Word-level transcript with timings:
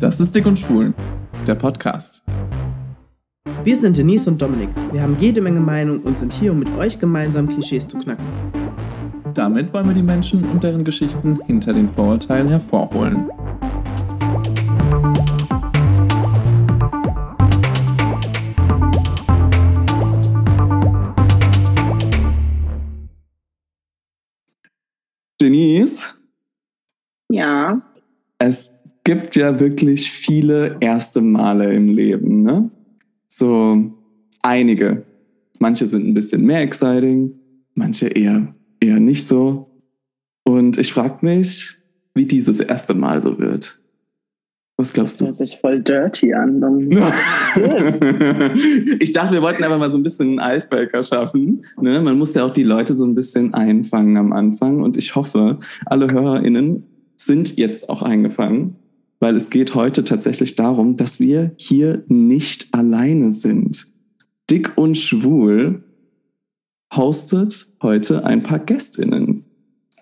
Das 0.00 0.20
ist 0.20 0.34
Dick 0.34 0.44
und 0.44 0.58
Schwul, 0.58 0.92
der 1.46 1.54
Podcast. 1.54 2.24
Wir 3.62 3.76
sind 3.76 3.96
Denise 3.96 4.28
und 4.28 4.42
Dominik. 4.42 4.68
Wir 4.92 5.00
haben 5.00 5.16
jede 5.20 5.40
Menge 5.40 5.60
Meinung 5.60 6.00
und 6.00 6.18
sind 6.18 6.32
hier, 6.32 6.50
um 6.50 6.58
mit 6.58 6.68
euch 6.76 6.98
gemeinsam 6.98 7.48
Klischees 7.48 7.86
zu 7.86 7.98
knacken. 7.98 8.26
Damit 9.34 9.72
wollen 9.72 9.86
wir 9.86 9.94
die 9.94 10.02
Menschen 10.02 10.44
und 10.44 10.62
deren 10.64 10.84
Geschichten 10.84 11.40
hinter 11.46 11.72
den 11.72 11.88
Vorurteilen 11.88 12.48
hervorholen. 12.48 13.30
Denise? 25.40 26.14
Ja. 27.28 27.80
Es 28.38 28.83
gibt 29.04 29.36
ja 29.36 29.60
wirklich 29.60 30.10
viele 30.10 30.76
erste 30.80 31.20
Male 31.20 31.72
im 31.74 31.88
Leben, 31.90 32.42
ne? 32.42 32.70
So 33.28 33.92
einige. 34.42 35.04
Manche 35.58 35.86
sind 35.86 36.06
ein 36.06 36.14
bisschen 36.14 36.44
mehr 36.44 36.62
exciting, 36.62 37.34
manche 37.74 38.08
eher, 38.08 38.54
eher 38.80 39.00
nicht 39.00 39.26
so. 39.26 39.70
Und 40.42 40.78
ich 40.78 40.92
frage 40.92 41.18
mich, 41.24 41.76
wie 42.14 42.26
dieses 42.26 42.60
erste 42.60 42.94
Mal 42.94 43.22
so 43.22 43.38
wird. 43.38 43.80
Was 44.76 44.92
glaubst 44.92 45.20
du? 45.20 45.26
Das 45.26 45.38
hört 45.38 45.48
sich 45.48 45.58
voll 45.60 45.80
dirty 45.80 46.34
an. 46.34 46.60
ich 48.98 49.12
dachte, 49.12 49.34
wir 49.34 49.42
wollten 49.42 49.62
einfach 49.62 49.78
mal 49.78 49.92
so 49.92 49.96
ein 49.96 50.02
bisschen 50.02 50.40
einen 50.40 50.56
Icebreaker 50.56 51.04
schaffen. 51.04 51.64
Ne? 51.80 52.00
Man 52.00 52.18
muss 52.18 52.34
ja 52.34 52.44
auch 52.44 52.52
die 52.52 52.64
Leute 52.64 52.96
so 52.96 53.04
ein 53.04 53.14
bisschen 53.14 53.54
einfangen 53.54 54.16
am 54.16 54.32
Anfang. 54.32 54.82
Und 54.82 54.96
ich 54.96 55.14
hoffe, 55.14 55.60
alle 55.86 56.10
HörerInnen 56.10 56.82
sind 57.16 57.56
jetzt 57.56 57.88
auch 57.88 58.02
eingefangen, 58.02 58.74
weil 59.20 59.36
es 59.36 59.50
geht 59.50 59.74
heute 59.74 60.04
tatsächlich 60.04 60.56
darum, 60.56 60.96
dass 60.96 61.20
wir 61.20 61.52
hier 61.56 62.04
nicht 62.08 62.72
alleine 62.72 63.30
sind. 63.30 63.86
Dick 64.50 64.76
und 64.76 64.96
Schwul 64.96 65.84
hostet 66.94 67.66
heute 67.82 68.24
ein 68.24 68.42
paar 68.42 68.58
GästInnen. 68.58 69.44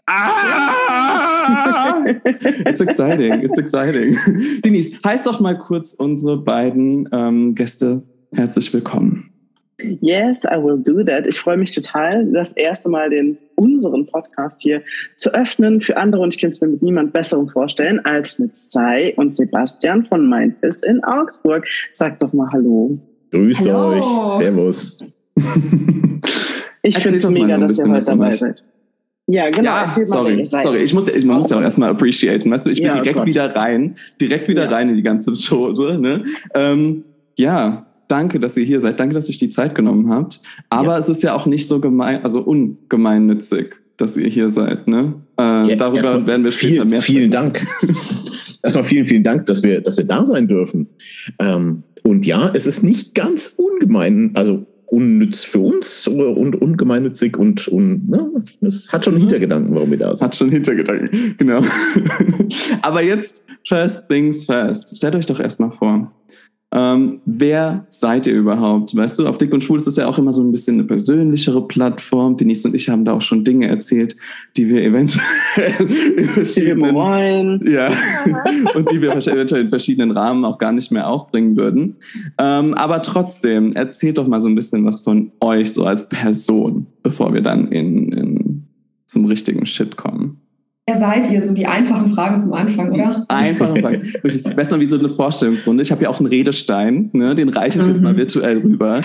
Ah! 0.06 2.04
It's 2.04 2.80
exciting, 2.80 3.42
it's 3.42 3.58
exciting. 3.58 4.16
Denise, 4.64 4.98
heiß 5.04 5.22
doch 5.22 5.40
mal 5.40 5.58
kurz 5.58 5.94
unsere 5.94 6.36
beiden 6.38 7.08
ähm, 7.12 7.54
Gäste 7.54 8.02
herzlich 8.32 8.72
willkommen. 8.72 9.31
Yes, 9.80 10.44
I 10.44 10.56
will 10.56 10.78
do 10.78 11.02
that. 11.04 11.26
Ich 11.26 11.38
freue 11.38 11.56
mich 11.56 11.74
total, 11.74 12.26
das 12.32 12.52
erste 12.52 12.88
Mal 12.88 13.10
den 13.10 13.38
unseren 13.56 14.06
Podcast 14.06 14.60
hier 14.60 14.82
zu 15.16 15.34
öffnen 15.34 15.80
für 15.80 15.96
andere 15.96 16.22
und 16.22 16.34
ich 16.34 16.40
kann 16.40 16.50
es 16.50 16.60
mir 16.60 16.68
mit 16.68 16.82
niemand 16.82 17.12
Besserem 17.12 17.48
vorstellen 17.48 18.00
als 18.04 18.38
mit 18.38 18.54
Sai 18.54 19.14
und 19.16 19.34
Sebastian 19.34 20.04
von 20.06 20.28
Mindfist 20.28 20.84
in 20.84 21.02
Augsburg. 21.04 21.66
Sag 21.92 22.20
doch 22.20 22.32
mal 22.32 22.48
Hallo. 22.52 22.98
Grüßt 23.32 23.68
Hallo. 23.68 23.96
euch. 23.96 24.32
Servus. 24.38 24.98
ich 26.82 26.98
finde 26.98 27.18
es 27.18 27.30
mega, 27.30 27.58
dass 27.58 27.78
ihr 27.78 27.90
heute 27.90 28.06
dabei 28.06 28.32
seid. 28.32 28.64
Ja, 29.26 29.50
genau. 29.50 29.70
Ja, 29.70 29.88
sorry, 29.88 30.44
sorry. 30.44 30.82
Ich 30.82 30.92
muss, 30.92 31.08
ich, 31.08 31.24
man 31.24 31.38
muss 31.38 31.50
ja 31.50 31.56
auch 31.56 31.62
erstmal 31.62 31.90
appreciaten. 31.90 32.50
Weißt 32.50 32.66
du, 32.66 32.70
ich 32.70 32.78
bin 32.78 32.88
ja, 32.88 33.00
direkt 33.00 33.20
oh 33.20 33.26
wieder 33.26 33.54
rein, 33.54 33.94
direkt 34.20 34.48
wieder 34.48 34.64
ja. 34.64 34.70
rein 34.70 34.88
in 34.90 34.96
die 34.96 35.02
ganze 35.02 35.32
Chose. 35.32 35.96
Ne? 35.98 36.24
Ähm, 36.54 37.04
ja, 37.36 37.86
danke, 38.12 38.38
dass 38.38 38.56
ihr 38.56 38.64
hier 38.64 38.80
seid. 38.80 39.00
Danke, 39.00 39.14
dass 39.14 39.28
ihr 39.28 39.32
euch 39.32 39.38
die 39.38 39.48
Zeit 39.48 39.74
genommen 39.74 40.10
habt. 40.10 40.40
Aber 40.68 40.92
ja. 40.92 40.98
es 40.98 41.08
ist 41.08 41.22
ja 41.22 41.34
auch 41.34 41.46
nicht 41.46 41.66
so 41.66 41.80
gemein, 41.80 42.22
also 42.22 42.40
ungemeinnützig, 42.40 43.74
dass 43.96 44.16
ihr 44.16 44.28
hier 44.28 44.50
seid. 44.50 44.86
Ne? 44.86 45.14
Äh, 45.38 45.76
darüber 45.76 46.26
werden 46.26 46.44
wir 46.44 46.50
später 46.50 46.82
viel, 46.82 46.84
mehr 46.84 47.02
Vielen 47.02 47.30
Dank. 47.30 47.66
erstmal 48.62 48.84
vielen, 48.84 49.06
vielen 49.06 49.22
Dank, 49.24 49.46
dass 49.46 49.62
wir, 49.62 49.80
dass 49.80 49.96
wir 49.96 50.04
da 50.04 50.26
sein 50.26 50.46
dürfen. 50.46 50.88
Ähm, 51.38 51.84
und 52.02 52.26
ja, 52.26 52.50
es 52.52 52.66
ist 52.66 52.82
nicht 52.82 53.14
ganz 53.14 53.54
ungemein, 53.56 54.32
also 54.34 54.66
unnütz 54.86 55.44
für 55.44 55.60
uns 55.60 56.06
und 56.06 56.54
ungemeinnützig 56.60 57.38
und, 57.38 57.66
und 57.68 58.10
ne, 58.10 58.30
es 58.60 58.92
hat 58.92 59.06
schon 59.06 59.14
mhm. 59.14 59.20
Hintergedanken, 59.20 59.74
warum 59.74 59.90
wir 59.90 59.96
da 59.96 60.14
sind. 60.14 60.26
Hat 60.26 60.36
schon 60.36 60.50
Hintergedanken, 60.50 61.34
genau. 61.38 61.62
Aber 62.82 63.02
jetzt 63.02 63.46
first 63.66 64.06
things 64.10 64.44
first. 64.44 64.94
Stellt 64.94 65.14
euch 65.14 65.24
doch 65.24 65.40
erstmal 65.40 65.70
vor. 65.70 66.12
Ähm, 66.72 67.20
wer 67.26 67.84
seid 67.88 68.26
ihr 68.26 68.34
überhaupt? 68.34 68.96
Weißt 68.96 69.18
du, 69.18 69.26
auf 69.26 69.36
Dick 69.36 69.52
und 69.52 69.62
Schwul 69.62 69.76
ist 69.76 69.86
das 69.86 69.96
ja 69.96 70.06
auch 70.06 70.18
immer 70.18 70.32
so 70.32 70.42
ein 70.42 70.52
bisschen 70.52 70.76
eine 70.76 70.84
persönlichere 70.84 71.66
Plattform. 71.68 72.36
Denise 72.36 72.66
und 72.66 72.74
ich 72.74 72.88
haben 72.88 73.04
da 73.04 73.12
auch 73.12 73.22
schon 73.22 73.44
Dinge 73.44 73.68
erzählt, 73.68 74.16
die 74.56 74.68
wir 74.68 74.82
eventuell 74.82 75.22
in 76.16 76.24
verschiedenen, 76.28 77.60
ja, 77.64 77.90
und 78.74 78.90
die 78.90 79.02
wir 79.02 79.12
eventuell 79.12 79.62
in 79.62 79.68
verschiedenen 79.68 80.12
Rahmen 80.12 80.46
auch 80.46 80.56
gar 80.56 80.72
nicht 80.72 80.90
mehr 80.90 81.08
aufbringen 81.08 81.56
würden. 81.56 81.96
Ähm, 82.38 82.72
aber 82.74 83.02
trotzdem, 83.02 83.74
erzählt 83.74 84.16
doch 84.16 84.26
mal 84.26 84.40
so 84.40 84.48
ein 84.48 84.54
bisschen 84.54 84.84
was 84.86 85.00
von 85.00 85.32
euch 85.40 85.74
so 85.74 85.84
als 85.84 86.08
Person, 86.08 86.86
bevor 87.02 87.34
wir 87.34 87.42
dann 87.42 87.68
in, 87.68 88.12
in 88.12 88.62
zum 89.06 89.26
richtigen 89.26 89.66
Shit 89.66 89.98
kommen. 89.98 90.40
Wer 90.86 90.98
seid 90.98 91.30
ihr? 91.30 91.40
So 91.40 91.52
die 91.52 91.66
einfachen 91.66 92.12
Fragen 92.12 92.40
zum 92.40 92.52
Anfang, 92.54 92.92
oder? 92.92 93.24
Einfache 93.28 93.76
Fragen. 93.76 94.12
Besser 94.56 94.80
wie 94.80 94.86
so 94.86 94.98
eine 94.98 95.08
Vorstellungsrunde. 95.08 95.80
Ich 95.80 95.92
habe 95.92 96.02
ja 96.02 96.08
auch 96.08 96.18
einen 96.18 96.26
Redestein, 96.26 97.08
ne? 97.12 97.36
den 97.36 97.50
reiche 97.50 97.78
ich 97.78 97.84
mhm. 97.84 97.90
jetzt 97.92 98.02
mal 98.02 98.16
virtuell 98.16 98.58
rüber. 98.58 99.00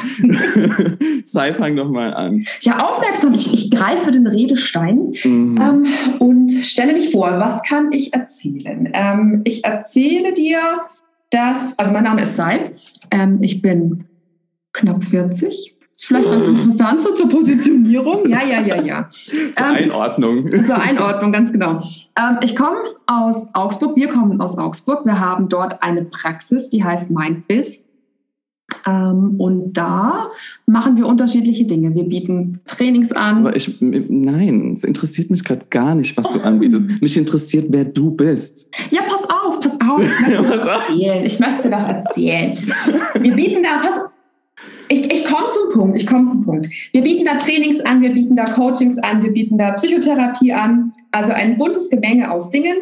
Sei, 1.24 1.54
fang 1.54 1.76
doch 1.76 1.92
mal 1.92 2.16
an. 2.16 2.46
Ja, 2.62 2.88
aufmerksam. 2.88 3.34
Ich, 3.36 3.54
ich 3.54 3.70
greife 3.70 4.12
den 4.12 4.26
Redestein 4.26 5.14
mhm. 5.24 5.60
ähm, 5.62 5.86
und 6.18 6.50
stelle 6.66 6.94
mich 6.94 7.12
vor, 7.12 7.40
was 7.40 7.62
kann 7.62 7.92
ich 7.92 8.12
erzählen? 8.12 8.90
Ähm, 8.94 9.42
ich 9.44 9.64
erzähle 9.64 10.34
dir, 10.34 10.60
dass, 11.30 11.78
also 11.78 11.92
mein 11.92 12.06
Name 12.06 12.24
ist 12.24 12.36
Sai, 12.36 12.72
ähm, 13.12 13.38
ich 13.42 13.62
bin 13.62 14.06
knapp 14.74 15.04
40 15.04 15.77
ist 15.98 16.06
vielleicht 16.06 16.30
ganz 16.30 16.46
interessant 16.46 17.02
so 17.02 17.14
zur 17.14 17.28
Positionierung. 17.28 18.30
Ja, 18.30 18.44
ja, 18.44 18.62
ja, 18.62 18.82
ja. 18.82 19.10
Zur 19.10 19.66
ähm, 19.66 19.76
Einordnung. 19.76 20.64
Zur 20.66 20.80
Einordnung, 20.80 21.32
ganz 21.32 21.52
genau. 21.52 21.82
Ähm, 22.16 22.38
ich 22.44 22.56
komme 22.56 22.78
aus 23.08 23.48
Augsburg. 23.54 23.96
Wir 23.96 24.08
kommen 24.08 24.40
aus 24.40 24.58
Augsburg. 24.58 25.06
Wir 25.06 25.20
haben 25.20 25.50
dort 25.50 25.82
eine 25.82 26.06
Praxis, 26.06 26.70
die 26.70 26.84
heißt 26.84 27.10
MindBiz. 27.10 27.84
Ähm, 28.86 29.36
und 29.40 29.74
da 29.74 30.30
machen 30.68 30.98
wir 30.98 31.08
unterschiedliche 31.08 31.66
Dinge. 31.66 31.96
Wir 31.96 32.04
bieten 32.04 32.60
Trainings 32.68 33.12
an. 33.12 33.40
Aber 33.40 33.56
ich, 33.56 33.78
nein, 33.80 34.74
es 34.74 34.84
interessiert 34.84 35.32
mich 35.32 35.44
gerade 35.44 35.66
gar 35.70 35.96
nicht, 35.96 36.16
was 36.16 36.30
du 36.30 36.42
anbietest. 36.42 37.02
Mich 37.02 37.18
interessiert, 37.18 37.68
wer 37.70 37.86
du 37.86 38.12
bist. 38.12 38.70
Ja, 38.92 39.02
pass 39.08 39.24
auf, 39.24 39.60
pass 39.62 39.78
auf. 39.82 40.00
Ich 40.02 40.20
möchte 40.20 40.44
dir 40.44 40.58
doch 40.58 40.68
erzählen. 40.68 41.26
Ich 41.26 41.40
möchte 41.40 41.64
dir 41.64 41.76
doch 41.76 41.88
erzählen. 41.88 42.58
Wir 43.20 43.34
bieten 43.34 43.64
da, 43.64 43.80
pass 43.82 44.00
auf. 44.00 44.17
Ich, 44.90 45.12
ich 45.12 45.26
komme 45.26 45.50
zum 45.52 45.74
Punkt, 45.74 45.98
ich 46.02 46.08
komme 46.08 46.26
zum 46.28 46.44
Punkt. 46.44 46.68
Wir 46.92 47.02
bieten 47.02 47.26
da 47.26 47.36
Trainings 47.36 47.80
an, 47.82 48.02
wir 48.02 48.14
bieten 48.14 48.36
da 48.36 48.46
Coachings 48.46 48.98
an, 49.00 49.22
wir 49.24 49.32
bieten 49.32 49.58
da 49.58 49.72
Psychotherapie 49.72 50.54
an, 50.54 50.94
also 51.12 51.34
ein 51.34 51.58
buntes 51.58 51.90
Gemenge 51.90 52.32
aus 52.32 52.50
Dingen. 52.50 52.78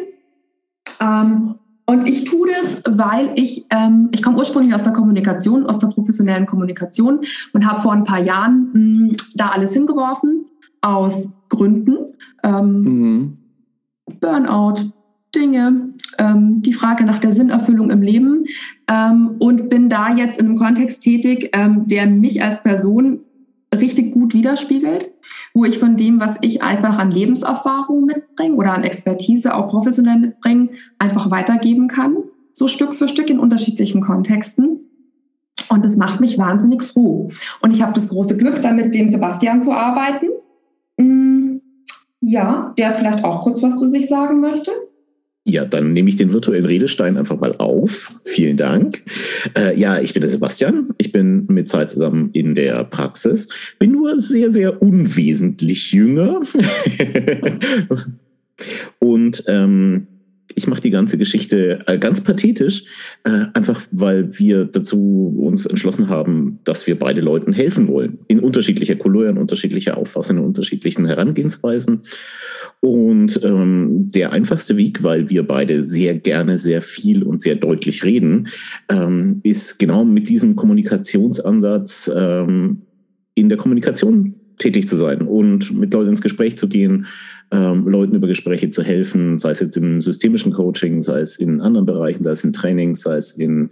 Ähm, 1.00 1.56
und 1.88 2.08
ich 2.08 2.24
tue 2.24 2.48
das, 2.48 2.82
weil 2.86 3.30
ich, 3.36 3.66
ähm, 3.70 4.08
ich 4.12 4.22
komme 4.22 4.38
ursprünglich 4.38 4.74
aus 4.74 4.82
der 4.82 4.92
Kommunikation, 4.92 5.66
aus 5.66 5.78
der 5.78 5.86
professionellen 5.88 6.46
Kommunikation 6.46 7.20
und 7.52 7.66
habe 7.66 7.80
vor 7.80 7.92
ein 7.92 8.04
paar 8.04 8.20
Jahren 8.20 8.70
mh, 8.72 8.74
hm, 8.74 9.16
da 9.36 9.50
alles 9.50 9.72
hingeworfen, 9.72 10.46
aus 10.80 11.30
Gründen. 11.48 11.96
Ähm, 12.42 12.80
mhm. 12.80 13.38
Burnout, 14.20 14.92
Dinge, 15.36 15.90
ähm, 16.18 16.62
die 16.62 16.72
Frage 16.72 17.04
nach 17.04 17.18
der 17.18 17.32
Sinnerfüllung 17.32 17.90
im 17.90 18.02
Leben 18.02 18.46
ähm, 18.90 19.36
und 19.38 19.68
bin 19.68 19.88
da 19.88 20.14
jetzt 20.14 20.40
in 20.40 20.46
einem 20.46 20.58
Kontext 20.58 21.02
tätig, 21.02 21.50
ähm, 21.52 21.86
der 21.86 22.06
mich 22.06 22.42
als 22.42 22.62
Person 22.62 23.20
richtig 23.74 24.12
gut 24.12 24.34
widerspiegelt, 24.34 25.10
wo 25.54 25.64
ich 25.64 25.78
von 25.78 25.96
dem, 25.96 26.18
was 26.18 26.36
ich 26.40 26.62
einfach 26.62 26.98
an 26.98 27.10
Lebenserfahrung 27.10 28.06
mitbringe 28.06 28.54
oder 28.54 28.72
an 28.72 28.84
Expertise 28.84 29.54
auch 29.54 29.68
professionell 29.68 30.18
mitbringe, 30.18 30.70
einfach 30.98 31.30
weitergeben 31.30 31.88
kann, 31.88 32.16
so 32.52 32.68
Stück 32.68 32.94
für 32.94 33.08
Stück 33.08 33.28
in 33.28 33.38
unterschiedlichen 33.38 34.00
Kontexten. 34.00 34.80
Und 35.68 35.84
das 35.84 35.96
macht 35.96 36.20
mich 36.20 36.38
wahnsinnig 36.38 36.84
froh. 36.84 37.30
Und 37.60 37.72
ich 37.72 37.82
habe 37.82 37.92
das 37.92 38.08
große 38.08 38.36
Glück, 38.36 38.62
da 38.62 38.72
mit 38.72 38.94
dem 38.94 39.08
Sebastian 39.08 39.62
zu 39.62 39.72
arbeiten. 39.72 40.26
Mm, 40.96 41.56
ja, 42.20 42.72
der 42.78 42.94
vielleicht 42.94 43.24
auch 43.24 43.42
kurz 43.42 43.62
was 43.62 43.76
zu 43.76 43.88
sich 43.88 44.08
sagen 44.08 44.40
möchte. 44.40 44.70
Ja, 45.48 45.64
dann 45.64 45.92
nehme 45.92 46.10
ich 46.10 46.16
den 46.16 46.32
virtuellen 46.32 46.64
Redestein 46.64 47.16
einfach 47.16 47.38
mal 47.38 47.54
auf. 47.58 48.12
Vielen 48.24 48.56
Dank. 48.56 49.02
Äh, 49.56 49.78
ja, 49.78 50.00
ich 50.00 50.12
bin 50.12 50.20
der 50.20 50.28
Sebastian. 50.28 50.92
Ich 50.98 51.12
bin 51.12 51.46
mit 51.46 51.68
zwei 51.68 51.84
zusammen 51.84 52.30
in 52.32 52.56
der 52.56 52.82
Praxis. 52.82 53.46
Bin 53.78 53.92
nur 53.92 54.20
sehr, 54.20 54.50
sehr 54.50 54.82
unwesentlich 54.82 55.92
jünger. 55.92 56.40
Und 58.98 59.44
ähm, 59.46 60.08
ich 60.56 60.66
mache 60.66 60.80
die 60.80 60.90
ganze 60.90 61.18
Geschichte 61.18 61.84
äh, 61.86 61.98
ganz 61.98 62.22
pathetisch, 62.22 62.84
äh, 63.24 63.44
einfach 63.52 63.82
weil 63.92 64.38
wir 64.38 64.64
dazu 64.64 65.36
uns 65.38 65.66
entschlossen 65.66 66.08
haben, 66.08 66.58
dass 66.64 66.86
wir 66.86 66.98
beide 66.98 67.20
Leuten 67.20 67.52
helfen 67.52 67.88
wollen. 67.88 68.18
In 68.26 68.40
unterschiedlicher 68.40 68.96
Couleur, 68.96 69.28
in 69.30 69.36
unterschiedlicher 69.36 69.98
Auffassung, 69.98 70.38
in 70.38 70.44
unterschiedlichen 70.44 71.04
Herangehensweisen. 71.06 72.00
Und 72.80 73.38
ähm, 73.44 74.10
der 74.10 74.32
einfachste 74.32 74.78
Weg, 74.78 75.02
weil 75.02 75.28
wir 75.28 75.46
beide 75.46 75.84
sehr 75.84 76.14
gerne, 76.14 76.56
sehr 76.58 76.80
viel 76.80 77.22
und 77.22 77.42
sehr 77.42 77.56
deutlich 77.56 78.02
reden, 78.02 78.48
ähm, 78.88 79.40
ist 79.42 79.78
genau 79.78 80.06
mit 80.06 80.30
diesem 80.30 80.56
Kommunikationsansatz 80.56 82.10
ähm, 82.16 82.82
in 83.34 83.50
der 83.50 83.58
Kommunikation 83.58 84.34
tätig 84.58 84.88
zu 84.88 84.96
sein 84.96 85.22
und 85.22 85.74
mit 85.78 85.92
Leuten 85.92 86.10
ins 86.10 86.22
Gespräch 86.22 86.56
zu 86.56 86.68
gehen, 86.68 87.06
ähm, 87.50 87.86
Leuten 87.86 88.14
über 88.14 88.26
Gespräche 88.26 88.70
zu 88.70 88.82
helfen, 88.82 89.38
sei 89.38 89.50
es 89.50 89.60
jetzt 89.60 89.76
im 89.76 90.00
systemischen 90.00 90.52
Coaching, 90.52 91.02
sei 91.02 91.20
es 91.20 91.36
in 91.36 91.60
anderen 91.60 91.86
Bereichen, 91.86 92.22
sei 92.22 92.32
es 92.32 92.44
in 92.44 92.52
Trainings, 92.52 93.02
sei 93.02 93.16
es 93.16 93.32
in 93.32 93.70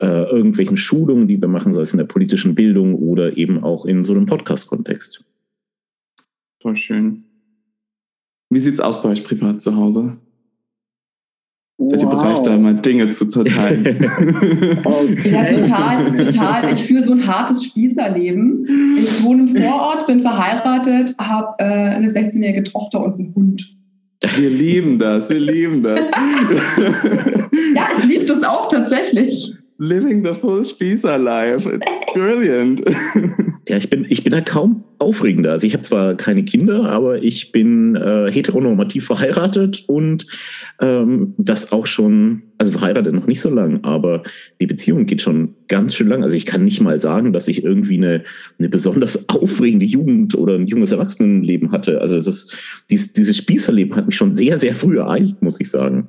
äh, 0.00 0.24
irgendwelchen 0.24 0.76
Schulungen, 0.76 1.28
die 1.28 1.40
wir 1.40 1.48
machen, 1.48 1.74
sei 1.74 1.82
es 1.82 1.92
in 1.92 1.98
der 1.98 2.04
politischen 2.04 2.54
Bildung 2.54 2.94
oder 2.94 3.36
eben 3.36 3.62
auch 3.62 3.84
in 3.84 4.04
so 4.04 4.14
einem 4.14 4.26
Podcast-Kontext. 4.26 5.24
Voll 6.60 6.76
schön. 6.76 7.24
Wie 8.50 8.58
sieht 8.58 8.74
es 8.74 8.80
aus 8.80 9.02
bei 9.02 9.08
euch 9.08 9.24
privat 9.24 9.62
zu 9.62 9.76
Hause? 9.76 10.18
Seid 11.78 12.02
ihr 12.02 12.08
wow. 12.08 12.14
bereit, 12.14 12.46
da 12.46 12.56
mal 12.58 12.74
Dinge 12.74 13.10
zu 13.10 13.26
teilen? 13.26 13.86
okay. 14.84 15.30
Ja, 15.30 15.44
total, 15.44 16.14
total. 16.14 16.72
Ich 16.72 16.84
führe 16.84 17.02
so 17.02 17.12
ein 17.12 17.26
hartes 17.26 17.64
Spießerleben. 17.64 18.98
Ich 18.98 19.22
wohne 19.24 19.42
im 19.42 19.56
Vorort, 19.56 20.06
bin 20.06 20.20
verheiratet, 20.20 21.14
habe 21.18 21.54
äh, 21.58 21.64
eine 21.64 22.08
16-jährige 22.08 22.62
Tochter 22.64 23.02
und 23.02 23.18
einen 23.18 23.34
Hund. 23.34 23.76
Wir 24.36 24.50
lieben 24.50 24.98
das, 24.98 25.28
wir 25.30 25.40
lieben 25.40 25.82
das. 25.82 25.98
ja, 27.74 27.88
ich 27.92 28.04
liebe 28.04 28.26
das 28.26 28.42
auch 28.44 28.68
tatsächlich. 28.68 29.52
Living 29.78 30.24
the 30.24 30.34
full 30.34 30.64
Spießer 30.64 31.18
life. 31.18 31.68
It's 31.68 32.12
brilliant. 32.12 32.82
Ja, 33.68 33.76
ich 33.76 33.90
bin, 33.90 34.04
ich 34.08 34.24
bin 34.24 34.32
ja 34.32 34.40
kaum 34.40 34.82
aufregender. 34.98 35.52
Also 35.52 35.68
ich 35.68 35.72
habe 35.72 35.84
zwar 35.84 36.16
keine 36.16 36.44
Kinder, 36.44 36.90
aber 36.90 37.22
ich 37.22 37.52
bin 37.52 37.94
äh, 37.94 38.30
heteronormativ 38.30 39.06
verheiratet 39.06 39.84
und 39.86 40.26
ähm, 40.80 41.34
das 41.38 41.70
auch 41.70 41.86
schon, 41.86 42.42
also 42.58 42.72
verheiratet 42.72 43.14
noch 43.14 43.28
nicht 43.28 43.40
so 43.40 43.50
lang, 43.50 43.84
aber 43.84 44.24
die 44.60 44.66
Beziehung 44.66 45.06
geht 45.06 45.22
schon 45.22 45.54
ganz 45.68 45.94
schön 45.94 46.08
lang. 46.08 46.24
Also 46.24 46.34
ich 46.34 46.44
kann 46.44 46.64
nicht 46.64 46.80
mal 46.80 47.00
sagen, 47.00 47.32
dass 47.32 47.46
ich 47.46 47.62
irgendwie 47.62 47.98
eine, 47.98 48.24
eine 48.58 48.68
besonders 48.68 49.28
aufregende 49.28 49.86
Jugend 49.86 50.34
oder 50.34 50.56
ein 50.56 50.66
junges 50.66 50.90
Erwachsenenleben 50.90 51.70
hatte. 51.70 52.00
Also 52.00 52.16
es 52.16 52.26
ist, 52.26 52.56
dieses, 52.90 53.12
dieses 53.12 53.36
Spießerleben 53.36 53.94
hat 53.94 54.06
mich 54.06 54.16
schon 54.16 54.34
sehr, 54.34 54.58
sehr 54.58 54.74
früh 54.74 54.98
ereilt, 54.98 55.40
muss 55.40 55.60
ich 55.60 55.70
sagen. 55.70 56.08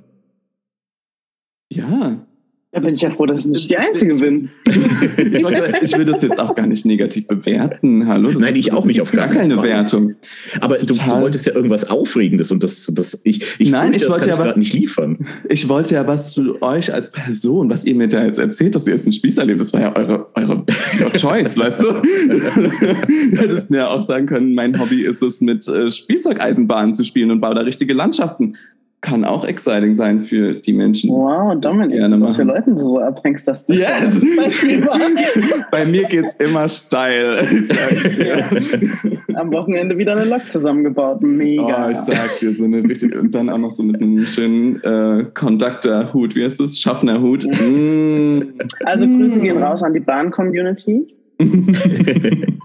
Ja, 1.70 2.26
da 2.74 2.80
bin 2.80 2.96
ich 2.96 3.02
ja 3.02 3.12
froh, 3.12 3.28
dass 3.28 3.46
ich 3.46 3.52
nicht 3.52 3.70
die 3.70 3.78
Einzige 3.78 4.16
bin. 4.16 4.50
ich, 4.66 4.74
ich 5.84 5.96
will 5.96 6.06
das 6.06 6.24
jetzt 6.24 6.40
auch 6.40 6.56
gar 6.56 6.66
nicht 6.66 6.88
negativ 6.88 7.28
bewerten. 7.28 8.08
Hallo? 8.08 8.32
Das 8.32 8.42
Nein, 8.42 8.54
ist, 8.54 8.60
ich 8.62 8.74
auch 8.74 8.86
nicht 8.88 9.00
auf 9.00 9.12
gar 9.12 9.28
keine 9.28 9.56
Fall. 9.56 9.64
Wertung. 9.64 10.16
Aber 10.60 10.76
du, 10.78 10.88
du, 10.88 10.96
wolltest 10.96 11.46
ja 11.46 11.54
irgendwas 11.54 11.88
Aufregendes 11.88 12.52
und 12.52 12.64
das, 12.64 12.92
das 12.92 13.22
ich, 13.24 13.44
ich, 13.60 13.70
Nein, 13.70 13.94
ich 13.94 14.10
wollte 14.10 14.30
ja 14.30 14.40
was 14.40 14.58
nicht 14.58 14.74
liefern. 14.74 15.20
Ich 15.48 15.70
wollte 15.70 15.94
ja 15.94 16.08
was 16.08 16.34
zu 16.34 16.64
euch 16.64 16.92
als 16.92 17.12
Person, 17.12 17.70
was 17.70 17.86
ihr 17.86 17.94
mir 17.94 18.08
da 18.08 18.26
jetzt 18.26 18.40
erzählt, 18.40 18.74
dass 18.74 18.88
ihr 18.88 18.94
jetzt 18.94 19.06
einen 19.06 19.14
Spieß 19.14 19.38
erlebt. 19.38 19.62
Das 19.62 19.72
war 19.72 19.82
ja 19.82 19.96
eure, 19.96 20.30
eure, 20.34 20.66
eure 21.00 21.12
Choice, 21.12 21.56
weißt 21.56 21.80
du? 21.80 21.94
du 21.94 22.02
hättest 23.38 23.70
mir 23.70 23.88
auch 23.88 24.02
sagen 24.02 24.26
können, 24.26 24.56
mein 24.56 24.80
Hobby 24.80 25.04
ist 25.04 25.22
es, 25.22 25.42
mit 25.42 25.68
äh, 25.68 25.92
Spielzeugeisenbahnen 25.92 26.96
zu 26.96 27.04
spielen 27.04 27.30
und 27.30 27.40
baue 27.40 27.54
da 27.54 27.62
richtige 27.62 27.94
Landschaften 27.94 28.56
kann 29.04 29.26
auch 29.26 29.46
exciting 29.46 29.96
sein 29.96 30.22
für 30.22 30.54
die 30.54 30.72
Menschen. 30.72 31.10
Wow, 31.10 31.60
Dominik, 31.60 32.00
was 32.22 32.38
für 32.38 32.44
Leuten 32.44 32.72
du 32.72 32.78
so 32.78 33.00
abhängst, 33.00 33.46
dass 33.48 33.66
du 33.66 33.74
yes. 33.74 34.20
Bei 35.72 35.86
mir 35.86 36.06
geht 36.06 36.26
es 36.26 36.36
immer 36.36 36.68
steil. 36.70 37.46
Am 39.36 39.52
Wochenende 39.52 39.98
wieder 39.98 40.14
eine 40.14 40.24
Lok 40.24 40.50
zusammengebaut. 40.50 41.22
Mega. 41.22 41.88
Oh, 41.88 41.92
ich 41.92 41.98
sag 41.98 42.40
dir, 42.40 42.54
so 42.54 42.64
eine 42.64 42.82
richtig, 42.82 43.14
und 43.14 43.36
dann 43.36 43.50
auch 43.50 43.58
noch 43.58 43.72
so 43.72 43.84
mit 43.84 44.02
einem 44.02 44.26
schönen 44.26 44.82
äh, 44.84 45.26
Conductor-Hut. 45.34 46.36
Wie 46.36 46.46
heißt 46.46 46.62
das? 46.62 46.80
Schaffner-Hut. 46.80 47.46
Mm. 47.46 48.58
Also 48.86 49.06
Grüße 49.06 49.42
gehen 49.42 49.62
raus 49.62 49.84
an 49.84 49.94
die 49.94 50.00
Bahn-Community. 50.00 51.06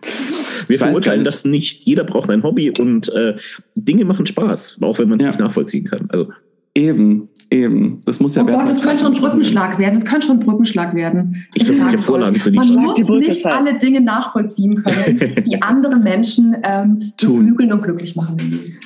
Wir 0.69 0.79
verurteilen 0.79 1.25
das 1.25 1.45
nicht. 1.45 1.85
Jeder 1.85 2.05
braucht 2.05 2.31
ein 2.31 2.43
Hobby 2.43 2.73
und 2.79 3.09
äh, 3.15 3.37
Dinge 3.77 4.05
machen 4.05 4.27
Spaß, 4.27 4.79
auch 4.83 4.99
wenn 4.99 5.09
man 5.09 5.19
es 5.19 5.25
ja. 5.25 5.31
nicht 5.31 5.41
nachvollziehen 5.41 5.85
kann. 5.85 6.07
Also 6.11 6.29
Eben, 6.79 7.29
eben. 7.51 8.01
Das 8.05 8.21
muss 8.21 8.37
ja 8.37 8.43
Oh 8.43 8.47
Gott, 8.47 8.69
das 8.69 8.81
könnte 8.81 9.03
schon 9.03 9.15
ein 9.15 9.21
Brückenschlag 9.21 9.81
werden. 9.81 9.95
Das 9.95 10.05
könnte 10.05 10.29
schon 10.29 10.37
ein 10.37 10.45
Brückenschlag 10.45 10.95
werden. 10.95 11.45
Ich 11.55 11.65
versuche 11.65 11.99
Vorlagen 11.99 12.39
zu 12.39 12.51
liefern. 12.51 12.75
Man 12.75 12.85
muss 12.85 12.99
nicht 13.09 13.47
alle 13.47 13.79
Dinge 13.79 14.01
nachvollziehen 14.01 14.85
können, 14.85 15.43
die 15.45 15.61
andere 15.63 15.97
Menschen 15.97 16.57
ähm, 16.63 17.13
beflügeln 17.21 17.73
und 17.73 17.83
glücklich 17.83 18.15
machen. 18.15 18.37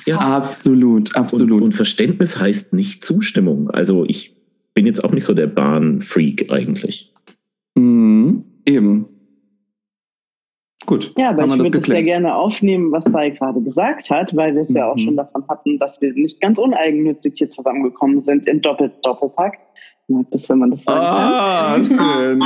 Ja, 0.07 0.17
absolut, 0.17 1.15
absolut. 1.15 1.57
Und, 1.57 1.63
und, 1.63 1.71
Verständnis 1.73 2.39
heißt 2.39 2.73
nicht 2.73 3.05
Zustimmung. 3.05 3.69
Also 3.69 4.05
ich 4.05 4.35
bin 4.73 4.87
jetzt 4.87 5.03
auch 5.03 5.11
nicht 5.11 5.25
so 5.25 5.35
der 5.35 5.47
Bahnfreak 5.47 6.49
eigentlich. 6.49 7.13
Mhm, 7.75 8.43
eben. 8.65 9.05
Gut. 10.85 11.13
Ja, 11.17 11.29
aber 11.29 11.45
ich 11.45 11.57
würde 11.57 11.77
es 11.77 11.85
sehr 11.85 12.03
gerne 12.03 12.35
aufnehmen, 12.35 12.91
was 12.91 13.05
Sai 13.05 13.29
gerade 13.29 13.61
gesagt 13.61 14.09
hat, 14.09 14.35
weil 14.35 14.53
wir 14.53 14.61
es 14.61 14.69
mhm. 14.69 14.75
ja 14.75 14.91
auch 14.91 14.95
mhm. 14.95 14.99
schon 14.99 15.15
davon 15.15 15.47
hatten, 15.47 15.79
dass 15.79 15.99
wir 16.01 16.13
nicht 16.13 16.41
ganz 16.41 16.59
uneigennützig 16.59 17.33
hier 17.37 17.49
zusammengekommen 17.49 18.19
sind 18.19 18.47
im 18.47 18.61
Doppelt 18.61 18.93
Doppelpack. 19.03 19.59
Ich 20.07 20.15
mag 20.15 20.25
das, 20.31 20.49
wenn 20.49 20.59
man 20.59 20.71
das 20.71 20.83
sagt. 20.83 20.99
Ah, 20.99 21.81
schön. 21.81 22.43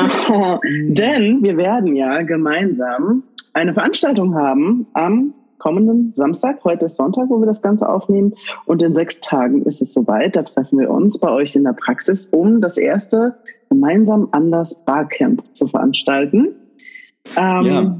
Denn 0.93 1.41
wir 1.41 1.57
werden 1.57 1.95
ja 1.95 2.21
gemeinsam 2.21 3.23
eine 3.53 3.73
Veranstaltung 3.73 4.35
haben 4.35 4.85
am 4.93 5.33
kommenden 5.57 6.13
Samstag. 6.13 6.63
Heute 6.63 6.85
ist 6.85 6.97
Sonntag, 6.97 7.29
wo 7.29 7.39
wir 7.39 7.47
das 7.47 7.63
Ganze 7.63 7.89
aufnehmen. 7.89 8.35
Und 8.65 8.83
in 8.83 8.93
sechs 8.93 9.19
Tagen 9.19 9.63
ist 9.63 9.81
es 9.81 9.91
soweit. 9.91 10.35
Da 10.35 10.43
treffen 10.43 10.77
wir 10.77 10.91
uns 10.91 11.17
bei 11.17 11.31
euch 11.31 11.55
in 11.55 11.63
der 11.63 11.73
Praxis, 11.73 12.27
um 12.27 12.61
das 12.61 12.77
erste 12.77 13.39
gemeinsam 13.69 14.27
anders 14.31 14.85
Barcamp 14.85 15.43
zu 15.53 15.67
veranstalten. 15.67 16.49
Ähm, 17.35 17.65
ja 17.65 17.97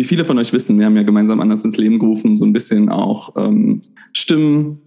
wie 0.00 0.04
viele 0.04 0.24
von 0.24 0.38
euch 0.38 0.54
wissen, 0.54 0.78
wir 0.78 0.86
haben 0.86 0.96
ja 0.96 1.02
gemeinsam 1.02 1.40
anders 1.40 1.62
ins 1.62 1.76
Leben 1.76 1.98
gerufen, 1.98 2.34
so 2.38 2.46
ein 2.46 2.54
bisschen 2.54 2.88
auch 2.88 3.36
ähm, 3.36 3.82
Stimmen 4.14 4.78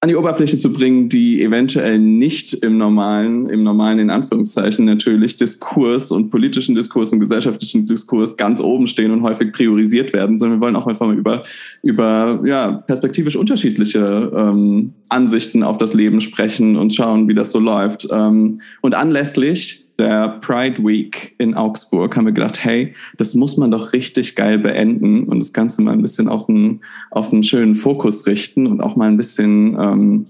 an 0.00 0.08
die 0.08 0.14
Oberfläche 0.14 0.56
zu 0.58 0.72
bringen, 0.72 1.08
die 1.08 1.42
eventuell 1.42 1.98
nicht 1.98 2.54
im 2.54 2.78
normalen, 2.78 3.48
im 3.48 3.64
normalen 3.64 3.98
in 3.98 4.10
Anführungszeichen 4.10 4.84
natürlich 4.84 5.36
Diskurs 5.36 6.12
und 6.12 6.30
politischen 6.30 6.76
Diskurs 6.76 7.12
und 7.12 7.18
gesellschaftlichen 7.18 7.86
Diskurs 7.86 8.36
ganz 8.36 8.60
oben 8.60 8.86
stehen 8.86 9.10
und 9.10 9.22
häufig 9.22 9.52
priorisiert 9.52 10.12
werden, 10.12 10.38
sondern 10.38 10.58
wir 10.58 10.64
wollen 10.64 10.76
auch 10.76 10.86
einfach 10.86 11.06
mal 11.06 11.16
über, 11.16 11.42
über 11.82 12.40
ja, 12.44 12.70
perspektivisch 12.72 13.36
unterschiedliche 13.36 14.32
ähm, 14.36 14.92
Ansichten 15.08 15.64
auf 15.64 15.78
das 15.78 15.94
Leben 15.94 16.20
sprechen 16.20 16.76
und 16.76 16.94
schauen, 16.94 17.28
wie 17.28 17.34
das 17.34 17.50
so 17.50 17.58
läuft. 17.58 18.08
Ähm, 18.12 18.60
und 18.80 18.94
anlässlich 18.94 19.81
der 19.98 20.40
Pride 20.40 20.82
Week 20.84 21.34
in 21.38 21.54
Augsburg 21.54 22.16
haben 22.16 22.26
wir 22.26 22.32
gedacht, 22.32 22.64
hey, 22.64 22.94
das 23.16 23.34
muss 23.34 23.56
man 23.56 23.70
doch 23.70 23.92
richtig 23.92 24.34
geil 24.34 24.58
beenden 24.58 25.24
und 25.24 25.38
das 25.38 25.52
Ganze 25.52 25.82
mal 25.82 25.92
ein 25.92 26.02
bisschen 26.02 26.28
auf 26.28 26.48
einen, 26.48 26.80
auf 27.10 27.32
einen 27.32 27.42
schönen 27.42 27.74
Fokus 27.74 28.26
richten 28.26 28.66
und 28.66 28.80
auch 28.80 28.96
mal 28.96 29.08
ein 29.08 29.16
bisschen, 29.16 29.76
ähm, 29.78 30.26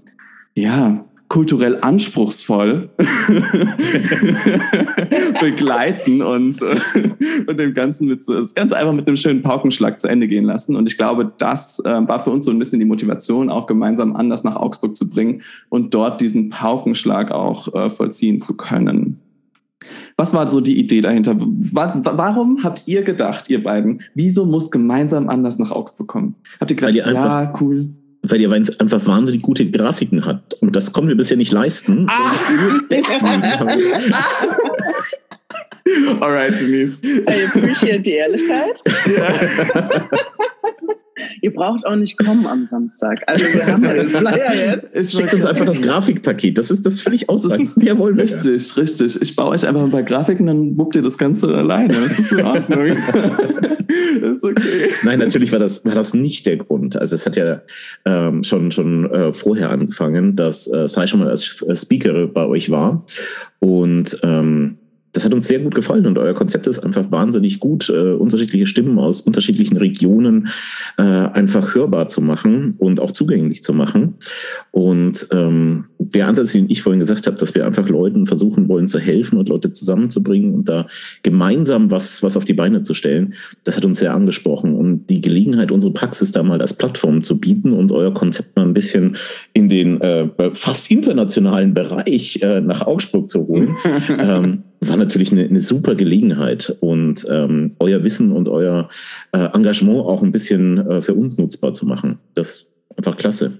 ja, 0.55 1.05
kulturell 1.33 1.79
anspruchsvoll 1.81 2.89
begleiten 5.41 6.21
und, 6.21 6.61
und 6.61 7.57
dem 7.57 7.73
Ganzen 7.73 8.07
mit, 8.07 8.21
das 8.27 8.53
Ganze 8.53 8.77
einfach 8.77 8.93
mit 8.93 9.07
einem 9.07 9.17
schönen 9.17 9.41
Paukenschlag 9.41 9.99
zu 9.99 10.07
Ende 10.07 10.27
gehen 10.27 10.45
lassen. 10.45 10.75
Und 10.75 10.87
ich 10.87 10.95
glaube, 10.95 11.33
das 11.39 11.79
äh, 11.79 12.07
war 12.07 12.19
für 12.19 12.29
uns 12.29 12.45
so 12.45 12.51
ein 12.51 12.59
bisschen 12.59 12.79
die 12.79 12.85
Motivation, 12.85 13.49
auch 13.49 13.65
gemeinsam 13.65 14.15
anders 14.15 14.43
nach 14.43 14.57
Augsburg 14.57 14.95
zu 14.95 15.09
bringen 15.09 15.41
und 15.69 15.95
dort 15.95 16.21
diesen 16.21 16.49
Paukenschlag 16.49 17.31
auch 17.31 17.73
äh, 17.73 17.89
vollziehen 17.89 18.39
zu 18.39 18.55
können. 18.55 19.22
Was 20.17 20.33
war 20.33 20.47
so 20.47 20.61
die 20.61 20.79
Idee 20.79 21.01
dahinter? 21.01 21.35
Warum 21.37 22.63
habt 22.63 22.87
ihr 22.87 23.03
gedacht, 23.03 23.49
ihr 23.49 23.63
beiden, 23.63 24.01
wieso 24.15 24.45
muss 24.45 24.71
gemeinsam 24.71 25.29
anders 25.29 25.59
nach 25.59 25.71
Augsburg 25.71 26.07
kommen? 26.07 26.35
Habt 26.59 26.71
ihr 26.71 26.77
gedacht, 26.77 26.93
ja, 26.93 27.05
einfach, 27.05 27.61
cool. 27.61 27.89
Weil 28.21 28.41
ihr 28.41 28.51
einfach 28.51 29.05
wahnsinnig 29.05 29.41
gute 29.41 29.69
Grafiken 29.69 30.25
hat. 30.25 30.53
Und 30.61 30.75
das 30.75 30.93
konnten 30.93 31.09
wir 31.09 31.17
bisher 31.17 31.37
nicht 31.37 31.51
leisten. 31.51 32.07
Ah. 32.09 32.33
Alright, 36.21 36.59
Denise. 36.59 36.97
I 37.03 37.45
appreciate 37.45 38.03
die 38.03 38.11
Ehrlichkeit. 38.11 38.81
Ihr 41.41 41.53
braucht 41.53 41.85
auch 41.85 41.95
nicht 41.95 42.17
kommen 42.17 42.47
am 42.47 42.65
Samstag. 42.67 43.21
Also 43.27 43.43
wir 43.43 43.67
haben 43.67 43.83
ja 43.83 43.93
den 43.93 44.09
Flyer 44.09 44.81
jetzt. 44.93 45.15
Schickt 45.15 45.33
uns 45.33 45.45
einfach 45.45 45.65
das 45.65 45.81
Grafikpaket. 45.81 46.57
Das 46.57 46.71
ist 46.71 46.85
das 46.85 47.01
völlig 47.01 47.29
ausreichend. 47.29 47.71
Wir 47.75 47.97
wollen 47.97 48.19
richtig, 48.19 48.75
richtig. 48.77 49.21
Ich 49.21 49.35
baue 49.35 49.49
euch 49.49 49.67
einfach 49.67 49.83
ein 49.83 49.91
paar 49.91 50.03
Grafiken, 50.03 50.47
dann 50.47 50.75
buckt 50.75 50.95
ihr 50.95 51.01
das 51.01 51.17
Ganze 51.17 51.47
alleine. 51.53 51.93
Das 51.93 52.19
ist 52.19 52.31
in 52.31 52.41
Ordnung. 52.43 52.97
das 54.21 54.37
ist 54.37 54.43
okay. 54.43 54.89
Nein, 55.03 55.19
natürlich 55.19 55.51
war 55.51 55.59
das, 55.59 55.85
war 55.85 55.95
das 55.95 56.13
nicht 56.13 56.45
der 56.45 56.57
Grund. 56.57 56.99
Also 56.99 57.15
es 57.15 57.25
hat 57.25 57.35
ja 57.35 57.61
ähm, 58.05 58.43
schon, 58.43 58.71
schon 58.71 59.09
äh, 59.11 59.33
vorher 59.33 59.69
angefangen, 59.69 60.35
dass 60.35 60.71
äh, 60.71 60.87
Sai 60.87 61.07
schon 61.07 61.19
mal 61.19 61.29
als 61.29 61.63
Speaker 61.75 62.27
bei 62.27 62.45
euch 62.45 62.71
war. 62.71 63.05
Und 63.59 64.19
ähm, 64.23 64.77
das 65.13 65.25
hat 65.25 65.33
uns 65.33 65.47
sehr 65.47 65.59
gut 65.59 65.75
gefallen 65.75 66.07
und 66.07 66.17
euer 66.17 66.33
Konzept 66.33 66.67
ist 66.67 66.79
einfach 66.79 67.09
wahnsinnig 67.11 67.59
gut, 67.59 67.89
äh, 67.89 68.13
unterschiedliche 68.13 68.67
Stimmen 68.67 68.97
aus 68.97 69.21
unterschiedlichen 69.21 69.77
Regionen 69.77 70.49
äh, 70.97 71.03
einfach 71.03 71.75
hörbar 71.75 72.09
zu 72.09 72.19
machen 72.19 72.73
und 72.79 72.99
auch 72.99 73.11
zugänglich 73.11 73.63
zu 73.63 73.73
machen. 73.73 74.15
Und 74.71 75.27
ähm, 75.31 75.85
der 75.99 76.27
Ansatz, 76.27 76.51
den 76.51 76.69
ich 76.69 76.81
vorhin 76.81 76.99
gesagt 76.99 77.27
habe, 77.27 77.37
dass 77.37 77.53
wir 77.53 77.65
einfach 77.65 77.87
Leuten 77.87 78.25
versuchen 78.25 78.67
wollen 78.67 78.89
zu 78.89 78.99
helfen 78.99 79.37
und 79.37 79.49
Leute 79.49 79.71
zusammenzubringen 79.71 80.53
und 80.53 80.67
da 80.67 80.87
gemeinsam 81.21 81.91
was, 81.91 82.23
was 82.23 82.35
auf 82.35 82.43
die 82.43 82.53
Beine 82.53 82.81
zu 82.81 82.95
stellen, 82.95 83.35
das 83.63 83.77
hat 83.77 83.85
uns 83.85 83.99
sehr 83.99 84.13
angesprochen. 84.13 84.73
Und 84.73 85.07
die 85.07 85.21
Gelegenheit, 85.21 85.71
unsere 85.71 85.93
Praxis 85.93 86.31
da 86.31 86.41
mal 86.41 86.59
als 86.59 86.73
Plattform 86.73 87.21
zu 87.21 87.39
bieten 87.39 87.71
und 87.71 87.91
euer 87.91 88.13
Konzept 88.13 88.55
mal 88.55 88.65
ein 88.65 88.73
bisschen 88.73 89.15
in 89.53 89.69
den 89.69 90.01
äh, 90.01 90.27
fast 90.53 90.89
internationalen 90.89 91.75
Bereich 91.75 92.41
äh, 92.41 92.61
nach 92.61 92.81
Augsburg 92.81 93.29
zu 93.29 93.47
holen, 93.47 93.75
ähm, 94.19 94.63
war 94.89 94.97
natürlich 94.97 95.31
eine, 95.31 95.43
eine 95.43 95.61
super 95.61 95.95
Gelegenheit 95.95 96.75
und 96.79 97.25
ähm, 97.29 97.75
euer 97.79 98.03
Wissen 98.03 98.31
und 98.31 98.49
euer 98.49 98.89
äh, 99.31 99.45
Engagement 99.53 99.99
auch 99.99 100.23
ein 100.23 100.31
bisschen 100.31 100.77
äh, 100.89 101.01
für 101.01 101.13
uns 101.13 101.37
nutzbar 101.37 101.73
zu 101.73 101.85
machen. 101.85 102.19
Das 102.33 102.49
ist 102.49 102.67
einfach 102.97 103.17
klasse. 103.17 103.59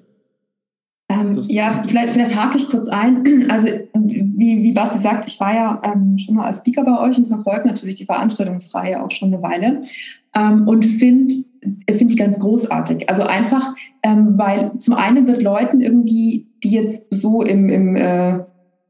Ähm, 1.09 1.37
ja, 1.43 1.83
vielleicht, 1.85 2.13
vielleicht 2.13 2.35
hake 2.35 2.57
ich 2.57 2.67
kurz 2.67 2.87
ein. 2.87 3.47
Also 3.49 3.67
wie, 3.93 4.63
wie 4.63 4.71
Basti 4.73 4.99
sagt, 4.99 5.29
ich 5.29 5.39
war 5.39 5.53
ja 5.53 5.81
ähm, 5.83 6.17
schon 6.17 6.35
mal 6.35 6.45
als 6.45 6.59
Speaker 6.59 6.83
bei 6.83 6.99
euch 6.99 7.17
und 7.17 7.27
verfolge 7.27 7.67
natürlich 7.67 7.95
die 7.95 8.05
Veranstaltungsreihe 8.05 9.03
auch 9.03 9.11
schon 9.11 9.33
eine 9.33 9.43
Weile 9.43 9.83
ähm, 10.35 10.67
und 10.67 10.83
finde 10.83 11.35
find 11.91 12.11
die 12.11 12.15
ganz 12.15 12.39
großartig. 12.39 13.09
Also 13.09 13.23
einfach, 13.23 13.73
ähm, 14.01 14.37
weil 14.37 14.77
zum 14.79 14.95
einen 14.95 15.27
wird 15.27 15.41
Leuten 15.41 15.81
irgendwie, 15.81 16.47
die 16.63 16.71
jetzt 16.71 17.05
so 17.09 17.41
im, 17.41 17.69
im 17.69 17.95
äh, 17.95 18.39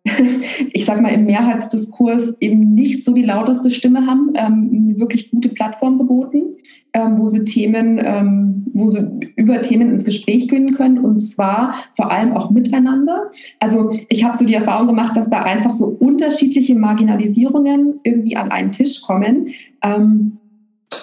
ich 0.73 0.85
sag 0.85 1.01
mal, 1.01 1.13
im 1.13 1.25
Mehrheitsdiskurs 1.25 2.35
eben 2.41 2.73
nicht 2.73 3.05
so 3.05 3.13
die 3.13 3.23
lauteste 3.23 3.71
Stimme 3.71 4.05
haben, 4.05 4.33
ähm, 4.35 4.87
eine 4.89 4.99
wirklich 4.99 5.31
gute 5.31 5.49
Plattform 5.49 5.97
geboten, 5.97 6.41
ähm, 6.93 7.17
wo 7.17 7.27
sie 7.27 7.45
Themen, 7.45 8.01
ähm, 8.03 8.65
wo 8.73 8.89
sie 8.89 8.99
über 9.37 9.61
Themen 9.61 9.91
ins 9.91 10.03
Gespräch 10.03 10.49
gehen 10.49 10.73
können 10.73 10.97
und 10.97 11.21
zwar 11.21 11.75
vor 11.95 12.11
allem 12.11 12.33
auch 12.33 12.51
miteinander. 12.51 13.29
Also 13.59 13.91
ich 14.09 14.25
habe 14.25 14.37
so 14.37 14.45
die 14.45 14.53
Erfahrung 14.53 14.87
gemacht, 14.87 15.15
dass 15.15 15.29
da 15.29 15.43
einfach 15.43 15.71
so 15.71 15.85
unterschiedliche 15.87 16.75
Marginalisierungen 16.75 18.01
irgendwie 18.03 18.35
an 18.35 18.51
einen 18.51 18.73
Tisch 18.73 19.01
kommen. 19.01 19.49
Ähm, 19.83 20.39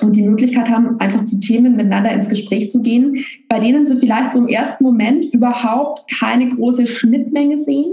und 0.03 0.17
die 0.17 0.23
Möglichkeit 0.23 0.71
haben, 0.71 0.99
einfach 1.01 1.25
zu 1.25 1.41
Themen 1.41 1.77
miteinander 1.77 2.13
ins 2.13 2.29
Gespräch 2.29 2.71
zu 2.71 2.81
gehen, 2.81 3.25
bei 3.49 3.59
denen 3.59 3.87
sie 3.87 3.97
vielleicht 3.97 4.33
so 4.33 4.39
im 4.39 4.49
ersten 4.49 4.85
Moment 4.85 5.27
überhaupt 5.35 6.11
keine 6.11 6.49
große 6.49 6.87
Schnittmenge 6.87 7.59
sehen, 7.59 7.93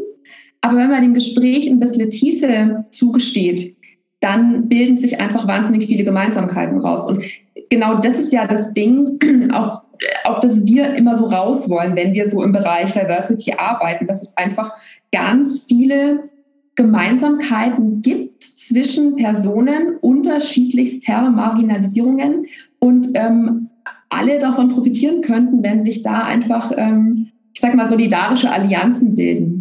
aber 0.61 0.77
wenn 0.77 0.89
man 0.89 1.01
dem 1.01 1.13
Gespräch 1.13 1.69
ein 1.69 1.79
bisschen 1.79 2.09
Tiefe 2.09 2.85
zugesteht, 2.89 3.75
dann 4.19 4.67
bilden 4.67 4.97
sich 4.97 5.19
einfach 5.19 5.47
wahnsinnig 5.47 5.85
viele 5.85 6.03
Gemeinsamkeiten 6.03 6.79
raus. 6.79 7.05
Und 7.05 7.23
genau 7.69 7.99
das 7.99 8.19
ist 8.19 8.33
ja 8.33 8.47
das 8.47 8.73
Ding, 8.73 9.19
auf, 9.51 9.81
auf 10.25 10.39
das 10.39 10.65
wir 10.65 10.95
immer 10.95 11.15
so 11.15 11.25
raus 11.25 11.69
wollen, 11.69 11.95
wenn 11.95 12.13
wir 12.13 12.29
so 12.29 12.43
im 12.43 12.51
Bereich 12.51 12.93
Diversity 12.93 13.53
arbeiten, 13.53 14.07
dass 14.07 14.23
es 14.23 14.35
einfach 14.35 14.71
ganz 15.11 15.65
viele 15.67 16.29
Gemeinsamkeiten 16.75 18.01
gibt 18.01 18.43
zwischen 18.43 19.15
Personen 19.15 19.97
unterschiedlichster 19.97 21.29
Marginalisierungen 21.29 22.45
und 22.79 23.07
ähm, 23.15 23.69
alle 24.09 24.39
davon 24.39 24.69
profitieren 24.69 25.21
könnten, 25.21 25.63
wenn 25.63 25.81
sich 25.81 26.01
da 26.01 26.23
einfach, 26.23 26.71
ähm, 26.77 27.29
ich 27.53 27.61
sag 27.61 27.73
mal, 27.75 27.89
solidarische 27.89 28.51
Allianzen 28.51 29.15
bilden. 29.15 29.56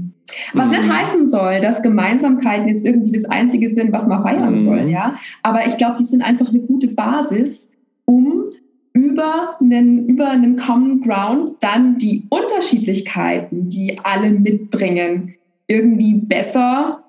Was 0.54 0.68
mhm. 0.68 0.73
nicht 0.78 0.90
heißen 0.90 1.28
soll, 1.28 1.61
dass 1.61 1.83
Gemeinsamkeiten 1.83 2.68
jetzt 2.68 2.85
irgendwie 2.85 3.12
das 3.12 3.25
Einzige 3.25 3.68
sind, 3.68 3.92
was 3.92 4.06
man 4.06 4.23
feiern 4.23 4.54
mhm. 4.54 4.61
soll, 4.61 4.88
ja. 4.88 5.16
Aber 5.42 5.66
ich 5.66 5.76
glaube, 5.76 5.97
die 5.99 6.04
sind 6.04 6.23
einfach 6.23 6.49
eine 6.49 6.61
gute 6.61 6.88
Basis, 6.88 7.71
um 8.04 8.45
über 8.92 9.56
einen, 9.61 10.09
über 10.09 10.28
einen 10.30 10.56
Common 10.56 11.02
Ground 11.02 11.52
dann 11.61 11.99
die 11.99 12.26
Unterschiedlichkeiten, 12.30 13.68
die 13.68 13.99
alle 14.02 14.30
mitbringen, 14.30 15.35
irgendwie 15.66 16.14
besser 16.14 17.04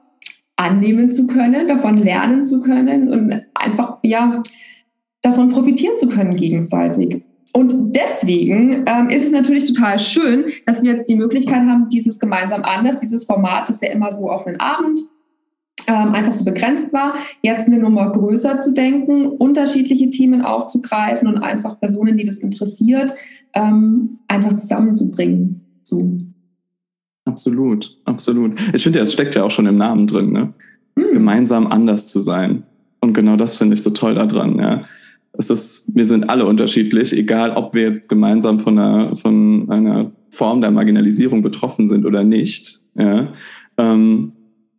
annehmen 0.58 1.12
zu 1.12 1.28
können, 1.28 1.68
davon 1.68 1.98
lernen 1.98 2.44
zu 2.44 2.60
können 2.62 3.10
und 3.10 3.42
einfach 3.54 4.00
ja 4.04 4.44
davon 5.22 5.50
profitieren 5.50 5.98
zu 5.98 6.10
können 6.10 6.36
gegenseitig. 6.36 7.24
Und 7.54 7.96
deswegen 7.96 8.86
ähm, 8.88 9.10
ist 9.10 9.26
es 9.26 9.32
natürlich 9.32 9.66
total 9.66 10.00
schön, 10.00 10.46
dass 10.66 10.84
wir 10.84 10.92
jetzt 10.94 11.10
die 11.10 11.16
Möglichkeit 11.16 11.62
haben, 11.68 11.90
dieses 11.90 12.20
gemeinsam 12.20 12.64
anders, 12.64 13.00
dieses 13.00 13.26
Format, 13.26 13.70
das 13.70 13.82
ja 13.82 13.90
immer 13.90 14.12
so 14.12 14.30
auf 14.30 14.46
einen 14.48 14.60
Abend 14.60 15.00
ähm, 15.88 16.14
einfach 16.14 16.34
so 16.34 16.44
begrenzt 16.44 16.92
war, 16.94 17.16
jetzt 17.42 17.68
eine 17.68 17.80
Nummer 17.80 18.12
größer 18.12 18.60
zu 18.60 18.74
denken, 18.74 19.28
unterschiedliche 19.28 20.10
Themen 20.10 20.42
aufzugreifen 20.42 21.28
und 21.28 21.38
einfach 21.38 21.80
Personen, 21.80 22.18
die 22.18 22.26
das 22.26 22.40
interessiert, 22.40 23.14
ähm, 23.54 24.20
einfach 24.28 24.56
zusammenzubringen. 24.56 25.62
So. 25.84 26.20
Absolut, 27.26 27.98
absolut. 28.06 28.60
Ich 28.74 28.84
finde, 28.84 29.00
es 29.00 29.14
steckt 29.14 29.36
ja 29.36 29.44
auch 29.44 29.52
schon 29.52 29.66
im 29.66 29.78
Namen 29.78 30.08
drin, 30.08 30.32
ne? 30.32 30.54
Mhm. 30.96 31.14
gemeinsam 31.14 31.68
anders 31.68 32.08
zu 32.08 32.20
sein. 32.20 32.64
Und 33.00 33.14
genau 33.14 33.36
das 33.36 33.58
finde 33.58 33.76
ich 33.76 33.84
so 33.84 33.92
toll 33.92 34.16
daran. 34.16 34.58
Ja 34.60 34.82
es 35.38 35.50
ist, 35.50 35.96
wir 35.96 36.06
sind 36.06 36.30
alle 36.30 36.46
unterschiedlich, 36.46 37.16
egal 37.16 37.52
ob 37.52 37.74
wir 37.76 37.84
jetzt 37.84 38.10
gemeinsam 38.10 38.60
von 38.60 38.78
einer, 38.78 39.16
von 39.16 39.70
einer 39.70 40.12
Form 40.30 40.62
der 40.62 40.72
Marginalisierung 40.72 41.42
betroffen 41.42 41.88
sind 41.88 42.06
oder 42.06 42.24
nicht. 42.24 42.80
Ja. 42.96 43.32
Ähm, 43.78 44.34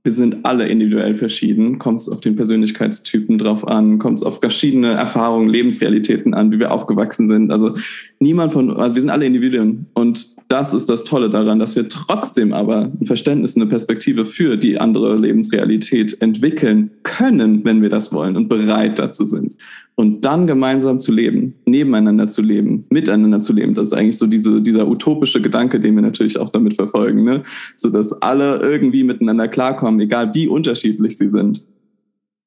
wir 0.05 0.13
sind 0.13 0.39
alle 0.45 0.67
individuell 0.69 1.17
verschieden, 1.17 1.79
kommt 1.79 2.01
es 2.01 2.09
auf 2.09 2.21
den 2.21 2.35
Persönlichkeitstypen 2.35 3.37
drauf 3.37 3.69
an, 3.69 3.99
kommt 3.99 4.19
es 4.19 4.25
auf 4.25 4.41
verschiedene 4.41 4.93
Erfahrungen, 4.93 5.51
Lebensrealitäten 5.51 6.33
an, 6.33 6.51
wie 6.51 6.59
wir 6.59 6.73
aufgewachsen 6.73 7.29
sind. 7.29 7.51
Also 7.51 7.75
niemand 8.19 8.55
von, 8.55 8.75
also 8.75 8.95
wir 8.95 9.03
sind 9.03 9.11
alle 9.11 9.27
Individuen 9.27 9.87
und 9.93 10.35
das 10.49 10.73
ist 10.73 10.89
das 10.89 11.05
Tolle 11.05 11.29
daran, 11.29 11.59
dass 11.59 11.77
wir 11.77 11.89
trotzdem 11.89 12.55
aber 12.55 12.91
ein 12.99 13.05
Verständnis, 13.05 13.55
eine 13.57 13.67
Perspektive 13.67 14.25
für 14.25 14.57
die 14.57 14.79
andere 14.79 15.15
Lebensrealität 15.19 16.23
entwickeln 16.23 16.91
können, 17.03 17.65
wenn 17.67 17.83
wir 17.83 17.91
das 17.91 18.13
wollen 18.13 18.37
und 18.37 18.49
bereit 18.49 18.99
dazu 18.99 19.27
sind. 19.27 19.57
Und 19.99 20.25
dann 20.25 20.47
gemeinsam 20.47 21.01
zu 21.01 21.11
leben, 21.11 21.55
nebeneinander 21.67 22.29
zu 22.29 22.41
leben, 22.41 22.85
miteinander 22.89 23.41
zu 23.41 23.53
leben, 23.53 23.75
das 23.75 23.89
ist 23.89 23.95
eigentlich 23.95 24.17
so 24.17 24.29
diese, 24.29 24.63
dieser 24.63 24.87
utopische 24.87 25.43
Gedanke, 25.43 25.81
den 25.81 25.97
wir 25.97 26.03
natürlich 26.03 26.39
auch 26.39 26.51
damit 26.51 26.75
verfolgen, 26.75 27.25
ne? 27.25 27.43
so 27.75 27.91
dass 27.91 28.13
alle 28.23 28.61
irgendwie 28.61 29.03
miteinander 29.03 29.49
klarkommen, 29.49 29.99
egal 29.99 30.33
wie 30.35 30.47
unterschiedlich 30.47 31.19
sie 31.19 31.29
sind. 31.29 31.67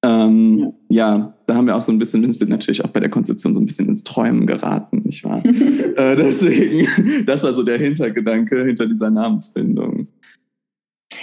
Ähm, 0.01 0.72
ja. 0.88 1.17
ja. 1.17 1.34
da 1.46 1.55
haben 1.55 1.67
wir 1.67 1.75
auch 1.75 1.81
so 1.81 1.91
ein 1.91 2.00
bisschen, 2.00 2.25
wir 2.25 2.34
sind 2.34 2.48
natürlich 2.48 2.86
auch 2.86 2.89
bei 2.89 3.01
der 3.01 3.10
Konzeption 3.10 3.53
so 3.53 3.60
ein 3.60 3.65
bisschen 3.65 3.89
ins 3.89 4.05
Träumen 4.05 4.48
geraten, 4.48 5.01
nicht 5.03 5.25
wahr? 5.25 5.43
äh, 5.46 6.15
deswegen, 6.15 6.88
das 7.25 7.41
ist 7.41 7.46
also 7.46 7.63
der 7.63 7.79
Hintergedanke 7.79 8.63
hinter 8.63 8.88
dieser 8.88 9.12
Namensfindung. 9.12 10.08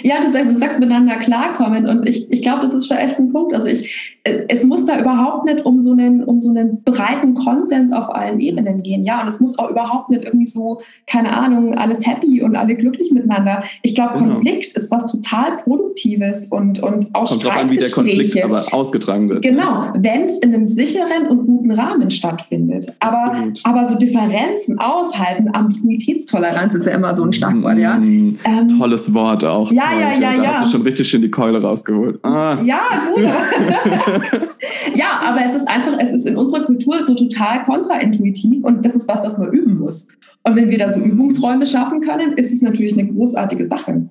Ja, 0.03 0.21
du 0.21 0.29
sagst, 0.29 0.51
du 0.51 0.55
sagst 0.55 0.79
miteinander 0.79 1.17
klarkommen 1.17 1.87
und 1.87 2.07
ich, 2.07 2.31
ich 2.31 2.41
glaube, 2.41 2.61
das 2.61 2.73
ist 2.73 2.87
schon 2.87 2.97
echt 2.97 3.17
ein 3.19 3.31
Punkt. 3.31 3.53
Also 3.53 3.67
ich, 3.67 4.19
äh, 4.23 4.45
es 4.47 4.63
muss 4.63 4.85
da 4.85 4.99
überhaupt 4.99 5.45
nicht 5.45 5.65
um 5.65 5.81
so 5.81 5.91
einen, 5.91 6.23
um 6.23 6.39
so 6.39 6.49
einen 6.49 6.83
breiten 6.83 7.33
Konsens 7.33 7.91
auf 7.91 8.13
allen 8.13 8.39
Ebenen 8.39 8.83
gehen, 8.83 9.03
ja. 9.03 9.21
Und 9.21 9.27
es 9.27 9.39
muss 9.39 9.57
auch 9.59 9.69
überhaupt 9.69 10.09
nicht 10.09 10.23
irgendwie 10.23 10.45
so, 10.45 10.81
keine 11.07 11.35
Ahnung, 11.35 11.75
alles 11.75 12.05
happy 12.05 12.41
und 12.41 12.55
alle 12.55 12.75
glücklich 12.75 13.11
miteinander. 13.11 13.63
Ich 13.81 13.95
glaube, 13.95 14.19
genau. 14.19 14.35
Konflikt 14.35 14.73
ist 14.73 14.91
was 14.91 15.11
total 15.11 15.57
Produktives 15.57 16.45
und, 16.49 16.81
und 16.81 17.13
auch 17.13 17.29
Kommt 17.29 17.43
drauf 17.43 17.57
an, 17.57 17.69
wie 17.69 17.77
der 17.77 17.91
Konflikt 17.91 18.41
aber 18.43 18.73
ausgetragen 18.73 19.29
wird. 19.29 19.41
Genau, 19.41 19.81
ne? 19.81 19.93
wenn 19.97 20.23
es 20.23 20.39
in 20.39 20.53
einem 20.53 20.65
sicheren 20.65 21.27
und 21.27 21.45
guten 21.45 21.71
Rahmen 21.71 22.11
stattfindet. 22.11 22.93
Aber, 22.99 23.35
aber 23.63 23.85
so 23.87 23.95
Differenzen 23.95 24.79
aushalten, 24.79 25.49
Ambiguitätstoleranz 25.53 26.75
ist 26.75 26.85
ja 26.85 26.93
immer 26.93 27.15
so 27.15 27.23
ein 27.23 27.33
Schlagwort, 27.33 27.77
ja. 27.77 27.97
Mm, 27.97 28.37
ähm, 28.45 28.67
tolles 28.77 29.13
Wort 29.13 29.45
auch. 29.45 29.71
Ja, 29.71 29.88
ja, 29.93 30.13
ja, 30.13 30.37
da 30.37 30.43
ja. 30.43 30.53
hast 30.53 30.67
du 30.67 30.71
schon 30.71 30.81
richtig 30.81 31.07
schön 31.07 31.21
die 31.21 31.31
Keule 31.31 31.61
rausgeholt. 31.61 32.23
Ah. 32.23 32.61
Ja, 32.63 32.81
gut. 33.13 33.23
ja, 34.95 35.21
aber 35.23 35.39
es 35.45 35.55
ist 35.55 35.67
einfach, 35.67 35.97
es 35.99 36.13
ist 36.13 36.25
in 36.25 36.35
unserer 36.37 36.65
Kultur 36.65 37.03
so 37.03 37.15
total 37.15 37.65
kontraintuitiv 37.65 38.63
und 38.63 38.85
das 38.85 38.95
ist 38.95 39.07
was, 39.07 39.23
was 39.23 39.37
man 39.37 39.51
üben 39.51 39.79
muss. 39.79 40.07
Und 40.43 40.55
wenn 40.55 40.69
wir 40.69 40.77
da 40.77 40.89
so 40.89 40.99
Übungsräume 40.99 41.65
schaffen 41.65 42.01
können, 42.01 42.33
ist 42.33 42.51
es 42.51 42.61
natürlich 42.61 42.93
eine 42.97 43.07
großartige 43.07 43.65
Sache. 43.65 44.09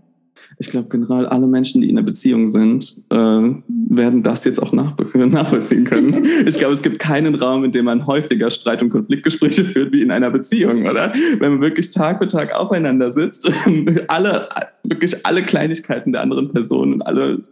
Ich 0.60 0.70
glaube, 0.70 0.88
generell 0.88 1.26
alle 1.26 1.46
Menschen, 1.46 1.80
die 1.80 1.88
in 1.88 1.96
einer 1.96 2.06
Beziehung 2.06 2.48
sind, 2.48 3.04
äh, 3.10 3.16
werden 3.16 4.22
das 4.24 4.44
jetzt 4.44 4.60
auch 4.60 4.72
nachvollziehen 5.14 5.84
können. 5.84 6.26
Ich 6.46 6.58
glaube, 6.58 6.74
es 6.74 6.82
gibt 6.82 6.98
keinen 6.98 7.36
Raum, 7.36 7.64
in 7.64 7.72
dem 7.72 7.84
man 7.84 8.06
häufiger 8.06 8.50
Streit- 8.50 8.82
und 8.82 8.90
Konfliktgespräche 8.90 9.64
führt 9.64 9.92
wie 9.92 10.02
in 10.02 10.10
einer 10.10 10.30
Beziehung, 10.30 10.86
oder? 10.86 11.12
Wenn 11.38 11.52
man 11.52 11.60
wirklich 11.60 11.90
Tag 11.90 12.18
für 12.18 12.26
Tag 12.26 12.54
aufeinander 12.54 13.12
sitzt, 13.12 13.50
alle, 14.08 14.48
wirklich 14.82 15.24
alle 15.24 15.42
Kleinigkeiten 15.44 16.12
der 16.12 16.22
anderen 16.22 16.48
Person 16.48 16.92
und 16.94 17.02
alle 17.02 17.44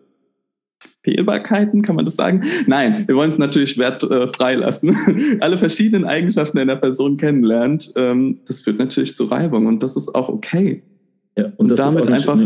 Fehlbarkeiten, 1.04 1.82
kann 1.82 1.94
man 1.94 2.04
das 2.04 2.16
sagen? 2.16 2.42
Nein, 2.66 3.04
wir 3.06 3.14
wollen 3.14 3.28
es 3.28 3.38
natürlich 3.38 3.78
wertfrei 3.78 4.54
äh, 4.54 4.56
lassen. 4.56 4.96
Alle 5.40 5.56
verschiedenen 5.56 6.04
Eigenschaften 6.04 6.58
einer 6.58 6.74
Person 6.74 7.16
kennenlernt, 7.16 7.92
ähm, 7.94 8.40
das 8.46 8.60
führt 8.60 8.80
natürlich 8.80 9.14
zu 9.14 9.24
Reibung 9.24 9.66
und 9.66 9.84
das 9.84 9.96
ist 9.96 10.12
auch 10.16 10.28
okay. 10.28 10.82
Ja, 11.38 11.44
und, 11.56 11.70
und 11.70 11.78
damit 11.78 12.10
einfach 12.10 12.38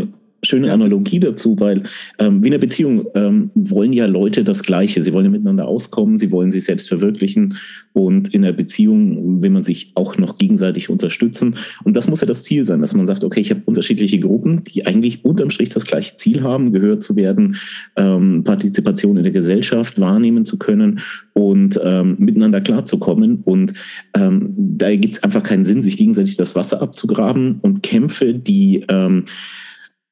schöne. 0.43 0.73
Analogie 0.73 1.21
dazu, 1.21 1.59
weil 1.59 1.83
ähm, 2.19 2.43
wie 2.43 2.49
in 2.49 2.55
einer 2.55 2.61
Beziehung 2.61 3.07
ähm, 3.15 3.51
wollen 3.55 3.93
ja 3.93 4.07
Leute 4.07 4.45
das 4.45 4.63
Gleiche. 4.63 5.03
Sie 5.03 5.13
wollen 5.13 5.27
ja 5.27 5.31
miteinander 5.31 5.67
auskommen, 5.67 6.19
sie 6.19 6.31
wollen 6.31 6.53
sich 6.53 6.65
selbst 6.65 6.89
verwirklichen 6.89 7.57
und 7.93 8.33
in 8.33 8.43
der 8.43 8.53
Beziehung 8.53 9.43
will 9.43 9.51
man 9.51 9.65
sich 9.65 9.93
auch 9.95 10.17
noch 10.17 10.39
gegenseitig 10.39 10.89
unterstützen. 10.91 11.57
Und 11.85 11.97
das 11.97 12.09
muss 12.09 12.21
ja 12.21 12.27
das 12.27 12.43
Ziel 12.43 12.65
sein, 12.65 12.81
dass 12.81 12.95
man 12.95 13.07
sagt, 13.07 13.25
okay, 13.25 13.41
ich 13.41 13.51
habe 13.51 13.63
unterschiedliche 13.65 14.21
Gruppen, 14.21 14.65
die 14.65 14.87
eigentlich 14.87 15.25
unterm 15.25 15.51
Strich 15.51 15.71
das 15.71 15.85
gleiche 15.85 16.17
Ziel 16.17 16.43
haben, 16.43 16.73
gehört 16.73 17.03
zu 17.03 17.17
werden, 17.17 17.57
ähm, 17.97 18.45
Partizipation 18.45 19.17
in 19.17 19.25
der 19.25 19.33
Gesellschaft 19.33 20.01
wahrnehmen 20.01 20.45
zu 20.45 20.59
können 20.59 21.01
und 21.33 21.81
ähm, 21.83 22.17
miteinander 22.19 22.61
klarzukommen. 22.61 23.41
Und 23.45 23.73
ähm, 24.15 24.55
da 24.57 24.95
gibt 24.95 25.15
es 25.15 25.23
einfach 25.23 25.43
keinen 25.43 25.65
Sinn, 25.65 25.83
sich 25.83 25.97
gegenseitig 25.97 26.37
das 26.37 26.55
Wasser 26.55 26.81
abzugraben 26.83 27.59
und 27.63 27.83
Kämpfe, 27.83 28.35
die 28.35 28.85
ähm, 28.89 29.25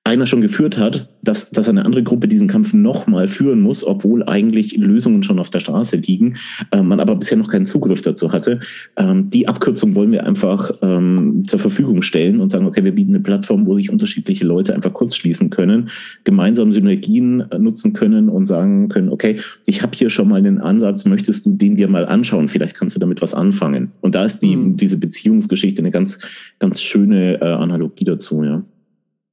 einer 0.08 0.26
schon 0.26 0.40
geführt 0.40 0.78
hat, 0.78 1.08
dass, 1.22 1.50
dass 1.50 1.68
eine 1.68 1.84
andere 1.84 2.02
Gruppe 2.02 2.28
diesen 2.28 2.48
Kampf 2.48 2.72
nochmal 2.72 3.28
führen 3.28 3.60
muss, 3.60 3.84
obwohl 3.84 4.24
eigentlich 4.24 4.76
Lösungen 4.76 5.22
schon 5.22 5.38
auf 5.38 5.50
der 5.50 5.60
Straße 5.60 5.96
liegen, 5.96 6.36
äh, 6.72 6.82
man 6.82 6.98
aber 6.98 7.14
bisher 7.16 7.36
noch 7.36 7.50
keinen 7.50 7.66
Zugriff 7.66 8.00
dazu 8.00 8.32
hatte. 8.32 8.60
Ähm, 8.96 9.28
die 9.30 9.46
Abkürzung 9.46 9.94
wollen 9.94 10.10
wir 10.10 10.26
einfach 10.26 10.70
ähm, 10.82 11.42
zur 11.46 11.58
Verfügung 11.58 12.02
stellen 12.02 12.40
und 12.40 12.48
sagen, 12.48 12.66
okay, 12.66 12.82
wir 12.84 12.94
bieten 12.94 13.10
eine 13.10 13.22
Plattform, 13.22 13.66
wo 13.66 13.74
sich 13.74 13.90
unterschiedliche 13.90 14.46
Leute 14.46 14.74
einfach 14.74 14.92
kurz 14.92 15.14
schließen 15.14 15.50
können, 15.50 15.90
gemeinsam 16.24 16.72
Synergien 16.72 17.42
äh, 17.50 17.58
nutzen 17.58 17.92
können 17.92 18.30
und 18.30 18.46
sagen 18.46 18.88
können, 18.88 19.10
okay, 19.10 19.36
ich 19.66 19.82
habe 19.82 19.96
hier 19.96 20.08
schon 20.08 20.28
mal 20.28 20.38
einen 20.38 20.58
Ansatz, 20.58 21.04
möchtest 21.04 21.44
du 21.44 21.50
den 21.50 21.76
dir 21.76 21.88
mal 21.88 22.06
anschauen? 22.06 22.48
Vielleicht 22.48 22.76
kannst 22.76 22.96
du 22.96 23.00
damit 23.00 23.20
was 23.20 23.34
anfangen. 23.34 23.92
Und 24.00 24.14
da 24.14 24.24
ist 24.24 24.40
die, 24.40 24.56
mhm. 24.56 24.76
diese 24.76 24.98
Beziehungsgeschichte 24.98 25.82
eine 25.82 25.90
ganz, 25.90 26.18
ganz 26.58 26.80
schöne 26.80 27.40
äh, 27.40 27.44
Analogie 27.44 28.04
dazu, 28.04 28.42
ja. 28.42 28.64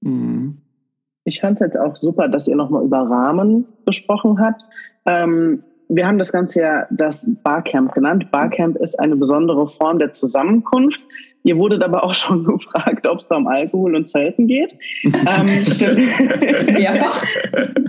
Mhm. 0.01 0.57
Ich 1.25 1.41
fand 1.41 1.55
es 1.55 1.61
jetzt 1.61 1.77
auch 1.77 1.95
super, 1.95 2.27
dass 2.27 2.47
ihr 2.47 2.55
nochmal 2.55 2.83
über 2.83 2.99
Rahmen 2.99 3.65
gesprochen 3.85 4.39
habt. 4.39 4.61
Ähm, 5.05 5.63
wir 5.89 6.07
haben 6.07 6.17
das 6.17 6.31
Ganze 6.31 6.61
ja 6.61 6.87
das 6.91 7.27
Barcamp 7.43 7.93
genannt. 7.93 8.31
Barcamp 8.31 8.77
ist 8.77 8.99
eine 8.99 9.15
besondere 9.15 9.67
Form 9.67 9.99
der 9.99 10.13
Zusammenkunft. 10.13 11.01
Ihr 11.43 11.57
wurdet 11.57 11.83
aber 11.83 12.03
auch 12.03 12.13
schon 12.15 12.43
gefragt, 12.43 13.07
ob 13.07 13.19
es 13.19 13.27
da 13.27 13.37
um 13.37 13.47
Alkohol 13.47 13.95
und 13.95 14.07
Zelten 14.07 14.47
geht. 14.47 14.77
ähm, 15.03 15.47
stimmt. 15.63 16.05
Mehrfach. 16.71 17.23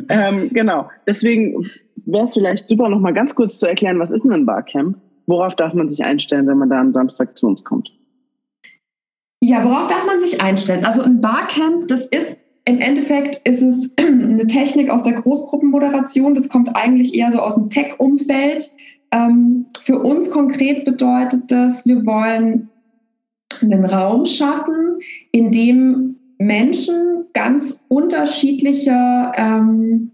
ähm, 0.09 0.49
genau. 0.52 0.88
Deswegen 1.07 1.71
wäre 2.07 2.25
es 2.25 2.35
vielleicht 2.35 2.69
super, 2.69 2.88
noch 2.88 3.00
mal 3.00 3.12
ganz 3.12 3.35
kurz 3.35 3.59
zu 3.59 3.66
erklären, 3.66 3.99
was 3.99 4.12
ist 4.12 4.25
denn 4.25 4.33
ein 4.33 4.47
Barcamp? 4.47 4.97
Worauf 5.26 5.57
darf 5.57 5.75
man 5.75 5.90
sich 5.90 6.05
einstellen, 6.05 6.47
wenn 6.47 6.59
man 6.59 6.71
da 6.71 6.81
am 6.81 6.93
Samstag 6.93 7.37
zu 7.37 7.47
uns 7.47 7.64
kommt? 7.64 7.93
Ja, 9.43 9.62
worauf 9.64 9.88
darf 9.88 10.07
man 10.07 10.21
sich 10.21 10.40
einstellen? 10.40 10.87
Also 10.87 11.02
ein 11.02 11.21
Barcamp, 11.21 11.88
das 11.88 12.07
ist 12.07 12.38
im 12.67 12.81
Endeffekt 12.81 13.49
ist 13.49 13.63
es 13.63 13.95
eine 13.99 14.47
Technik 14.47 14.91
aus 14.91 15.05
der 15.05 15.15
Großgruppenmoderation. 15.15 16.35
Das 16.35 16.49
kommt 16.49 16.77
eigentlich 16.77 17.15
eher 17.15 17.31
so 17.31 17.39
aus 17.39 17.55
dem 17.55 17.71
Tech-Umfeld. 17.71 18.69
Ähm, 19.13 19.67
für 19.81 20.01
uns 20.01 20.31
konkret 20.31 20.85
bedeutet 20.85 21.51
das, 21.51 21.87
wir 21.87 22.05
wollen 22.05 22.69
einen 23.63 23.85
Raum 23.85 24.27
schaffen, 24.27 24.99
in 25.31 25.53
dem 25.53 26.17
Menschen 26.39 27.25
ganz 27.33 27.83
unterschiedliche 27.89 29.33
ähm, 29.37 30.11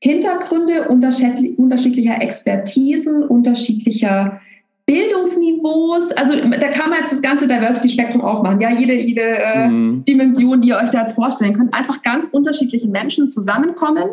Hintergründe, 0.00 0.88
unterschiedlicher 0.88 2.20
Expertisen, 2.20 3.22
unterschiedlicher 3.22 4.40
Bildungsniveaus, 4.86 6.10
also 6.12 6.34
da 6.34 6.68
kann 6.68 6.90
man 6.90 7.00
jetzt 7.00 7.12
das 7.12 7.22
ganze 7.22 7.46
Diversity-Spektrum 7.46 8.20
aufmachen, 8.20 8.60
ja, 8.60 8.70
jede, 8.70 8.94
jede 8.94 9.22
äh, 9.22 9.68
mhm. 9.68 10.04
Dimension, 10.04 10.60
die 10.60 10.68
ihr 10.68 10.76
euch 10.76 10.90
da 10.90 11.02
jetzt 11.02 11.14
vorstellen 11.14 11.54
könnt, 11.54 11.72
einfach 11.72 12.02
ganz 12.02 12.30
unterschiedliche 12.30 12.88
Menschen 12.88 13.30
zusammenkommen 13.30 14.04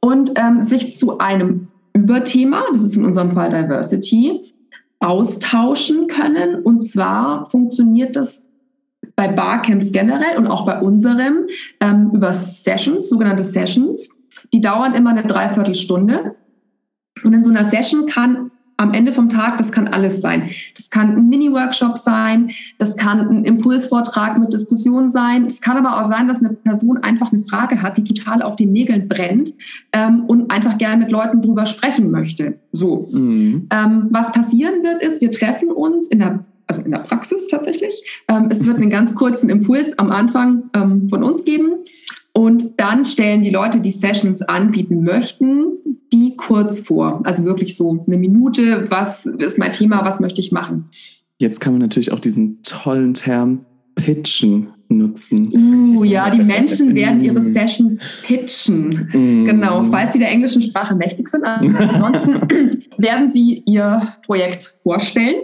und 0.00 0.32
ähm, 0.36 0.62
sich 0.62 0.94
zu 0.94 1.18
einem 1.18 1.68
Überthema, 1.94 2.64
das 2.72 2.82
ist 2.82 2.96
in 2.96 3.04
unserem 3.04 3.32
Fall 3.32 3.48
Diversity, 3.48 4.52
austauschen 5.00 6.06
können. 6.06 6.62
Und 6.62 6.82
zwar 6.82 7.46
funktioniert 7.46 8.16
das 8.16 8.44
bei 9.16 9.28
Barcamps 9.28 9.92
generell 9.92 10.36
und 10.36 10.46
auch 10.46 10.66
bei 10.66 10.80
unserem 10.80 11.48
ähm, 11.80 12.10
über 12.12 12.32
Sessions, 12.32 13.08
sogenannte 13.08 13.44
Sessions. 13.44 14.08
Die 14.52 14.60
dauern 14.60 14.94
immer 14.94 15.10
eine 15.10 15.24
Dreiviertelstunde. 15.24 16.36
Und 17.24 17.32
in 17.32 17.42
so 17.42 17.50
einer 17.50 17.64
Session 17.64 18.06
kann 18.06 18.50
am 18.80 18.94
Ende 18.94 19.12
vom 19.12 19.28
Tag, 19.28 19.58
das 19.58 19.72
kann 19.72 19.88
alles 19.88 20.20
sein. 20.20 20.50
Das 20.74 20.88
kann 20.88 21.16
ein 21.16 21.28
Mini-Workshop 21.28 21.98
sein, 21.98 22.50
das 22.78 22.96
kann 22.96 23.20
ein 23.20 23.44
Impulsvortrag 23.44 24.38
mit 24.38 24.52
Diskussion 24.52 25.10
sein. 25.10 25.44
Es 25.46 25.60
kann 25.60 25.76
aber 25.76 26.00
auch 26.00 26.08
sein, 26.08 26.28
dass 26.28 26.38
eine 26.38 26.54
Person 26.54 26.98
einfach 26.98 27.30
eine 27.30 27.42
Frage 27.44 27.82
hat, 27.82 27.98
die 27.98 28.04
total 28.04 28.42
auf 28.42 28.56
den 28.56 28.72
Nägeln 28.72 29.06
brennt 29.06 29.52
ähm, 29.92 30.24
und 30.26 30.50
einfach 30.50 30.78
gerne 30.78 30.96
mit 30.96 31.12
Leuten 31.12 31.42
drüber 31.42 31.66
sprechen 31.66 32.10
möchte. 32.10 32.58
So. 32.72 33.08
Mhm. 33.12 33.68
Ähm, 33.70 34.08
was 34.10 34.32
passieren 34.32 34.82
wird, 34.82 35.02
ist, 35.02 35.20
wir 35.20 35.30
treffen 35.30 35.70
uns 35.70 36.08
in 36.08 36.20
der 36.20 36.44
also 36.66 36.82
in 36.82 36.92
der 36.92 36.98
Praxis 36.98 37.48
tatsächlich. 37.48 38.22
Ähm, 38.28 38.46
es 38.48 38.64
wird 38.64 38.76
einen 38.76 38.90
ganz 38.90 39.16
kurzen 39.16 39.50
Impuls 39.50 39.98
am 39.98 40.12
Anfang 40.12 40.70
ähm, 40.72 41.08
von 41.08 41.24
uns 41.24 41.44
geben. 41.44 41.72
Und 42.32 42.78
dann 42.78 43.04
stellen 43.04 43.42
die 43.42 43.50
Leute, 43.50 43.80
die 43.80 43.90
Sessions 43.90 44.42
anbieten 44.42 45.02
möchten, 45.02 45.72
die 46.12 46.36
kurz 46.36 46.80
vor. 46.80 47.22
Also 47.24 47.44
wirklich 47.44 47.76
so 47.76 48.04
eine 48.06 48.16
Minute, 48.16 48.86
was 48.90 49.26
ist 49.26 49.58
mein 49.58 49.72
Thema, 49.72 50.04
was 50.04 50.20
möchte 50.20 50.40
ich 50.40 50.52
machen. 50.52 50.88
Jetzt 51.38 51.60
kann 51.60 51.72
man 51.72 51.80
natürlich 51.80 52.12
auch 52.12 52.20
diesen 52.20 52.62
tollen 52.62 53.14
Term 53.14 53.64
pitchen 53.94 54.68
nutzen. 54.88 55.52
Uh, 55.96 56.04
ja, 56.04 56.30
die 56.30 56.42
Menschen 56.42 56.94
werden 56.94 57.22
ihre 57.22 57.42
Sessions 57.42 58.00
pitchen. 58.24 59.08
Mm. 59.12 59.44
Genau, 59.46 59.84
falls 59.84 60.12
sie 60.12 60.18
der 60.18 60.30
englischen 60.30 60.62
Sprache 60.62 60.94
mächtig 60.94 61.28
sind. 61.28 61.44
Ansonsten 61.44 62.84
werden 62.98 63.30
sie 63.30 63.62
ihr 63.66 64.12
Projekt 64.26 64.64
vorstellen 64.82 65.36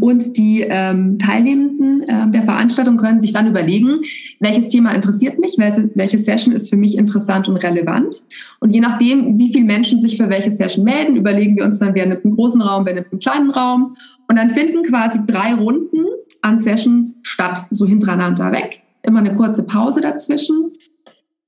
und 0.00 0.36
die 0.36 0.60
ähm, 0.60 1.18
Teilnehmenden 1.18 2.02
äh, 2.02 2.30
der 2.30 2.42
Veranstaltung 2.42 2.96
können 2.96 3.20
sich 3.20 3.32
dann 3.32 3.48
überlegen, 3.48 4.00
welches 4.40 4.68
Thema 4.68 4.92
interessiert 4.92 5.38
mich, 5.38 5.56
welche 5.58 6.18
Session 6.18 6.54
ist 6.54 6.70
für 6.70 6.76
mich 6.76 6.96
interessant 6.96 7.48
und 7.48 7.56
relevant. 7.56 8.22
Und 8.60 8.74
je 8.74 8.80
nachdem, 8.80 9.38
wie 9.38 9.52
viele 9.52 9.64
Menschen 9.64 10.00
sich 10.00 10.16
für 10.16 10.28
welche 10.28 10.50
Session 10.50 10.84
melden, 10.84 11.16
überlegen 11.16 11.56
wir 11.56 11.64
uns 11.64 11.78
dann, 11.78 11.94
wer 11.94 12.06
nimmt 12.06 12.24
einen 12.24 12.34
großen 12.34 12.60
Raum, 12.60 12.86
wer 12.86 12.94
nimmt 12.94 13.10
einen 13.10 13.20
kleinen 13.20 13.50
Raum. 13.50 13.96
Und 14.28 14.36
dann 14.36 14.50
finden 14.50 14.82
quasi 14.84 15.20
drei 15.26 15.54
Runden 15.54 16.04
an 16.42 16.58
Sessions 16.58 17.18
statt, 17.22 17.66
so 17.70 17.86
hintereinander 17.86 18.52
weg. 18.52 18.82
Immer 19.02 19.20
eine 19.20 19.34
kurze 19.34 19.64
Pause 19.64 20.00
dazwischen. 20.00 20.72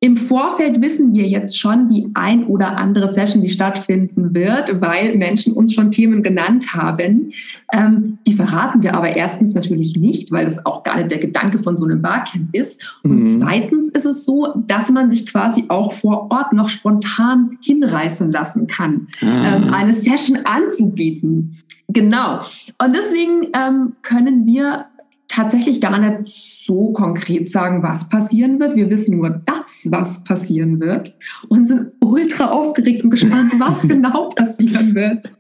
Im 0.02 0.16
Vorfeld 0.16 0.80
wissen 0.80 1.12
wir 1.12 1.28
jetzt 1.28 1.58
schon 1.58 1.86
die 1.86 2.10
ein 2.14 2.46
oder 2.46 2.78
andere 2.78 3.06
Session, 3.06 3.42
die 3.42 3.50
stattfinden 3.50 4.34
wird, 4.34 4.80
weil 4.80 5.14
Menschen 5.18 5.52
uns 5.52 5.74
schon 5.74 5.90
Themen 5.90 6.22
genannt 6.22 6.72
haben. 6.72 7.34
Ähm, 7.70 8.16
die 8.26 8.32
verraten 8.32 8.82
wir 8.82 8.94
aber 8.94 9.14
erstens 9.14 9.52
natürlich 9.52 9.96
nicht, 9.96 10.32
weil 10.32 10.46
das 10.46 10.64
auch 10.64 10.84
gar 10.84 10.96
nicht 10.96 11.10
der 11.10 11.18
Gedanke 11.18 11.58
von 11.58 11.76
so 11.76 11.84
einem 11.84 12.00
Barcamp 12.00 12.48
ist. 12.54 12.98
Und 13.02 13.24
mhm. 13.24 13.42
zweitens 13.42 13.90
ist 13.90 14.06
es 14.06 14.24
so, 14.24 14.54
dass 14.66 14.88
man 14.88 15.10
sich 15.10 15.26
quasi 15.26 15.64
auch 15.68 15.92
vor 15.92 16.30
Ort 16.30 16.54
noch 16.54 16.70
spontan 16.70 17.58
hinreißen 17.62 18.30
lassen 18.30 18.66
kann, 18.68 19.08
ah. 19.20 19.56
ähm, 19.56 19.74
eine 19.74 19.92
Session 19.92 20.38
anzubieten. 20.44 21.58
Genau. 21.88 22.38
Und 22.78 22.96
deswegen 22.96 23.48
ähm, 23.54 23.96
können 24.00 24.46
wir 24.46 24.86
tatsächlich 25.31 25.81
gar 25.81 25.99
nicht 25.99 26.64
so 26.64 26.93
konkret 26.93 27.49
sagen, 27.49 27.83
was 27.83 28.09
passieren 28.09 28.59
wird. 28.59 28.75
Wir 28.75 28.90
wissen 28.90 29.16
nur 29.16 29.31
das, 29.45 29.87
was 29.90 30.25
passieren 30.25 30.81
wird 30.81 31.16
und 31.49 31.66
sind 31.66 31.93
ultra 32.01 32.51
aufgeregt 32.51 33.05
und 33.05 33.11
gespannt, 33.11 33.53
was 33.59 33.87
genau 33.87 34.31
passieren 34.31 34.95
wird. 34.95 35.31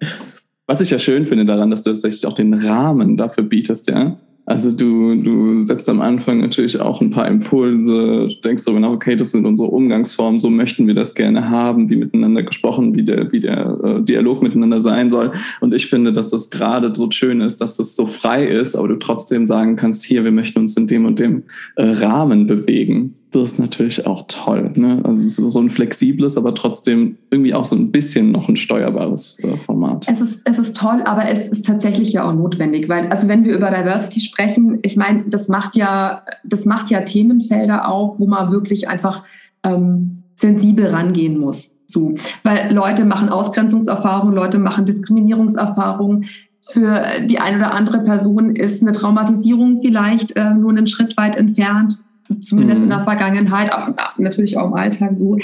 Was 0.66 0.80
ich 0.80 0.90
ja 0.90 0.98
schön 1.00 1.26
finde 1.26 1.44
daran, 1.44 1.70
dass 1.70 1.82
du 1.82 1.90
tatsächlich 1.90 2.24
auch 2.26 2.34
den 2.34 2.54
Rahmen 2.54 3.16
dafür 3.16 3.42
bietest, 3.44 3.88
ja. 3.88 4.16
Also 4.50 4.72
du, 4.72 5.14
du 5.14 5.62
setzt 5.62 5.88
am 5.88 6.00
Anfang 6.00 6.40
natürlich 6.40 6.80
auch 6.80 7.00
ein 7.00 7.10
paar 7.10 7.28
Impulse, 7.28 8.26
denkst 8.42 8.64
darüber 8.64 8.80
nach, 8.80 8.90
okay, 8.90 9.14
das 9.14 9.30
sind 9.30 9.46
unsere 9.46 9.68
Umgangsformen, 9.68 10.40
so 10.40 10.50
möchten 10.50 10.88
wir 10.88 10.94
das 10.94 11.14
gerne 11.14 11.48
haben, 11.50 11.88
wie 11.88 11.94
miteinander 11.94 12.42
gesprochen, 12.42 12.96
wie 12.96 13.04
der, 13.04 13.30
wie 13.30 13.38
der 13.38 13.78
äh, 13.84 14.02
Dialog 14.02 14.42
miteinander 14.42 14.80
sein 14.80 15.08
soll. 15.08 15.30
Und 15.60 15.72
ich 15.72 15.86
finde, 15.86 16.12
dass 16.12 16.30
das 16.30 16.50
gerade 16.50 16.92
so 16.92 17.08
schön 17.12 17.42
ist, 17.42 17.60
dass 17.60 17.76
das 17.76 17.94
so 17.94 18.06
frei 18.06 18.44
ist, 18.44 18.74
aber 18.74 18.88
du 18.88 18.96
trotzdem 18.96 19.46
sagen 19.46 19.76
kannst, 19.76 20.02
hier, 20.02 20.24
wir 20.24 20.32
möchten 20.32 20.58
uns 20.58 20.76
in 20.76 20.88
dem 20.88 21.04
und 21.04 21.20
dem 21.20 21.44
äh, 21.76 21.84
Rahmen 21.84 22.48
bewegen. 22.48 23.14
Das 23.30 23.52
ist 23.52 23.58
natürlich 23.60 24.04
auch 24.06 24.24
toll. 24.26 24.72
Ne? 24.74 25.00
Also 25.04 25.22
es 25.22 25.38
ist 25.38 25.52
so 25.52 25.60
ein 25.60 25.70
flexibles, 25.70 26.36
aber 26.36 26.56
trotzdem 26.56 27.18
irgendwie 27.30 27.54
auch 27.54 27.66
so 27.66 27.76
ein 27.76 27.92
bisschen 27.92 28.32
noch 28.32 28.48
ein 28.48 28.56
steuerbares 28.56 29.38
äh, 29.44 29.56
Format. 29.58 30.08
Es 30.10 30.20
ist, 30.20 30.42
es 30.44 30.58
ist 30.58 30.76
toll, 30.76 31.02
aber 31.04 31.28
es 31.28 31.48
ist 31.48 31.64
tatsächlich 31.64 32.12
ja 32.12 32.28
auch 32.28 32.34
notwendig, 32.34 32.88
weil 32.88 33.06
also 33.06 33.28
wenn 33.28 33.44
wir 33.44 33.54
über 33.54 33.70
Diversity 33.70 34.18
sprechen, 34.18 34.39
sprechen, 34.40 34.78
ich 34.82 34.96
meine, 34.96 35.24
das 35.26 35.48
macht 35.48 35.76
ja, 35.76 36.22
das 36.44 36.64
macht 36.64 36.90
ja 36.90 37.02
Themenfelder 37.02 37.88
auf, 37.88 38.18
wo 38.18 38.26
man 38.26 38.52
wirklich 38.52 38.88
einfach 38.88 39.22
ähm, 39.62 40.22
sensibel 40.34 40.86
rangehen 40.86 41.38
muss. 41.38 41.74
So. 41.86 42.14
Weil 42.44 42.72
Leute 42.72 43.04
machen 43.04 43.28
Ausgrenzungserfahrungen, 43.28 44.34
Leute 44.34 44.58
machen 44.58 44.86
Diskriminierungserfahrungen. 44.86 46.26
Für 46.60 47.04
die 47.26 47.40
eine 47.40 47.58
oder 47.58 47.74
andere 47.74 48.00
Person 48.00 48.54
ist 48.54 48.82
eine 48.82 48.92
Traumatisierung 48.92 49.80
vielleicht 49.80 50.36
äh, 50.36 50.54
nur 50.54 50.70
einen 50.70 50.86
Schritt 50.86 51.16
weit 51.16 51.36
entfernt 51.36 51.98
zumindest 52.42 52.78
mhm. 52.78 52.84
in 52.84 52.90
der 52.90 53.02
Vergangenheit, 53.02 53.72
aber 53.72 53.92
natürlich 54.16 54.56
auch 54.56 54.68
im 54.68 54.74
Alltag 54.74 55.16
so. 55.16 55.36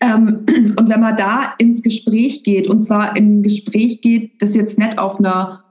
Ähm, 0.00 0.44
und 0.76 0.88
wenn 0.90 1.00
man 1.00 1.16
da 1.16 1.54
ins 1.56 1.80
Gespräch 1.80 2.44
geht, 2.44 2.68
und 2.68 2.82
zwar 2.82 3.16
in 3.16 3.38
ein 3.38 3.42
Gespräch 3.42 4.02
geht, 4.02 4.42
das 4.42 4.54
jetzt 4.54 4.78
nicht 4.78 4.98
auf 4.98 5.18
einer 5.18 5.63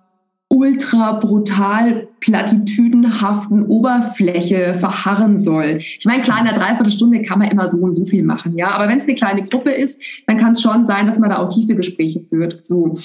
ultra 0.53 1.13
brutal 1.13 2.07
platitüdenhaften 2.19 3.65
Oberfläche 3.65 4.75
verharren 4.75 5.39
soll. 5.39 5.79
Ich 5.79 6.05
meine, 6.05 6.21
klar, 6.21 6.39
in 6.39 6.47
einer 6.47 6.57
Dreiviertelstunde 6.57 7.23
kann 7.23 7.39
man 7.39 7.49
immer 7.49 7.67
so 7.67 7.77
und 7.79 7.95
so 7.95 8.05
viel 8.05 8.23
machen, 8.23 8.55
ja. 8.55 8.69
Aber 8.69 8.87
wenn 8.87 8.99
es 8.99 9.05
eine 9.05 9.15
kleine 9.15 9.43
Gruppe 9.43 9.71
ist, 9.71 10.01
dann 10.27 10.37
kann 10.37 10.51
es 10.51 10.61
schon 10.61 10.85
sein, 10.85 11.07
dass 11.07 11.17
man 11.17 11.31
da 11.31 11.39
auch 11.39 11.49
tiefe 11.49 11.75
Gespräche 11.75 12.21
führt. 12.21 12.63
So. 12.63 12.97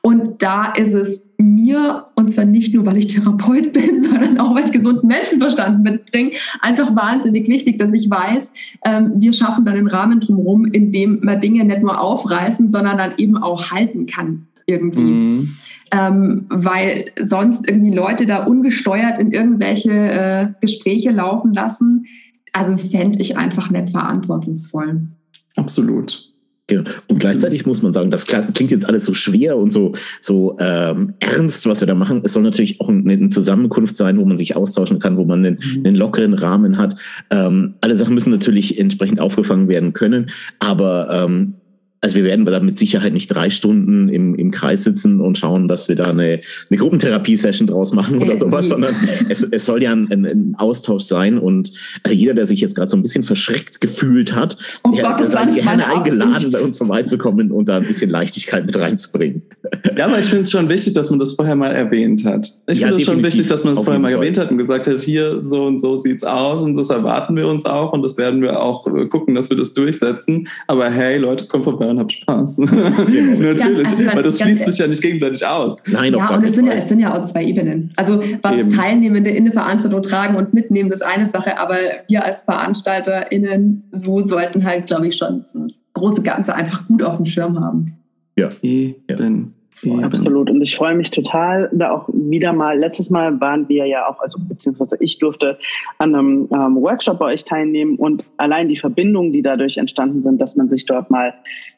Und 0.00 0.42
da 0.42 0.72
ist 0.72 0.94
es 0.94 1.22
mir, 1.36 2.06
und 2.14 2.32
zwar 2.32 2.46
nicht 2.46 2.74
nur, 2.74 2.86
weil 2.86 2.96
ich 2.96 3.08
Therapeut 3.08 3.72
bin, 3.74 4.00
sondern 4.02 4.38
auch, 4.38 4.54
weil 4.54 4.64
ich 4.64 4.72
gesunden 4.72 5.06
Menschenverstand 5.06 5.82
mitbringe, 5.82 6.32
einfach 6.62 6.96
wahnsinnig 6.96 7.46
wichtig, 7.48 7.78
dass 7.78 7.92
ich 7.92 8.10
weiß, 8.10 8.50
ähm, 8.86 9.12
wir 9.16 9.34
schaffen 9.34 9.66
dann 9.66 9.74
einen 9.74 9.88
Rahmen 9.88 10.20
drumherum, 10.20 10.64
in 10.64 10.90
dem 10.90 11.20
man 11.22 11.40
Dinge 11.40 11.64
nicht 11.64 11.82
nur 11.82 12.00
aufreißen, 12.00 12.68
sondern 12.70 12.96
dann 12.96 13.12
eben 13.18 13.36
auch 13.36 13.70
halten 13.70 14.06
kann 14.06 14.46
irgendwie. 14.66 15.00
Mhm 15.00 15.56
ähm, 15.94 16.46
weil 16.48 17.06
sonst 17.20 17.68
irgendwie 17.68 17.94
Leute 17.94 18.26
da 18.26 18.44
ungesteuert 18.44 19.18
in 19.20 19.32
irgendwelche 19.32 19.90
äh, 19.90 20.46
Gespräche 20.60 21.10
laufen 21.10 21.52
lassen. 21.52 22.06
Also 22.52 22.76
fände 22.76 23.20
ich 23.20 23.36
einfach 23.36 23.70
nicht 23.70 23.90
verantwortungsvoll. 23.90 25.08
Absolut. 25.56 26.30
Genau. 26.66 26.90
Und 27.08 27.18
gleichzeitig 27.18 27.66
muss 27.66 27.82
man 27.82 27.92
sagen, 27.92 28.10
das 28.10 28.26
klingt 28.26 28.70
jetzt 28.70 28.88
alles 28.88 29.04
so 29.04 29.12
schwer 29.12 29.58
und 29.58 29.70
so, 29.70 29.92
so 30.22 30.56
ähm, 30.58 31.12
ernst, 31.20 31.66
was 31.66 31.80
wir 31.80 31.86
da 31.86 31.94
machen. 31.94 32.22
Es 32.24 32.32
soll 32.32 32.42
natürlich 32.42 32.80
auch 32.80 32.88
eine, 32.88 33.12
eine 33.12 33.28
Zusammenkunft 33.28 33.98
sein, 33.98 34.18
wo 34.18 34.24
man 34.24 34.38
sich 34.38 34.56
austauschen 34.56 34.98
kann, 34.98 35.18
wo 35.18 35.24
man 35.26 35.44
einen, 35.44 35.58
mhm. 35.58 35.84
einen 35.84 35.96
lockeren 35.96 36.32
Rahmen 36.32 36.78
hat. 36.78 36.98
Ähm, 37.30 37.74
alle 37.82 37.96
Sachen 37.96 38.14
müssen 38.14 38.30
natürlich 38.30 38.78
entsprechend 38.80 39.20
aufgefangen 39.20 39.68
werden 39.68 39.92
können, 39.92 40.30
aber 40.58 41.10
ähm, 41.10 41.54
also 42.04 42.16
wir 42.16 42.24
werden 42.24 42.44
da 42.44 42.60
mit 42.60 42.78
Sicherheit 42.78 43.14
nicht 43.14 43.28
drei 43.28 43.48
Stunden 43.48 44.10
im, 44.10 44.34
im 44.34 44.50
Kreis 44.50 44.84
sitzen 44.84 45.22
und 45.22 45.38
schauen, 45.38 45.68
dass 45.68 45.88
wir 45.88 45.96
da 45.96 46.04
eine, 46.04 46.42
eine 46.68 46.78
Gruppentherapie-Session 46.78 47.66
draus 47.66 47.94
machen 47.94 48.18
oder 48.22 48.36
sowas, 48.36 48.68
sondern 48.68 48.94
es, 49.30 49.42
es 49.42 49.64
soll 49.64 49.82
ja 49.82 49.92
ein, 49.92 50.10
ein 50.10 50.54
Austausch 50.58 51.04
sein 51.04 51.38
und 51.38 51.72
äh, 52.06 52.12
jeder, 52.12 52.34
der 52.34 52.46
sich 52.46 52.60
jetzt 52.60 52.76
gerade 52.76 52.90
so 52.90 52.98
ein 52.98 53.02
bisschen 53.02 53.24
verschreckt 53.24 53.80
gefühlt 53.80 54.34
hat, 54.34 54.58
oh 54.86 54.94
der, 54.94 55.02
Gott, 55.02 55.20
der 55.20 55.28
sei 55.28 55.46
gerne 55.46 55.86
eingeladen, 55.86 56.50
bei 56.52 56.60
uns 56.60 56.76
vorbeizukommen 56.76 57.50
und 57.50 57.70
da 57.70 57.78
ein 57.78 57.86
bisschen 57.86 58.10
Leichtigkeit 58.10 58.66
mit 58.66 58.78
reinzubringen. 58.78 59.40
Ja, 59.96 60.04
aber 60.04 60.18
ich 60.18 60.26
finde 60.26 60.42
es 60.42 60.50
schon 60.50 60.68
wichtig, 60.68 60.92
dass 60.92 61.08
man 61.08 61.18
das 61.18 61.32
vorher 61.32 61.56
mal 61.56 61.72
erwähnt 61.72 62.26
hat. 62.26 62.52
Ich 62.66 62.80
ja, 62.80 62.88
finde 62.88 63.00
es 63.00 63.06
schon 63.06 63.22
wichtig, 63.22 63.46
dass 63.46 63.64
man 63.64 63.72
es 63.72 63.80
vorher 63.80 63.98
mal 63.98 64.08
Fall. 64.08 64.18
erwähnt 64.18 64.36
hat 64.36 64.50
und 64.50 64.58
gesagt 64.58 64.86
hat, 64.88 65.00
hier 65.00 65.40
so 65.40 65.64
und 65.64 65.78
so 65.78 65.96
sieht's 65.96 66.22
aus 66.22 66.60
und 66.60 66.74
das 66.74 66.90
erwarten 66.90 67.34
wir 67.34 67.48
uns 67.48 67.64
auch 67.64 67.94
und 67.94 68.02
das 68.02 68.18
werden 68.18 68.42
wir 68.42 68.62
auch 68.62 68.86
äh, 68.94 69.06
gucken, 69.06 69.34
dass 69.34 69.48
wir 69.48 69.56
das 69.56 69.72
durchsetzen. 69.72 70.48
Aber 70.66 70.90
hey, 70.90 71.16
Leute, 71.16 71.46
kommt 71.46 71.64
vorbei 71.64 71.93
und 71.94 72.00
habt 72.00 72.12
Spaß. 72.12 72.56
Genau. 73.14 73.52
Natürlich, 73.52 73.88
ja, 73.88 73.90
also 73.90 74.06
weil 74.06 74.22
das 74.22 74.40
schließt 74.40 74.66
sich 74.66 74.78
ja 74.78 74.86
nicht 74.86 75.02
gegenseitig 75.02 75.44
aus. 75.46 75.78
Nein, 75.86 76.14
ja, 76.14 76.34
und 76.34 76.44
es 76.44 76.54
sind 76.54 76.66
ja, 76.66 76.72
es 76.72 76.88
sind 76.88 77.00
ja 77.00 77.16
auch 77.16 77.24
zwei 77.24 77.44
Ebenen. 77.44 77.92
Also 77.96 78.22
was 78.42 78.56
Eben. 78.56 78.70
Teilnehmende 78.70 79.30
in 79.30 79.44
eine 79.44 79.52
Veranstaltung 79.52 80.02
tragen 80.02 80.36
und 80.36 80.54
mitnehmen, 80.54 80.90
das 80.90 81.00
ist 81.00 81.06
eine 81.06 81.26
Sache, 81.26 81.58
aber 81.58 81.76
wir 82.08 82.24
als 82.24 82.44
VeranstalterInnen, 82.44 83.84
so 83.92 84.20
sollten 84.20 84.64
halt, 84.64 84.86
glaube 84.86 85.08
ich, 85.08 85.16
schon 85.16 85.38
das 85.38 85.78
große 85.92 86.22
Ganze 86.22 86.54
einfach 86.54 86.86
gut 86.86 87.02
auf 87.02 87.16
dem 87.16 87.24
Schirm 87.24 87.60
haben. 87.60 87.96
Ja. 88.36 88.48
Eben. 88.62 89.54
Absolut. 90.02 90.50
Und 90.50 90.62
ich 90.62 90.76
freue 90.76 90.94
mich 90.94 91.10
total, 91.10 91.70
da 91.72 91.90
auch 91.90 92.08
wieder 92.12 92.52
mal, 92.52 92.78
letztes 92.78 93.10
Mal 93.10 93.40
waren 93.40 93.68
wir 93.68 93.86
ja 93.86 94.08
auch, 94.08 94.20
also 94.20 94.38
beziehungsweise 94.40 94.96
ich 95.00 95.18
durfte 95.18 95.58
an 95.98 96.14
einem 96.14 96.48
ähm, 96.52 96.76
Workshop 96.76 97.18
bei 97.18 97.26
euch 97.26 97.44
teilnehmen 97.44 97.96
und 97.96 98.24
allein 98.36 98.68
die 98.68 98.76
Verbindungen, 98.76 99.32
die 99.32 99.42
dadurch 99.42 99.76
entstanden 99.76 100.22
sind, 100.22 100.40
dass 100.40 100.56
man 100.56 100.68
sich 100.68 100.86
dort 100.86 101.10
mal 101.10 101.34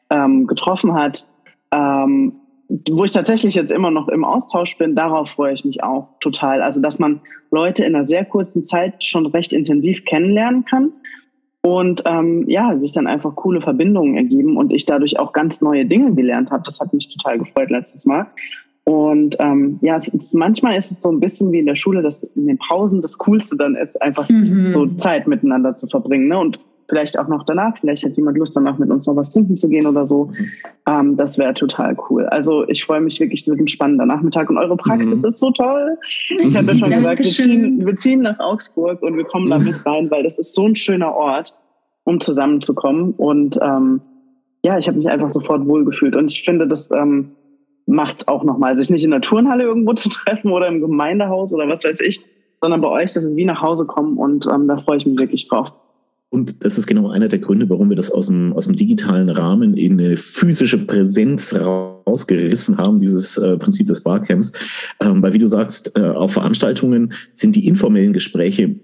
ähm, 0.09 0.47
getroffen 0.47 0.93
hat, 0.93 1.25
ähm, 1.71 2.33
wo 2.89 3.05
ich 3.05 3.11
tatsächlich 3.11 3.55
jetzt 3.55 3.71
immer 3.71 3.91
noch 3.91 4.09
im 4.09 4.25
Austausch 4.25 4.77
bin, 4.77 4.95
darauf 4.95 5.29
freue 5.29 5.53
ich 5.53 5.63
mich 5.63 5.83
auch 5.83 6.09
total. 6.19 6.61
Also, 6.61 6.81
dass 6.81 6.99
man 6.99 7.21
Leute 7.49 7.85
in 7.85 7.95
einer 7.95 8.03
sehr 8.03 8.25
kurzen 8.25 8.63
Zeit 8.63 9.03
schon 9.03 9.25
recht 9.25 9.53
intensiv 9.53 10.03
kennenlernen 10.03 10.65
kann 10.65 10.91
und 11.67 12.03
ähm, 12.05 12.45
ja, 12.47 12.79
sich 12.79 12.93
dann 12.93 13.07
einfach 13.07 13.35
coole 13.35 13.59
Verbindungen 13.59 14.15
ergeben 14.15 14.55
und 14.55 14.71
ich 14.71 14.85
dadurch 14.85 15.19
auch 15.19 15.33
ganz 15.33 15.61
neue 15.61 15.85
Dinge 15.85 16.13
gelernt 16.15 16.49
habe. 16.49 16.63
Das 16.63 16.79
hat 16.79 16.93
mich 16.93 17.13
total 17.13 17.39
gefreut 17.39 17.69
letztes 17.69 18.05
Mal. 18.05 18.27
Und 18.85 19.35
ähm, 19.39 19.77
ja, 19.81 19.97
es 19.97 20.07
ist, 20.07 20.33
manchmal 20.33 20.77
ist 20.77 20.91
es 20.91 21.01
so 21.01 21.11
ein 21.11 21.19
bisschen 21.19 21.51
wie 21.51 21.59
in 21.59 21.65
der 21.65 21.75
Schule, 21.75 22.01
dass 22.01 22.23
in 22.23 22.47
den 22.47 22.57
Pausen 22.57 23.01
das 23.01 23.17
Coolste 23.17 23.57
dann 23.57 23.75
ist, 23.75 24.01
einfach 24.01 24.29
mhm. 24.29 24.71
so 24.71 24.87
Zeit 24.95 25.27
miteinander 25.27 25.75
zu 25.75 25.87
verbringen. 25.87 26.29
Ne? 26.29 26.39
Und 26.39 26.57
vielleicht 26.89 27.19
auch 27.19 27.27
noch 27.27 27.43
danach, 27.43 27.77
vielleicht 27.77 28.03
hat 28.03 28.15
jemand 28.15 28.37
Lust, 28.37 28.55
danach 28.55 28.77
mit 28.77 28.89
uns 28.89 29.07
noch 29.07 29.15
was 29.15 29.29
trinken 29.29 29.57
zu 29.57 29.67
gehen 29.67 29.87
oder 29.87 30.07
so. 30.07 30.31
Ähm, 30.87 31.17
das 31.17 31.37
wäre 31.37 31.53
total 31.53 31.97
cool. 32.09 32.25
Also 32.27 32.67
ich 32.67 32.83
freue 32.83 33.01
mich 33.01 33.19
wirklich, 33.19 33.41
es 33.41 33.47
wird 33.47 33.59
ein 33.59 33.67
spannender 33.67 34.05
Nachmittag 34.05 34.49
und 34.49 34.57
eure 34.57 34.77
Praxis 34.77 35.21
mhm. 35.21 35.25
ist 35.25 35.39
so 35.39 35.51
toll. 35.51 35.97
Ich 36.29 36.55
habe 36.55 36.71
ja 36.71 36.77
schon 36.77 36.89
gesagt, 36.91 37.19
wir 37.19 37.31
ziehen, 37.31 37.85
wir 37.85 37.95
ziehen 37.95 38.21
nach 38.21 38.39
Augsburg 38.39 39.01
und 39.01 39.17
wir 39.17 39.25
kommen 39.25 39.49
da 39.49 39.59
mit 39.59 39.85
rein, 39.85 40.09
weil 40.09 40.23
das 40.23 40.39
ist 40.39 40.55
so 40.55 40.65
ein 40.65 40.75
schöner 40.75 41.13
Ort 41.13 41.53
um 42.03 42.21
zusammenzukommen. 42.21 43.11
Und 43.11 43.59
ähm, 43.61 44.01
ja, 44.63 44.77
ich 44.77 44.87
habe 44.87 44.97
mich 44.97 45.09
einfach 45.09 45.29
sofort 45.29 45.67
wohlgefühlt. 45.67 46.15
Und 46.15 46.31
ich 46.31 46.43
finde, 46.43 46.67
das 46.67 46.89
ähm, 46.91 47.31
macht 47.85 48.19
es 48.19 48.27
auch 48.29 48.43
nochmal, 48.43 48.77
sich 48.77 48.89
nicht 48.89 49.03
in 49.03 49.11
der 49.11 49.21
Turnhalle 49.21 49.63
irgendwo 49.63 49.93
zu 49.93 50.09
treffen 50.09 50.51
oder 50.51 50.67
im 50.67 50.79
Gemeindehaus 50.79 51.53
oder 51.53 51.67
was 51.67 51.83
weiß 51.83 51.99
ich, 52.01 52.21
sondern 52.61 52.81
bei 52.81 52.87
euch, 52.87 53.11
das 53.13 53.25
ist 53.25 53.35
wie 53.35 53.45
nach 53.45 53.61
Hause 53.61 53.85
kommen 53.85 54.17
und 54.17 54.47
ähm, 54.47 54.67
da 54.67 54.77
freue 54.77 54.97
ich 54.97 55.05
mich 55.05 55.19
wirklich 55.19 55.47
drauf. 55.47 55.73
Und 56.29 56.65
das 56.65 56.77
ist 56.77 56.87
genau 56.87 57.09
einer 57.09 57.29
der 57.29 57.39
Gründe, 57.39 57.69
warum 57.69 57.89
wir 57.89 57.95
das 57.95 58.11
aus 58.11 58.27
dem, 58.27 58.53
aus 58.53 58.65
dem 58.65 58.75
digitalen 58.75 59.29
Rahmen 59.29 59.75
in 59.75 59.93
eine 59.93 60.17
physische 60.17 60.85
Präsenz 60.85 61.53
rausgerissen 62.07 62.77
haben, 62.77 62.99
dieses 62.99 63.37
äh, 63.37 63.57
Prinzip 63.57 63.87
des 63.87 64.01
Barcamps. 64.01 64.53
Ähm, 65.01 65.21
weil, 65.21 65.33
wie 65.33 65.39
du 65.39 65.47
sagst, 65.47 65.91
äh, 65.95 66.01
auf 66.01 66.33
Veranstaltungen 66.33 67.13
sind 67.33 67.55
die 67.55 67.67
informellen 67.67 68.13
Gespräche 68.13 68.75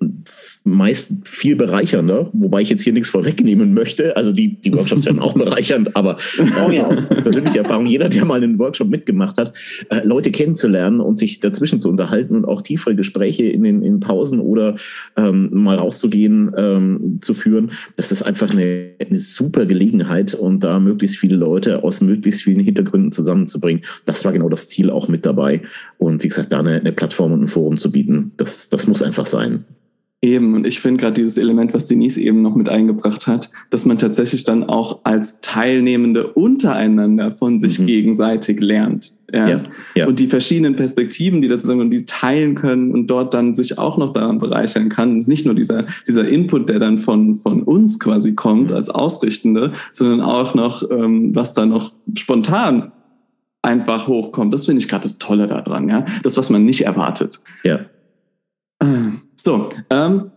meist 0.63 1.11
viel 1.25 1.55
bereichernder, 1.55 2.29
wobei 2.33 2.61
ich 2.61 2.69
jetzt 2.69 2.83
hier 2.83 2.93
nichts 2.93 3.09
vorwegnehmen 3.09 3.73
möchte. 3.73 4.15
Also 4.15 4.31
die, 4.31 4.59
die 4.59 4.73
Workshops 4.73 5.05
werden 5.05 5.19
auch 5.19 5.33
bereichernd, 5.43 5.95
aber 5.95 6.17
oh, 6.65 6.71
ja. 6.71 6.87
aus, 6.87 7.09
aus, 7.09 7.21
persönlicher 7.21 7.59
Erfahrung, 7.59 7.85
jeder, 7.85 8.07
der 8.09 8.23
mal 8.23 8.41
einen 8.41 8.57
Workshop 8.59 8.87
mitgemacht 8.87 9.37
hat, 9.37 9.53
äh, 9.89 10.05
Leute 10.05 10.31
kennenzulernen 10.31 11.01
und 11.01 11.19
sich 11.19 11.41
dazwischen 11.41 11.81
zu 11.81 11.89
unterhalten 11.89 12.35
und 12.35 12.45
auch 12.45 12.61
tiefere 12.61 12.95
Gespräche 12.95 13.43
in 13.43 13.63
den 13.63 13.81
in 13.83 13.99
Pausen 13.99 14.39
oder 14.39 14.75
ähm, 15.17 15.49
mal 15.51 15.75
rauszugehen 15.75 16.51
ähm, 16.55 17.19
zu 17.21 17.33
führen, 17.33 17.71
das 17.97 18.11
ist 18.11 18.23
einfach 18.23 18.51
eine, 18.51 18.91
eine 18.99 19.19
super 19.19 19.65
Gelegenheit 19.65 20.33
und 20.33 20.63
da 20.63 20.79
möglichst 20.79 21.17
viele 21.17 21.35
Leute 21.35 21.83
aus 21.83 22.01
möglichst 22.01 22.43
vielen 22.43 22.59
Hintergründen 22.61 23.11
zusammenzubringen. 23.13 23.83
Das 24.05 24.25
war 24.25 24.33
genau 24.33 24.49
das 24.49 24.67
Ziel 24.67 24.89
auch 24.89 25.07
mit 25.07 25.25
dabei. 25.25 25.61
Und 25.97 26.23
wie 26.23 26.27
gesagt, 26.27 26.51
da 26.51 26.59
eine, 26.59 26.79
eine 26.79 26.91
Plattform 26.91 27.31
und 27.31 27.43
ein 27.43 27.47
Forum 27.47 27.77
zu 27.77 27.91
bieten, 27.91 28.31
das, 28.37 28.69
das 28.69 28.87
muss 28.87 29.01
einfach 29.01 29.25
sein. 29.25 29.65
Eben, 30.23 30.55
und 30.55 30.65
ich 30.65 30.79
finde 30.79 31.01
gerade 31.01 31.15
dieses 31.15 31.37
Element, 31.37 31.73
was 31.73 31.87
Denise 31.87 32.17
eben 32.17 32.41
noch 32.41 32.55
mit 32.55 32.69
eingebracht 32.69 33.27
hat, 33.27 33.49
dass 33.71 33.83
man 33.83 33.97
tatsächlich 33.97 34.45
dann 34.45 34.63
auch 34.63 35.01
als 35.03 35.41
Teilnehmende 35.41 36.27
untereinander 36.27 37.33
von 37.33 37.59
sich 37.59 37.77
mhm. 37.77 37.87
gegenseitig 37.87 38.61
lernt. 38.61 39.11
Ja. 39.33 39.49
Ja, 39.49 39.63
ja. 39.95 40.07
Und 40.07 40.21
die 40.21 40.27
verschiedenen 40.27 40.77
Perspektiven, 40.77 41.41
die 41.41 41.49
dazu 41.49 41.69
und 41.73 41.89
die 41.89 42.05
teilen 42.05 42.55
können 42.55 42.93
und 42.93 43.07
dort 43.07 43.33
dann 43.33 43.53
sich 43.53 43.77
auch 43.77 43.97
noch 43.97 44.13
daran 44.13 44.39
bereichern 44.39 44.87
kann. 44.87 45.17
Nicht 45.17 45.45
nur 45.45 45.55
dieser, 45.55 45.87
dieser 46.07 46.25
Input, 46.25 46.69
der 46.69 46.79
dann 46.79 46.99
von, 46.99 47.35
von 47.35 47.61
uns 47.61 47.99
quasi 47.99 48.33
kommt 48.33 48.71
als 48.71 48.89
Ausrichtende, 48.89 49.73
sondern 49.91 50.21
auch 50.21 50.55
noch, 50.55 50.89
ähm, 50.89 51.35
was 51.35 51.51
da 51.51 51.65
noch 51.65 51.91
spontan 52.17 52.93
einfach 53.63 54.07
hochkommt. 54.07 54.53
Das 54.53 54.65
finde 54.65 54.81
ich 54.81 54.87
gerade 54.87 55.03
das 55.03 55.17
Tolle 55.17 55.47
daran, 55.47 55.89
ja. 55.89 56.05
Das, 56.21 56.37
was 56.37 56.49
man 56.51 56.65
nicht 56.65 56.85
erwartet. 56.85 57.41
Ja. 57.63 57.79
So, 59.35 59.69
ähm, 59.89 60.31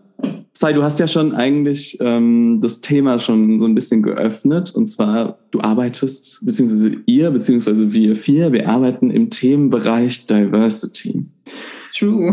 Sai, 0.58 0.72
du 0.72 0.82
hast 0.82 0.98
ja 0.98 1.06
schon 1.06 1.34
eigentlich 1.34 1.98
ähm, 2.00 2.60
das 2.62 2.80
Thema 2.80 3.18
schon 3.18 3.58
so 3.58 3.66
ein 3.66 3.74
bisschen 3.74 4.02
geöffnet. 4.02 4.70
Und 4.74 4.86
zwar, 4.86 5.38
du 5.50 5.60
arbeitest, 5.60 6.46
beziehungsweise 6.46 6.96
ihr, 7.04 7.30
beziehungsweise 7.30 7.92
wir 7.92 8.16
vier, 8.16 8.52
wir 8.52 8.66
arbeiten 8.66 9.10
im 9.10 9.28
Themenbereich 9.28 10.26
Diversity. 10.26 11.26
True. 11.94 12.32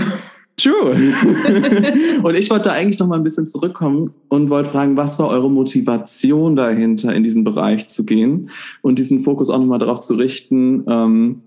True. 0.57 0.93
und 2.23 2.35
ich 2.35 2.49
wollte 2.49 2.65
da 2.65 2.73
eigentlich 2.73 2.99
noch 2.99 3.07
mal 3.07 3.17
ein 3.17 3.23
bisschen 3.23 3.47
zurückkommen 3.47 4.13
und 4.29 4.49
wollte 4.49 4.69
fragen, 4.69 4.95
was 4.95 5.17
war 5.19 5.29
eure 5.29 5.49
Motivation 5.49 6.55
dahinter, 6.55 7.13
in 7.13 7.23
diesen 7.23 7.43
Bereich 7.43 7.87
zu 7.87 8.05
gehen 8.05 8.49
und 8.81 8.99
diesen 8.99 9.21
Fokus 9.21 9.49
auch 9.49 9.59
noch 9.59 9.65
mal 9.65 9.79
darauf 9.79 9.99
zu 9.99 10.13
richten, 10.13 10.83
ähm, 10.87 11.37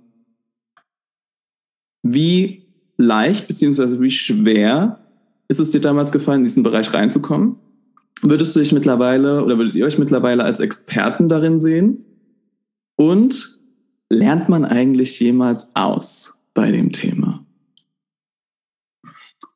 wie 2.03 2.67
leicht 2.97 3.49
beziehungsweise 3.49 4.01
wie 4.01 4.11
schwer 4.11 5.01
ist 5.49 5.61
es 5.61 5.71
dir 5.71 5.81
damals 5.81 6.13
gefallen, 6.13 6.41
in 6.41 6.47
diesen 6.47 6.63
Bereich 6.63 6.93
reinzukommen? 6.93 7.57
Würdest 8.23 8.57
du 8.57 8.61
dich 8.61 8.73
mittlerweile 8.73 9.45
oder 9.45 9.59
würdet 9.59 9.75
ihr 9.75 9.85
euch 9.85 9.99
mittlerweile 9.99 10.43
als 10.43 10.61
Experten 10.61 11.29
darin 11.29 11.61
sehen? 11.61 12.05
Und 12.97 13.61
lernt 14.09 14.49
man 14.49 14.65
eigentlich 14.65 15.21
jemals 15.21 15.71
aus 15.75 16.41
bei 16.55 16.71
dem 16.71 16.93
Thema? 16.93 17.26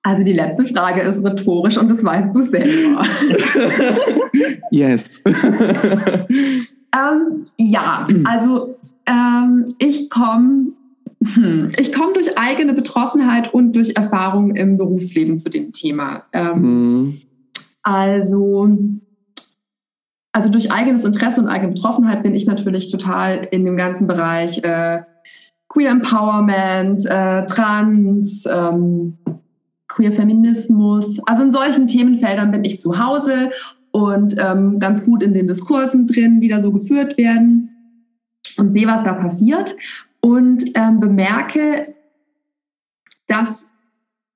Also 0.03 0.25
die 0.25 0.33
letzte 0.33 0.65
Frage 0.65 1.03
ist 1.03 1.25
rhetorisch 1.25 1.77
und 1.77 1.91
das 1.91 2.03
weißt 2.03 2.35
du 2.35 2.43
selber. 2.43 3.03
yes. 4.71 5.23
ähm, 5.27 7.45
ja, 7.59 8.09
also 8.25 8.79
ähm, 9.07 9.75
ich 9.79 10.09
komme 10.09 10.73
hm. 11.23 11.73
Ich 11.79 11.93
komme 11.93 12.15
durch 12.15 12.39
eigene 12.39 12.73
Betroffenheit 12.73 13.53
und 13.53 13.77
durch 13.77 13.97
Erfahrung 13.97 14.57
im 14.57 14.79
Berufsleben 14.79 15.39
zu 15.39 15.51
dem 15.51 15.73
Thema. 15.73 16.25
Ähm, 16.33 16.63
mhm. 16.63 17.21
Also, 17.83 18.71
also 20.33 20.49
durch 20.49 20.73
eigenes 20.73 21.05
Interesse 21.05 21.41
und 21.41 21.49
eigene 21.49 21.73
Betroffenheit 21.73 22.23
bin 22.23 22.35
ich 22.35 22.47
natürlich 22.47 22.91
total 22.91 23.47
in 23.51 23.67
dem 23.67 23.77
ganzen 23.77 24.07
Bereich 24.07 24.65
äh, 24.65 25.03
Queer 25.69 25.91
Empowerment, 25.91 27.05
äh, 27.07 27.47
Trans, 27.47 28.45
ähm, 28.47 29.19
Queer 29.91 30.13
Feminismus. 30.13 31.21
Also 31.27 31.43
in 31.43 31.53
solchen 31.53 31.87
Themenfeldern 31.87 32.51
bin 32.51 32.65
ich 32.65 32.81
zu 32.81 32.99
Hause 32.99 33.51
und 33.91 34.37
ähm, 34.39 34.79
ganz 34.79 35.05
gut 35.05 35.23
in 35.23 35.35
den 35.35 35.47
Diskursen 35.47 36.07
drin, 36.07 36.41
die 36.41 36.49
da 36.49 36.61
so 36.61 36.73
geführt 36.73 37.19
werden 37.19 37.71
und 38.57 38.71
sehe, 38.71 38.87
was 38.87 39.03
da 39.05 39.15
passiert 39.15 39.75
und 40.21 40.65
ähm, 40.75 41.01
bemerke, 41.01 41.95
dass 43.27 43.67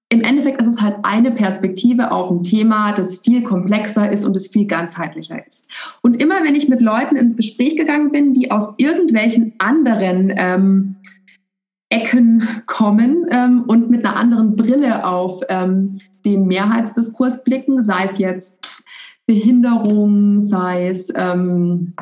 im 0.08 0.22
Endeffekt 0.22 0.60
ist 0.60 0.68
es 0.68 0.80
halt 0.80 0.96
eine 1.02 1.30
Perspektive 1.30 2.12
auf 2.12 2.30
ein 2.30 2.42
Thema, 2.42 2.92
das 2.92 3.18
viel 3.18 3.42
komplexer 3.42 4.12
ist 4.12 4.24
und 4.24 4.36
das 4.36 4.48
viel 4.48 4.66
ganzheitlicher 4.66 5.44
ist. 5.44 5.68
Und 6.02 6.20
immer 6.20 6.44
wenn 6.44 6.54
ich 6.54 6.68
mit 6.68 6.80
Leuten 6.80 7.16
ins 7.16 7.36
Gespräch 7.36 7.76
gegangen 7.76 8.12
bin, 8.12 8.34
die 8.34 8.50
aus 8.50 8.74
irgendwelchen 8.76 9.54
anderen 9.58 10.32
ähm, 10.36 10.96
Ecken 11.94 12.48
kommen 12.66 13.26
ähm, 13.30 13.64
und 13.66 13.88
mit 13.88 14.04
einer 14.04 14.16
anderen 14.16 14.56
Brille 14.56 15.06
auf 15.06 15.42
ähm, 15.48 15.92
den 16.24 16.46
Mehrheitsdiskurs 16.46 17.44
blicken, 17.44 17.84
sei 17.84 18.04
es 18.04 18.18
jetzt 18.18 18.58
Behinderung, 19.26 20.42
sei 20.42 20.88
es 20.88 21.08
ähm, 21.14 21.94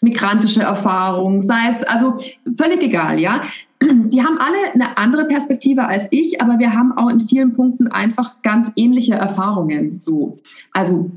migrantische 0.00 0.62
Erfahrung, 0.62 1.40
sei 1.40 1.68
es, 1.70 1.82
also 1.82 2.16
völlig 2.56 2.82
egal, 2.82 3.18
ja. 3.18 3.42
Die 3.82 4.22
haben 4.22 4.38
alle 4.38 4.74
eine 4.74 4.98
andere 4.98 5.24
Perspektive 5.26 5.86
als 5.86 6.08
ich, 6.10 6.42
aber 6.42 6.58
wir 6.58 6.72
haben 6.72 6.96
auch 6.98 7.08
in 7.08 7.20
vielen 7.20 7.52
Punkten 7.52 7.88
einfach 7.88 8.42
ganz 8.42 8.70
ähnliche 8.76 9.14
Erfahrungen. 9.14 9.98
So, 9.98 10.36
also 10.72 11.10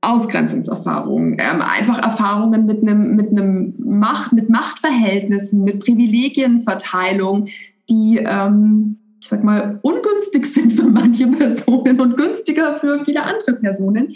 Ausgrenzungserfahrungen, 0.00 1.38
ähm, 1.38 1.62
einfach 1.62 2.00
Erfahrungen 2.02 2.66
mit 2.66 2.82
einem 2.82 3.16
mit 3.16 3.30
einem 3.30 3.74
Macht, 3.78 4.32
mit 4.32 4.48
Machtverhältnissen, 4.48 5.64
mit 5.64 5.80
Privilegienverteilung, 5.80 7.48
die 7.88 8.18
ähm, 8.18 8.98
ich 9.20 9.28
sag 9.28 9.42
mal, 9.42 9.78
ungünstig 9.82 10.46
sind 10.46 10.74
für 10.74 10.84
manche 10.84 11.26
Personen 11.26 12.00
und 12.00 12.16
günstiger 12.16 12.74
für 12.74 13.04
viele 13.04 13.22
andere 13.24 13.54
Personen. 13.54 14.14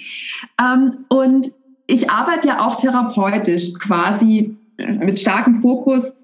Ähm, 0.61 0.91
und 1.09 1.53
ich 1.87 2.11
arbeite 2.11 2.49
ja 2.49 2.67
auch 2.67 2.77
therapeutisch 2.77 3.75
quasi 3.75 4.57
mit 4.77 5.19
starkem 5.19 5.57
Fokus 5.57 6.17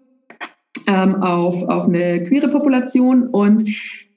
ähm, 0.86 1.16
auf, 1.22 1.62
auf 1.64 1.84
eine 1.84 2.22
queere 2.22 2.48
Population 2.48 3.26
und 3.28 3.68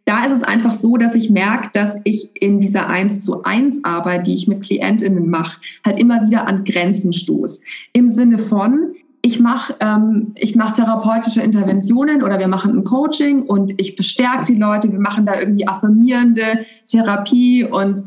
da 0.06 0.26
ist 0.26 0.38
es 0.38 0.44
einfach 0.44 0.74
so, 0.74 0.98
dass 0.98 1.16
ich 1.16 1.30
merke, 1.30 1.70
dass 1.74 2.02
ich 2.04 2.32
in 2.34 2.60
dieser 2.60 2.88
1 2.88 3.22
zu 3.22 3.44
1 3.44 3.84
Arbeit, 3.84 4.26
die 4.26 4.34
ich 4.34 4.48
mit 4.48 4.64
KlientInnen 4.64 5.30
mache, 5.30 5.62
halt 5.86 6.00
immer 6.00 6.26
wieder 6.26 6.48
an 6.48 6.64
Grenzen 6.64 7.14
stoße. 7.14 7.62
Im 7.94 8.10
Sinne 8.10 8.40
von, 8.40 8.96
ich 9.22 9.40
mache 9.40 9.76
ähm, 9.80 10.34
mach 10.56 10.72
therapeutische 10.72 11.42
Interventionen 11.42 12.24
oder 12.24 12.40
wir 12.40 12.48
machen 12.48 12.78
ein 12.78 12.84
Coaching 12.84 13.44
und 13.44 13.74
ich 13.78 13.96
bestärke 13.96 14.46
die 14.46 14.60
Leute, 14.60 14.92
wir 14.92 15.00
machen 15.00 15.26
da 15.26 15.40
irgendwie 15.40 15.68
affirmierende 15.68 16.66
Therapie 16.88 17.64
und 17.64 18.02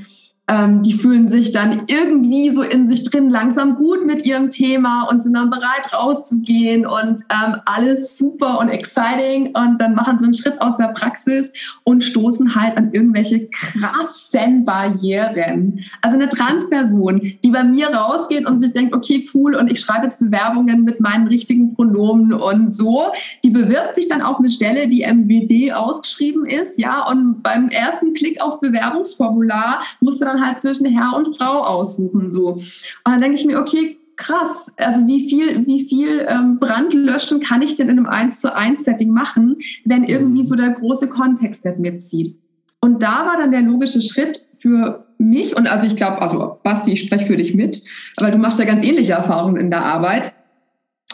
ähm, 0.47 0.83
die 0.83 0.93
fühlen 0.93 1.29
sich 1.29 1.53
dann 1.53 1.85
irgendwie 1.87 2.51
so 2.51 2.63
in 2.63 2.87
sich 2.87 3.09
drin 3.09 3.31
langsam 3.31 3.77
gut 3.77 4.05
mit 4.05 4.27
ihrem 4.27 4.51
Thema 4.51 5.05
und 5.11 5.23
sind 5.23 5.33
dann 5.35 5.49
bereit 5.49 5.93
rauszugehen 5.95 6.85
und 6.85 7.23
ähm, 7.31 7.57
alles 7.65 8.19
super 8.19 8.59
und 8.59 8.69
exciting 8.69 9.55
und 9.57 9.79
dann 9.79 9.95
machen 9.95 10.19
sie 10.19 10.27
einen 10.27 10.35
Schritt 10.35 10.61
aus 10.61 10.77
der 10.77 10.89
Praxis 10.89 11.51
und 11.85 12.05
stoßen 12.05 12.55
halt 12.55 12.77
an 12.77 12.93
irgendwelche 12.93 13.49
krassen 13.49 14.65
Barrieren. 14.67 15.81
Also 16.03 16.17
eine 16.17 16.29
Transperson, 16.29 17.23
die 17.43 17.51
bei 17.51 17.65
mir 17.65 17.89
rausgeht 17.89 18.47
und 18.47 18.59
sich 18.59 18.73
denkt, 18.73 18.95
okay, 18.95 19.27
cool 19.35 19.55
und 19.55 19.71
ich 19.71 19.81
schreibe 19.81 20.05
jetzt 20.05 20.21
Bewerbungen 20.21 20.85
mit 20.85 21.01
meinen 21.01 21.27
richtigen 21.27 21.75
Pronomen 21.75 22.35
und 22.35 22.75
so, 22.75 23.05
die 23.43 23.51
bewirbt 23.51 23.95
sich 23.95 24.09
dann 24.09 24.21
auf 24.21 24.39
eine 24.39 24.51
Stelle, 24.51 24.89
die 24.89 25.07
MWD 25.07 25.73
ausgeschrieben 25.73 26.45
ist, 26.45 26.79
ja, 26.79 27.07
und 27.09 27.43
beim 27.43 27.69
ersten 27.69 28.13
Klick 28.13 28.43
auf 28.43 28.61
Bewerbungsformular 28.61 29.83
musst 30.01 30.21
du 30.21 30.27
dann 30.27 30.34
dann 30.35 30.47
halt 30.47 30.61
zwischen 30.61 30.87
Herr 30.87 31.17
und 31.17 31.37
Frau 31.37 31.63
aussuchen. 31.63 32.31
So. 32.31 32.53
Und 32.53 32.63
dann 33.05 33.21
denke 33.21 33.39
ich 33.39 33.45
mir, 33.45 33.59
okay, 33.61 33.99
krass, 34.17 34.71
also 34.77 35.07
wie 35.07 35.29
viel, 35.29 35.67
wie 35.67 35.85
viel 35.85 36.27
ähm, 36.29 36.59
Brandlöschen 36.59 37.41
kann 37.41 37.63
ich 37.63 37.77
denn 37.77 37.89
in 37.89 37.99
einem 37.99 38.07
1 38.07 38.41
zu 38.41 38.55
1 38.55 38.85
Setting 38.85 39.11
machen, 39.11 39.57
wenn 39.85 40.05
irgendwie 40.05 40.43
mhm. 40.43 40.47
so 40.47 40.55
der 40.55 40.71
große 40.71 41.09
Kontext 41.09 41.65
nicht 41.65 41.79
mitzieht. 41.79 42.39
Und 42.81 43.03
da 43.03 43.27
war 43.27 43.37
dann 43.39 43.51
der 43.51 43.63
logische 43.63 44.03
Schritt 44.03 44.45
für 44.53 45.07
mich, 45.19 45.57
und 45.57 45.67
also 45.67 45.87
ich 45.87 45.97
glaube, 45.97 46.21
also 46.21 46.59
Basti, 46.63 46.93
ich 46.93 47.01
spreche 47.01 47.27
für 47.27 47.37
dich 47.37 47.55
mit, 47.55 47.83
weil 48.21 48.31
du 48.31 48.39
machst 48.39 48.59
ja 48.59 48.65
ganz 48.65 48.83
ähnliche 48.83 49.15
Erfahrungen 49.15 49.57
in 49.57 49.71
der 49.71 49.85
Arbeit, 49.85 50.35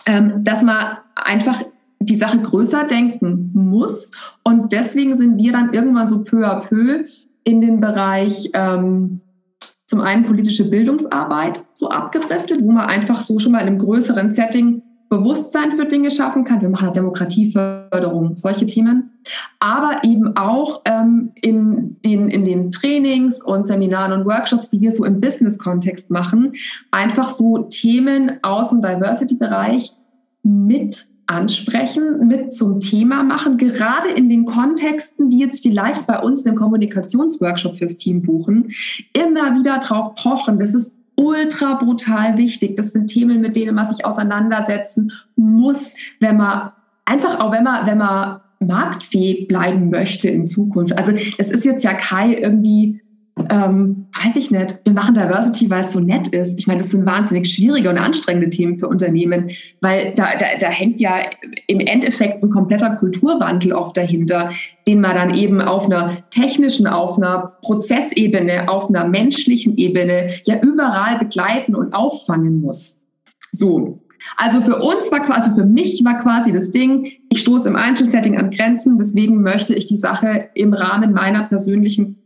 ähm, 0.06 0.42
dass 0.42 0.62
man 0.62 0.98
einfach 1.14 1.62
die 2.00 2.16
Sache 2.16 2.38
größer 2.38 2.84
denken 2.84 3.50
muss. 3.54 4.10
Und 4.42 4.72
deswegen 4.72 5.16
sind 5.16 5.36
wir 5.36 5.52
dann 5.52 5.72
irgendwann 5.72 6.08
so 6.08 6.24
peu 6.24 6.46
à 6.46 6.60
peu 6.60 7.04
in 7.44 7.60
den 7.60 7.80
Bereich 7.80 8.50
ähm, 8.54 9.20
zum 9.86 10.00
einen 10.00 10.24
politische 10.24 10.70
Bildungsarbeit 10.70 11.64
so 11.74 11.88
abgedriftet, 11.88 12.62
wo 12.62 12.70
man 12.70 12.86
einfach 12.88 13.20
so 13.20 13.38
schon 13.38 13.52
mal 13.52 13.60
in 13.60 13.66
einem 13.66 13.78
größeren 13.78 14.30
Setting 14.30 14.82
Bewusstsein 15.10 15.72
für 15.72 15.86
Dinge 15.86 16.12
schaffen 16.12 16.44
kann. 16.44 16.60
Wir 16.60 16.68
machen 16.68 16.86
halt 16.86 16.96
Demokratieförderung, 16.96 18.36
solche 18.36 18.64
Themen. 18.64 19.10
Aber 19.58 20.04
eben 20.04 20.36
auch 20.36 20.82
ähm, 20.84 21.32
in, 21.42 22.00
den, 22.04 22.28
in 22.28 22.44
den 22.44 22.70
Trainings 22.70 23.42
und 23.42 23.66
Seminaren 23.66 24.12
und 24.12 24.24
Workshops, 24.24 24.68
die 24.68 24.80
wir 24.80 24.92
so 24.92 25.04
im 25.04 25.20
Business-Kontext 25.20 26.12
machen, 26.12 26.52
einfach 26.92 27.30
so 27.30 27.58
Themen 27.58 28.38
aus 28.42 28.70
dem 28.70 28.80
Diversity-Bereich 28.80 29.92
mit 30.44 31.09
ansprechen, 31.30 32.26
mit 32.26 32.52
zum 32.52 32.80
Thema 32.80 33.22
machen, 33.22 33.56
gerade 33.56 34.10
in 34.10 34.28
den 34.28 34.44
Kontexten, 34.44 35.30
die 35.30 35.38
jetzt 35.38 35.62
vielleicht 35.62 36.06
bei 36.06 36.18
uns 36.18 36.44
einen 36.44 36.56
Kommunikationsworkshop 36.56 37.76
fürs 37.76 37.96
Team 37.96 38.22
buchen, 38.22 38.72
immer 39.12 39.54
wieder 39.58 39.78
drauf 39.78 40.14
pochen. 40.16 40.58
Das 40.58 40.74
ist 40.74 40.96
ultra 41.14 41.74
brutal 41.74 42.36
wichtig. 42.36 42.76
Das 42.76 42.92
sind 42.92 43.06
Themen, 43.08 43.40
mit 43.40 43.54
denen 43.54 43.74
man 43.74 43.88
sich 43.88 44.04
auseinandersetzen 44.04 45.12
muss, 45.36 45.94
wenn 46.18 46.36
man 46.36 46.72
einfach 47.04 47.40
auch, 47.40 47.52
wenn 47.52 47.64
man, 47.64 47.86
wenn 47.86 47.98
man 47.98 48.40
marktfähig 48.58 49.48
bleiben 49.48 49.90
möchte 49.90 50.28
in 50.28 50.46
Zukunft. 50.46 50.96
Also 50.98 51.12
es 51.38 51.50
ist 51.50 51.64
jetzt 51.64 51.84
ja 51.84 51.94
kein 51.94 52.32
irgendwie 52.32 53.00
ähm, 53.48 54.06
weiß 54.12 54.36
ich 54.36 54.50
nicht, 54.50 54.80
wir 54.84 54.92
machen 54.92 55.14
Diversity, 55.14 55.70
weil 55.70 55.80
es 55.80 55.92
so 55.92 56.00
nett 56.00 56.28
ist. 56.28 56.58
Ich 56.58 56.66
meine, 56.66 56.80
das 56.80 56.90
sind 56.90 57.06
wahnsinnig 57.06 57.52
schwierige 57.52 57.88
und 57.88 57.98
anstrengende 57.98 58.50
Themen 58.50 58.76
für 58.76 58.88
Unternehmen, 58.88 59.50
weil 59.80 60.12
da, 60.14 60.36
da, 60.38 60.46
da 60.58 60.68
hängt 60.68 61.00
ja 61.00 61.20
im 61.66 61.80
Endeffekt 61.80 62.42
ein 62.42 62.50
kompletter 62.50 62.90
Kulturwandel 62.90 63.72
oft 63.72 63.96
dahinter, 63.96 64.50
den 64.86 65.00
man 65.00 65.14
dann 65.14 65.34
eben 65.34 65.60
auf 65.60 65.86
einer 65.86 66.18
technischen, 66.30 66.86
auf 66.86 67.16
einer 67.16 67.52
Prozessebene, 67.62 68.68
auf 68.68 68.88
einer 68.88 69.06
menschlichen 69.06 69.76
Ebene 69.76 70.34
ja 70.44 70.60
überall 70.60 71.18
begleiten 71.18 71.74
und 71.74 71.92
auffangen 71.92 72.60
muss. 72.60 73.00
So. 73.52 74.02
Also 74.36 74.60
für 74.60 74.76
uns 74.76 75.10
war 75.10 75.24
quasi, 75.24 75.50
für 75.52 75.64
mich 75.64 76.04
war 76.04 76.18
quasi 76.18 76.52
das 76.52 76.70
Ding, 76.70 77.10
ich 77.30 77.40
stoße 77.40 77.68
im 77.68 77.76
Einzelsetting 77.76 78.36
an 78.36 78.50
Grenzen, 78.50 78.98
deswegen 78.98 79.40
möchte 79.40 79.74
ich 79.74 79.86
die 79.86 79.96
Sache 79.96 80.50
im 80.54 80.74
Rahmen 80.74 81.12
meiner 81.12 81.44
persönlichen 81.44 82.19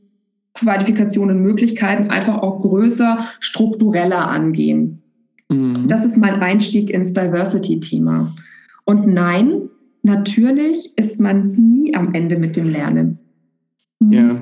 Qualifikationen, 0.54 1.42
Möglichkeiten 1.42 2.10
einfach 2.10 2.38
auch 2.38 2.60
größer, 2.60 3.26
struktureller 3.40 4.28
angehen. 4.28 5.02
Mhm. 5.48 5.74
Das 5.88 6.04
ist 6.04 6.16
mein 6.16 6.34
Einstieg 6.34 6.90
ins 6.90 7.12
Diversity-Thema. 7.12 8.34
Und 8.84 9.06
nein, 9.06 9.68
natürlich 10.02 10.96
ist 10.96 11.20
man 11.20 11.52
nie 11.52 11.94
am 11.94 12.14
Ende 12.14 12.38
mit 12.38 12.56
dem 12.56 12.68
Lernen. 12.68 13.18
Ja. 14.10 14.40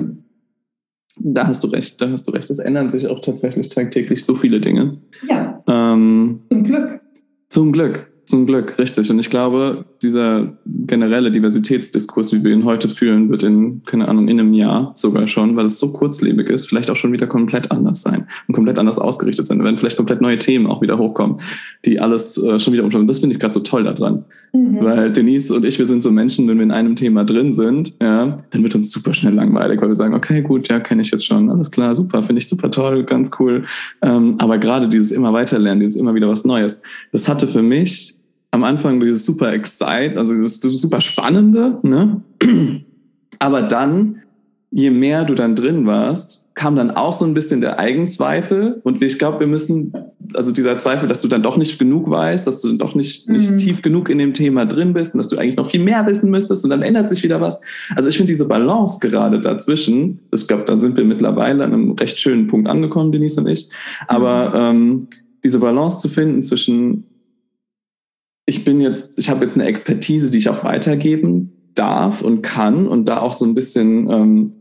Da 1.18 1.46
hast 1.46 1.62
du 1.62 1.68
recht, 1.68 2.00
da 2.00 2.10
hast 2.10 2.26
du 2.26 2.32
recht. 2.32 2.50
Es 2.50 2.58
ändern 2.58 2.88
sich 2.88 3.06
auch 3.06 3.20
tatsächlich 3.20 3.68
tagtäglich 3.68 4.24
so 4.24 4.34
viele 4.34 4.60
Dinge. 4.60 4.98
Ja. 5.28 5.62
Ähm, 5.66 6.40
zum 6.50 6.64
Glück. 6.64 7.00
Zum 7.48 7.72
Glück. 7.72 8.12
Zum 8.24 8.46
Glück, 8.46 8.78
richtig. 8.78 9.10
Und 9.10 9.18
ich 9.18 9.30
glaube, 9.30 9.84
dieser 10.02 10.52
generelle 10.64 11.30
Diversitätsdiskurs, 11.30 12.32
wie 12.32 12.42
wir 12.44 12.52
ihn 12.52 12.64
heute 12.64 12.88
führen, 12.88 13.30
wird 13.30 13.42
in, 13.42 13.82
keine 13.84 14.08
Ahnung, 14.08 14.28
in 14.28 14.40
einem 14.40 14.52
Jahr 14.52 14.92
sogar 14.94 15.26
schon, 15.26 15.56
weil 15.56 15.66
es 15.66 15.78
so 15.78 15.92
kurzlebig 15.92 16.48
ist, 16.48 16.66
vielleicht 16.66 16.90
auch 16.90 16.96
schon 16.96 17.12
wieder 17.12 17.26
komplett 17.26 17.70
anders 17.70 18.02
sein 18.02 18.26
und 18.48 18.54
komplett 18.54 18.78
anders 18.78 18.98
ausgerichtet 18.98 19.46
sein. 19.46 19.58
Da 19.58 19.64
werden 19.64 19.78
vielleicht 19.78 19.96
komplett 19.96 20.20
neue 20.20 20.38
Themen 20.38 20.66
auch 20.66 20.82
wieder 20.82 20.98
hochkommen, 20.98 21.38
die 21.84 22.00
alles 22.00 22.36
äh, 22.38 22.58
schon 22.58 22.72
wieder 22.72 22.84
umschauen. 22.84 23.06
Das 23.06 23.20
finde 23.20 23.34
ich 23.34 23.40
gerade 23.40 23.54
so 23.54 23.60
toll 23.60 23.84
daran. 23.84 24.24
Mhm. 24.52 24.78
Weil 24.80 25.12
Denise 25.12 25.54
und 25.54 25.64
ich, 25.64 25.78
wir 25.78 25.86
sind 25.86 26.02
so 26.02 26.10
Menschen, 26.10 26.48
wenn 26.48 26.56
wir 26.56 26.64
in 26.64 26.72
einem 26.72 26.96
Thema 26.96 27.24
drin 27.24 27.52
sind, 27.52 27.94
ja, 28.00 28.38
dann 28.50 28.62
wird 28.62 28.74
uns 28.74 28.90
super 28.90 29.14
schnell 29.14 29.34
langweilig, 29.34 29.80
weil 29.80 29.88
wir 29.88 29.94
sagen, 29.94 30.14
okay, 30.14 30.42
gut, 30.42 30.68
ja, 30.68 30.80
kenne 30.80 31.02
ich 31.02 31.10
jetzt 31.10 31.26
schon, 31.26 31.50
alles 31.50 31.70
klar, 31.70 31.94
super, 31.94 32.22
finde 32.22 32.40
ich 32.40 32.48
super 32.48 32.70
toll, 32.70 33.04
ganz 33.04 33.30
cool. 33.38 33.64
Ähm, 34.02 34.34
aber 34.38 34.58
gerade 34.58 34.88
dieses 34.88 35.12
immer 35.12 35.32
weiterlernen, 35.32 35.80
dieses 35.80 35.96
immer 35.96 36.14
wieder 36.14 36.28
was 36.28 36.44
Neues, 36.44 36.82
das 37.12 37.28
hatte 37.28 37.46
für 37.46 37.62
mich 37.62 38.14
am 38.52 38.64
Anfang 38.64 39.00
dieses 39.00 39.24
super 39.24 39.52
excite, 39.52 40.14
also 40.16 40.38
das 40.40 40.60
super 40.60 41.00
spannende, 41.00 41.78
ne? 41.82 42.20
Aber 43.38 43.62
dann, 43.62 44.22
je 44.70 44.90
mehr 44.90 45.24
du 45.24 45.34
dann 45.34 45.56
drin 45.56 45.86
warst, 45.86 46.48
kam 46.54 46.76
dann 46.76 46.90
auch 46.90 47.14
so 47.14 47.24
ein 47.24 47.32
bisschen 47.32 47.62
der 47.62 47.78
Eigenzweifel. 47.78 48.80
Und 48.84 49.00
ich 49.00 49.18
glaube, 49.18 49.40
wir 49.40 49.46
müssen, 49.46 49.94
also 50.34 50.52
dieser 50.52 50.76
Zweifel, 50.76 51.08
dass 51.08 51.22
du 51.22 51.28
dann 51.28 51.42
doch 51.42 51.56
nicht 51.56 51.78
genug 51.78 52.10
weißt, 52.10 52.46
dass 52.46 52.60
du 52.60 52.74
doch 52.74 52.94
nicht, 52.94 53.26
mhm. 53.26 53.36
nicht 53.36 53.56
tief 53.56 53.80
genug 53.80 54.10
in 54.10 54.18
dem 54.18 54.34
Thema 54.34 54.66
drin 54.66 54.92
bist 54.92 55.14
und 55.14 55.18
dass 55.18 55.28
du 55.28 55.38
eigentlich 55.38 55.56
noch 55.56 55.66
viel 55.66 55.82
mehr 55.82 56.06
wissen 56.06 56.30
müsstest 56.30 56.62
und 56.64 56.70
dann 56.70 56.82
ändert 56.82 57.08
sich 57.08 57.22
wieder 57.22 57.40
was. 57.40 57.62
Also 57.96 58.10
ich 58.10 58.18
finde 58.18 58.32
diese 58.32 58.46
Balance 58.46 59.00
gerade 59.00 59.40
dazwischen, 59.40 60.20
ich 60.32 60.46
glaube, 60.46 60.64
da 60.66 60.78
sind 60.78 60.98
wir 60.98 61.04
mittlerweile 61.04 61.64
an 61.64 61.72
einem 61.72 61.92
recht 61.92 62.20
schönen 62.20 62.48
Punkt 62.48 62.68
angekommen, 62.68 63.12
Denise 63.12 63.40
und 63.40 63.48
ich. 63.48 63.70
Aber 64.08 64.50
mhm. 64.50 64.76
ähm, 64.76 65.08
diese 65.42 65.58
Balance 65.58 65.98
zu 65.98 66.08
finden 66.08 66.42
zwischen 66.42 67.04
ich 68.46 68.64
bin 68.64 68.80
jetzt, 68.80 69.18
ich 69.18 69.30
habe 69.30 69.44
jetzt 69.44 69.54
eine 69.54 69.64
Expertise, 69.64 70.30
die 70.30 70.38
ich 70.38 70.48
auch 70.48 70.64
weitergeben 70.64 71.52
darf 71.74 72.22
und 72.22 72.42
kann 72.42 72.86
und 72.86 73.06
da 73.06 73.20
auch 73.20 73.32
so 73.32 73.44
ein 73.44 73.54
bisschen 73.54 74.10
ähm, 74.10 74.52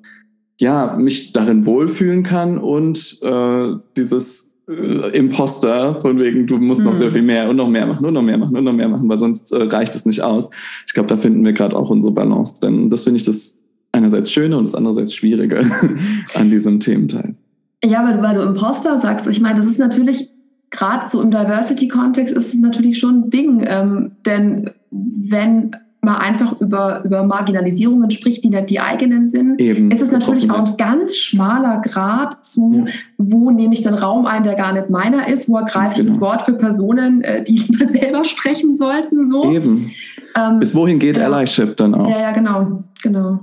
ja 0.59 0.95
mich 0.97 1.33
darin 1.33 1.65
wohlfühlen 1.65 2.23
kann 2.23 2.57
und 2.57 3.19
äh, 3.23 3.73
dieses 3.97 4.51
äh, 4.69 5.17
Imposter 5.17 5.99
von 6.01 6.19
wegen 6.19 6.47
du 6.47 6.57
musst 6.57 6.81
mhm. 6.81 6.87
noch 6.87 6.93
sehr 6.93 7.09
mhm. 7.09 7.13
viel 7.13 7.21
mehr 7.23 7.49
und 7.49 7.55
noch 7.55 7.67
mehr 7.67 7.87
machen 7.87 8.05
und 8.05 8.13
noch 8.13 8.21
mehr 8.21 8.37
machen 8.37 8.55
und 8.55 8.63
noch 8.63 8.73
mehr 8.73 8.87
machen, 8.87 9.09
weil 9.09 9.17
sonst 9.17 9.51
äh, 9.51 9.63
reicht 9.63 9.95
es 9.95 10.05
nicht 10.05 10.21
aus. 10.21 10.49
Ich 10.87 10.93
glaube, 10.93 11.09
da 11.09 11.17
finden 11.17 11.43
wir 11.43 11.53
gerade 11.53 11.75
auch 11.75 11.89
unsere 11.89 12.13
Balance 12.13 12.59
drin. 12.61 12.83
Und 12.83 12.89
das 12.91 13.03
finde 13.03 13.17
ich 13.17 13.23
das 13.23 13.63
einerseits 13.91 14.31
Schöne 14.31 14.57
und 14.57 14.63
das 14.63 14.75
andererseits 14.75 15.13
Schwierige 15.13 15.65
an 16.33 16.49
diesem 16.49 16.79
Thementeil. 16.79 17.35
Ja, 17.83 18.05
weil, 18.05 18.21
weil 18.21 18.35
du 18.35 18.41
Imposter 18.41 18.99
sagst, 18.99 19.27
ich 19.27 19.41
meine, 19.41 19.59
das 19.59 19.67
ist 19.67 19.79
natürlich 19.79 20.29
gerade 20.71 21.07
so 21.07 21.21
im 21.21 21.31
Diversity-Kontext 21.31 22.33
ist 22.33 22.53
es 22.53 22.59
natürlich 22.59 22.97
schon 22.97 23.25
ein 23.25 23.29
Ding, 23.29 23.65
ähm, 23.67 24.11
denn 24.25 24.71
wenn 24.89 25.75
man 26.03 26.15
einfach 26.15 26.59
über, 26.59 27.03
über 27.05 27.23
Marginalisierungen 27.23 28.09
spricht, 28.09 28.43
die 28.43 28.49
nicht 28.49 28.71
die 28.71 28.79
eigenen 28.79 29.29
sind, 29.29 29.61
Eben, 29.61 29.91
ist 29.91 30.01
es 30.01 30.11
natürlich 30.11 30.49
auch 30.49 30.65
ein 30.65 30.77
ganz 30.77 31.15
schmaler 31.15 31.79
Grad 31.81 32.43
zu, 32.43 32.85
ja. 32.87 32.93
wo 33.17 33.51
nehme 33.51 33.75
ich 33.75 33.81
den 33.81 33.93
Raum 33.93 34.25
ein, 34.25 34.43
der 34.43 34.55
gar 34.55 34.73
nicht 34.73 34.89
meiner 34.89 35.27
ist, 35.27 35.47
wo 35.47 35.57
ergreife 35.57 35.93
ich 35.95 36.01
genau. 36.01 36.13
das 36.13 36.21
Wort 36.21 36.41
für 36.41 36.53
Personen, 36.53 37.21
äh, 37.21 37.43
die 37.43 37.57
lieber 37.69 37.85
selber 37.85 38.23
sprechen 38.23 38.77
sollten. 38.77 39.27
So. 39.27 39.51
Eben. 39.51 39.91
Ähm, 40.35 40.59
Bis 40.59 40.73
wohin 40.73 40.97
geht 40.97 41.17
ja, 41.17 41.29
Allyship 41.29 41.77
dann 41.77 41.93
auch? 41.93 42.09
Ja, 42.09 42.19
ja, 42.19 42.31
genau, 42.31 42.83
genau. 43.03 43.39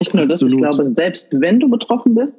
Nicht 0.00 0.14
nur 0.14 0.26
das, 0.26 0.40
ich 0.40 0.56
glaube, 0.56 0.86
selbst 0.86 1.40
wenn 1.40 1.58
du 1.58 1.68
betroffen 1.68 2.14
bist, 2.14 2.36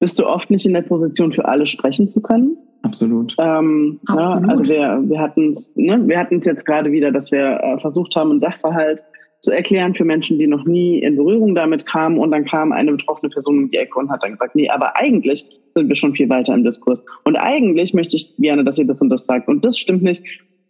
bist 0.00 0.18
du 0.18 0.26
oft 0.26 0.50
nicht 0.50 0.66
in 0.66 0.72
der 0.72 0.82
Position, 0.82 1.32
für 1.32 1.44
alle 1.44 1.66
sprechen 1.66 2.08
zu 2.08 2.20
können. 2.20 2.56
Absolut. 2.82 3.36
Ähm, 3.38 4.00
Absolut. 4.06 4.42
Ja, 4.42 4.48
also 4.48 4.64
wir, 4.64 5.02
wir 5.10 5.20
hatten 5.20 5.50
es 5.50 5.72
ne, 5.76 6.00
wir 6.06 6.18
hatten's 6.18 6.46
jetzt 6.46 6.64
gerade 6.64 6.90
wieder, 6.90 7.12
dass 7.12 7.30
wir 7.30 7.60
äh, 7.62 7.78
versucht 7.78 8.16
haben, 8.16 8.30
einen 8.30 8.40
Sachverhalt 8.40 9.02
zu 9.40 9.50
erklären 9.50 9.94
für 9.94 10.04
Menschen, 10.04 10.38
die 10.38 10.46
noch 10.46 10.64
nie 10.64 10.98
in 10.98 11.16
Berührung 11.16 11.54
damit 11.54 11.86
kamen. 11.86 12.18
Und 12.18 12.30
dann 12.30 12.44
kam 12.44 12.72
eine 12.72 12.92
betroffene 12.92 13.30
Person 13.30 13.58
um 13.58 13.70
die 13.70 13.76
Ecke 13.76 13.98
und 13.98 14.10
hat 14.10 14.22
dann 14.22 14.32
gesagt, 14.32 14.54
nee, 14.54 14.68
aber 14.68 14.96
eigentlich 14.96 15.46
sind 15.74 15.88
wir 15.88 15.96
schon 15.96 16.14
viel 16.14 16.28
weiter 16.28 16.54
im 16.54 16.64
Diskurs. 16.64 17.04
Und 17.24 17.36
eigentlich 17.36 17.94
möchte 17.94 18.16
ich 18.16 18.36
gerne, 18.36 18.64
dass 18.64 18.78
ihr 18.78 18.86
das 18.86 19.00
und 19.00 19.08
das 19.10 19.26
sagt. 19.26 19.48
Und 19.48 19.64
das 19.64 19.78
stimmt 19.78 20.02
nicht. 20.02 20.22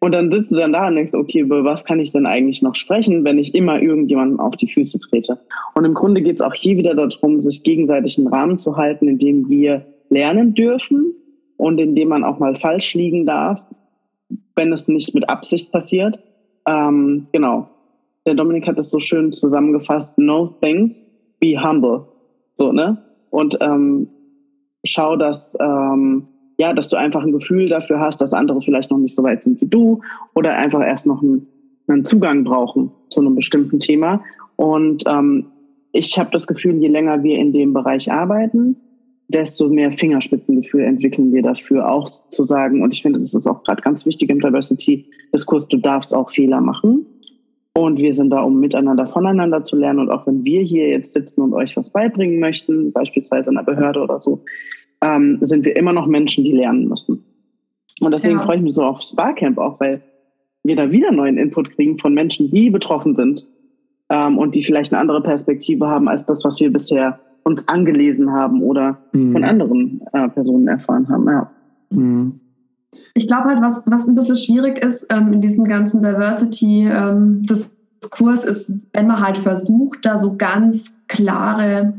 Und 0.03 0.13
dann 0.13 0.31
sitzt 0.31 0.51
du 0.51 0.57
dann 0.57 0.73
da 0.73 0.89
und 0.89 0.95
denkst, 0.97 1.13
okay, 1.13 1.41
über 1.41 1.63
was 1.63 1.85
kann 1.85 2.01
ich 2.01 2.11
denn 2.11 2.25
eigentlich 2.25 2.63
noch 2.63 2.75
sprechen, 2.75 3.23
wenn 3.25 3.39
ich 3.39 3.55
immer 3.55 3.81
irgendjemanden 3.81 4.41
auf 4.41 4.57
die 4.57 4.69
Füße 4.69 4.99
trete? 4.99 5.39
Und 5.75 5.85
im 5.85 5.93
Grunde 5.93 6.23
geht 6.23 6.37
es 6.37 6.41
auch 6.41 6.55
hier 6.55 6.79
wieder 6.79 6.95
darum, 6.95 7.41
sich 7.43 7.63
gegenseitig 7.63 8.17
einen 8.17 8.29
Rahmen 8.29 8.59
zu 8.59 8.77
halten, 8.79 9.09
in 9.09 9.19
dem 9.19 9.49
wir 9.51 9.87
lernen 10.09 10.55
dürfen 10.55 11.15
und 11.59 11.79
in 11.79 11.95
dem 11.95 12.09
man 12.09 12.25
auch 12.25 12.39
mal 12.39 12.57
falsch 12.57 12.95
liegen 12.95 13.27
darf, 13.27 13.63
wenn 14.57 14.73
es 14.73 14.89
nicht 14.89 15.15
mit 15.15 15.29
Absicht 15.29 15.71
passiert. 15.71 16.19
Ähm, 16.67 17.27
genau. 17.33 17.69
Der 18.27 18.35
Dominik 18.35 18.67
hat 18.67 18.79
es 18.79 18.91
so 18.91 19.01
schön 19.01 19.33
zusammengefasst, 19.35 20.19
no 20.19 20.47
thanks, 20.63 21.07
be 21.41 21.63
humble. 21.63 22.07
So, 22.55 22.73
ne? 22.73 23.03
Und 23.29 23.59
ähm, 23.61 24.09
schau, 24.85 25.17
dass 25.17 25.57
ähm, 25.61 26.29
ja, 26.61 26.75
dass 26.75 26.91
du 26.91 26.99
einfach 26.99 27.25
ein 27.25 27.33
Gefühl 27.33 27.71
dafür 27.71 28.01
hast, 28.01 28.21
dass 28.21 28.35
andere 28.35 28.61
vielleicht 28.61 28.91
noch 28.91 28.99
nicht 28.99 29.17
so 29.17 29.23
weit 29.23 29.43
sind 29.43 29.63
wie 29.63 29.67
du 29.67 30.03
oder 30.35 30.55
einfach 30.57 30.87
erst 30.87 31.07
noch 31.07 31.23
einen, 31.23 31.47
einen 31.89 32.05
Zugang 32.05 32.45
brauchen 32.45 32.93
zu 33.09 33.23
einem 33.23 33.35
bestimmten 33.35 33.81
Thema. 33.81 34.23
Und 34.57 35.05
ähm, 35.07 35.47
ich 35.93 36.19
habe 36.19 36.29
das 36.33 36.47
Gefühl, 36.47 36.77
je 36.77 36.89
länger 36.89 37.23
wir 37.23 37.39
in 37.39 37.55
dem 37.55 37.73
Bereich 37.73 38.13
arbeiten, 38.13 38.77
desto 39.29 39.71
mehr 39.71 39.91
Fingerspitzengefühl 39.91 40.83
entwickeln 40.83 41.33
wir 41.33 41.41
dafür, 41.41 41.91
auch 41.91 42.11
zu 42.11 42.45
sagen, 42.45 42.83
und 42.83 42.93
ich 42.93 43.01
finde, 43.01 43.21
das 43.21 43.33
ist 43.33 43.47
auch 43.47 43.63
gerade 43.63 43.81
ganz 43.81 44.05
wichtig 44.05 44.29
im 44.29 44.41
Diversity-Diskurs, 44.41 45.67
du 45.67 45.79
darfst 45.79 46.15
auch 46.15 46.31
Fehler 46.31 46.61
machen. 46.61 47.07
Und 47.73 48.01
wir 48.01 48.13
sind 48.13 48.29
da, 48.29 48.43
um 48.43 48.61
miteinander 48.61 49.07
voneinander 49.07 49.63
zu 49.63 49.77
lernen. 49.77 50.01
Und 50.01 50.11
auch 50.11 50.27
wenn 50.27 50.45
wir 50.45 50.61
hier 50.61 50.89
jetzt 50.89 51.15
sitzen 51.15 51.41
und 51.41 51.55
euch 51.55 51.75
was 51.77 51.91
beibringen 51.91 52.39
möchten, 52.39 52.93
beispielsweise 52.93 53.49
in 53.49 53.57
einer 53.57 53.65
Behörde 53.65 54.03
oder 54.03 54.21
so, 54.21 54.43
ähm, 55.03 55.39
sind 55.41 55.65
wir 55.65 55.77
immer 55.77 55.93
noch 55.93 56.07
Menschen, 56.07 56.45
die 56.45 56.53
lernen 56.53 56.89
müssen. 56.89 57.25
Und 58.01 58.13
deswegen 58.13 58.39
ja. 58.39 58.45
freue 58.45 58.57
ich 58.57 58.63
mich 58.63 58.75
so 58.75 58.83
aufs 58.83 59.15
Barcamp 59.15 59.59
auch, 59.59 59.79
weil 59.81 60.03
wir 60.63 60.77
da 60.77 60.91
wieder 60.91 61.13
neuen 61.13 61.39
Input 61.39 61.71
kriegen 61.73 61.99
von 61.99 62.15
Menschen, 62.15 62.51
die 62.51 62.71
betroffen 62.71 63.15
sind 63.15 63.47
ähm, 64.09 64.39
und 64.39 64.55
die 64.55 64.63
vielleicht 64.63 64.93
eine 64.93 65.01
andere 65.01 65.23
Perspektive 65.23 65.89
haben 65.89 66.09
als 66.09 66.25
das, 66.27 66.45
was 66.45 66.61
wir 66.61 66.73
bisher 66.73 67.19
uns 67.43 67.67
angelesen 67.69 68.33
haben 68.33 68.63
oder 68.63 68.99
mhm. 69.13 69.33
von 69.33 69.45
anderen 69.45 70.03
äh, 70.13 70.29
Personen 70.29 70.69
erfahren 70.69 71.09
haben. 71.09 71.27
Ja. 71.27 71.51
Mhm. 71.91 72.41
Ich 73.15 73.27
glaube 73.27 73.49
halt, 73.49 73.63
was, 73.63 73.91
was 73.91 74.07
ein 74.09 74.15
bisschen 74.15 74.37
schwierig 74.37 74.85
ist 74.85 75.07
ähm, 75.11 75.33
in 75.33 75.41
diesem 75.41 75.65
ganzen 75.65 76.03
Diversity-Diskurs, 76.03 78.45
ähm, 78.45 78.51
ist, 78.51 78.75
wenn 78.93 79.07
man 79.07 79.21
halt 79.21 79.39
versucht, 79.39 80.01
da 80.03 80.19
so 80.19 80.37
ganz 80.37 80.85
klare 81.07 81.95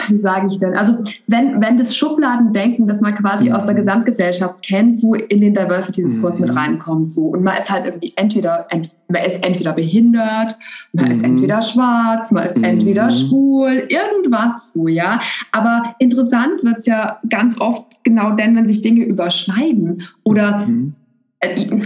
wie 0.08 0.18
sage 0.18 0.46
ich 0.50 0.58
denn? 0.58 0.76
Also 0.76 0.94
wenn, 1.26 1.60
wenn 1.60 1.76
das 1.76 1.96
Schubladendenken, 1.96 2.86
das 2.86 3.00
man 3.00 3.14
quasi 3.14 3.48
mhm. 3.48 3.54
aus 3.54 3.64
der 3.64 3.74
Gesamtgesellschaft 3.74 4.62
kennt, 4.62 4.98
so 4.98 5.14
in 5.14 5.40
den 5.40 5.54
Diversity-Diskurs 5.54 6.38
mhm. 6.38 6.46
mit 6.46 6.56
reinkommt, 6.56 7.10
so 7.10 7.26
und 7.26 7.42
man 7.42 7.58
ist 7.58 7.70
halt 7.70 7.86
irgendwie 7.86 8.12
entweder 8.16 8.66
ent, 8.70 8.90
man 9.08 9.22
ist 9.22 9.44
entweder 9.44 9.72
behindert, 9.72 10.56
man 10.92 11.06
mhm. 11.06 11.10
ist 11.12 11.24
entweder 11.24 11.62
schwarz, 11.62 12.30
man 12.30 12.46
ist 12.46 12.56
entweder 12.56 13.04
mhm. 13.06 13.10
schwul, 13.10 13.88
irgendwas 13.88 14.72
so, 14.72 14.88
ja. 14.88 15.20
Aber 15.52 15.94
interessant 15.98 16.62
wird 16.62 16.78
es 16.78 16.86
ja 16.86 17.18
ganz 17.28 17.60
oft 17.60 17.84
genau 18.02 18.32
dann, 18.32 18.56
wenn 18.56 18.66
sich 18.66 18.82
Dinge 18.82 19.04
überschneiden 19.04 20.02
oder 20.22 20.66
mhm. 20.66 20.94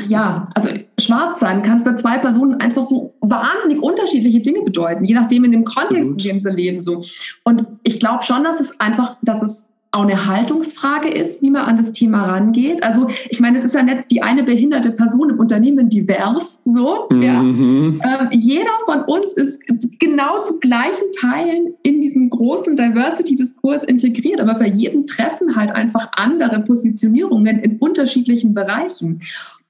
Ja, 0.09 0.49
also 0.55 0.69
schwarz 0.99 1.41
sein 1.41 1.63
kann 1.63 1.81
für 1.81 1.95
zwei 1.95 2.19
Personen 2.19 2.61
einfach 2.61 2.85
so 2.85 3.15
wahnsinnig 3.21 3.81
unterschiedliche 3.81 4.41
Dinge 4.41 4.63
bedeuten, 4.63 5.05
je 5.05 5.15
nachdem 5.15 5.45
in 5.45 5.53
dem 5.53 5.65
Kontext, 5.65 6.11
in 6.11 6.19
dem 6.19 6.41
sie 6.41 6.51
leben. 6.51 6.81
So. 6.81 7.03
Und 7.45 7.67
ich 7.83 8.01
glaube 8.01 8.25
schon, 8.25 8.43
dass 8.43 8.61
es 8.61 8.81
einfach, 8.81 9.17
dass 9.23 9.43
es 9.43 9.65
auch 9.95 10.03
eine 10.03 10.27
Haltungsfrage 10.27 11.09
ist, 11.09 11.41
wie 11.43 11.51
man 11.51 11.63
an 11.63 11.77
das 11.77 11.93
Thema 11.93 12.25
rangeht. 12.25 12.83
Also 12.83 13.09
ich 13.29 13.41
meine, 13.41 13.59
es 13.59 13.65
ist 13.65 13.75
ja 13.75 13.83
nicht 13.83 14.11
die 14.11 14.23
eine 14.23 14.43
behinderte 14.43 14.91
Person 14.91 15.31
im 15.31 15.39
Unternehmen 15.39 15.89
divers, 15.89 16.61
so. 16.65 17.07
Mhm. 17.11 17.23
Ja. 17.23 17.41
Ähm, 17.41 18.29
jeder 18.33 18.73
von 18.85 19.03
uns 19.03 19.35
ist 19.35 19.63
genau 20.01 20.43
zu 20.43 20.59
gleichen 20.59 21.13
Teilen 21.19 21.75
in 21.83 22.01
diesen 22.01 22.29
großen 22.31 22.77
Diversity-Diskurs 22.77 23.85
integriert, 23.85 24.41
aber 24.41 24.57
für 24.57 24.67
jeden 24.67 25.07
treffen 25.07 25.55
halt 25.57 25.71
einfach 25.71 26.11
andere 26.17 26.61
Positionierungen 26.61 27.61
in 27.61 27.79
unterschiedlichen 27.79 28.53
Bereichen. 28.55 29.21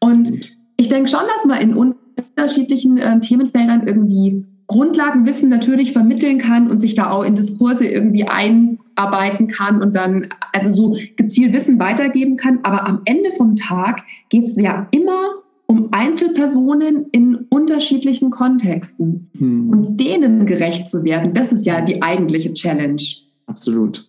Und 0.01 0.55
ich 0.77 0.89
denke 0.89 1.09
schon, 1.09 1.21
dass 1.37 1.45
man 1.45 1.61
in 1.61 1.75
unterschiedlichen 1.75 2.97
äh, 2.97 3.21
Themenfeldern 3.21 3.87
irgendwie 3.87 4.45
Grundlagenwissen 4.67 5.51
natürlich 5.51 5.93
vermitteln 5.93 6.39
kann 6.39 6.71
und 6.71 6.81
sich 6.81 6.95
da 6.95 7.11
auch 7.11 7.23
in 7.23 7.35
Diskurse 7.35 7.87
irgendwie 7.87 8.27
einarbeiten 8.97 9.49
kann 9.49 9.83
und 9.83 9.95
dann 9.95 10.29
also 10.53 10.73
so 10.73 10.97
gezielt 11.17 11.53
Wissen 11.53 11.79
weitergeben 11.79 12.37
kann. 12.37 12.61
Aber 12.63 12.87
am 12.87 13.03
Ende 13.05 13.31
vom 13.33 13.57
Tag 13.57 14.03
geht 14.29 14.45
es 14.45 14.61
ja 14.61 14.89
immer 14.91 15.43
um 15.67 15.89
Einzelpersonen 15.93 17.07
in 17.13 17.37
unterschiedlichen 17.49 18.31
Kontexten. 18.31 19.31
Hm. 19.39 19.71
Und 19.71 19.97
denen 19.99 20.47
gerecht 20.47 20.89
zu 20.89 21.05
werden, 21.05 21.33
das 21.33 21.53
ist 21.53 21.67
ja 21.67 21.81
die 21.81 22.03
eigentliche 22.03 22.53
Challenge. 22.53 23.03
Absolut. 23.47 24.09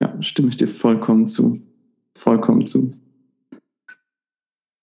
Ja, 0.00 0.14
stimme 0.22 0.48
ich 0.48 0.56
dir 0.56 0.68
vollkommen 0.68 1.26
zu. 1.26 1.60
Vollkommen 2.16 2.66
zu. 2.66 2.92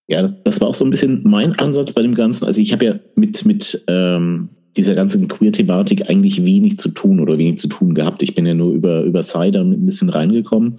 Ja, 0.10 0.22
das, 0.22 0.42
das, 0.44 0.62
war 0.62 0.70
auch 0.70 0.76
so 0.76 0.86
ein 0.86 0.92
bisschen 0.92 1.24
mein 1.26 1.54
Ansatz 1.60 1.92
bei 1.92 2.02
dem 2.02 2.16
Ganzen. 2.16 2.46
Also 2.46 2.62
ich 2.62 2.72
habe 2.72 2.86
ja 2.86 3.00
mit, 3.16 3.46
mit 3.46 3.84
ähm, 3.88 4.50
dieser 4.78 4.96
ganzen 4.96 5.28
Queer-Thematik 5.28 6.10
eigentlich 6.10 6.44
wenig 6.46 6.78
zu 6.78 6.90
tun 6.90 7.20
oder 7.20 7.38
wenig 7.38 7.60
zu 7.60 7.68
tun 7.68 7.94
gehabt. 7.94 8.24
Ich 8.24 8.36
bin 8.36 8.46
ja 8.46 8.54
nur 8.54 8.74
über, 8.74 9.02
über 9.02 9.22
Cider 9.22 9.62
ein 9.62 9.86
bisschen 9.86 10.10
reingekommen. 10.10 10.76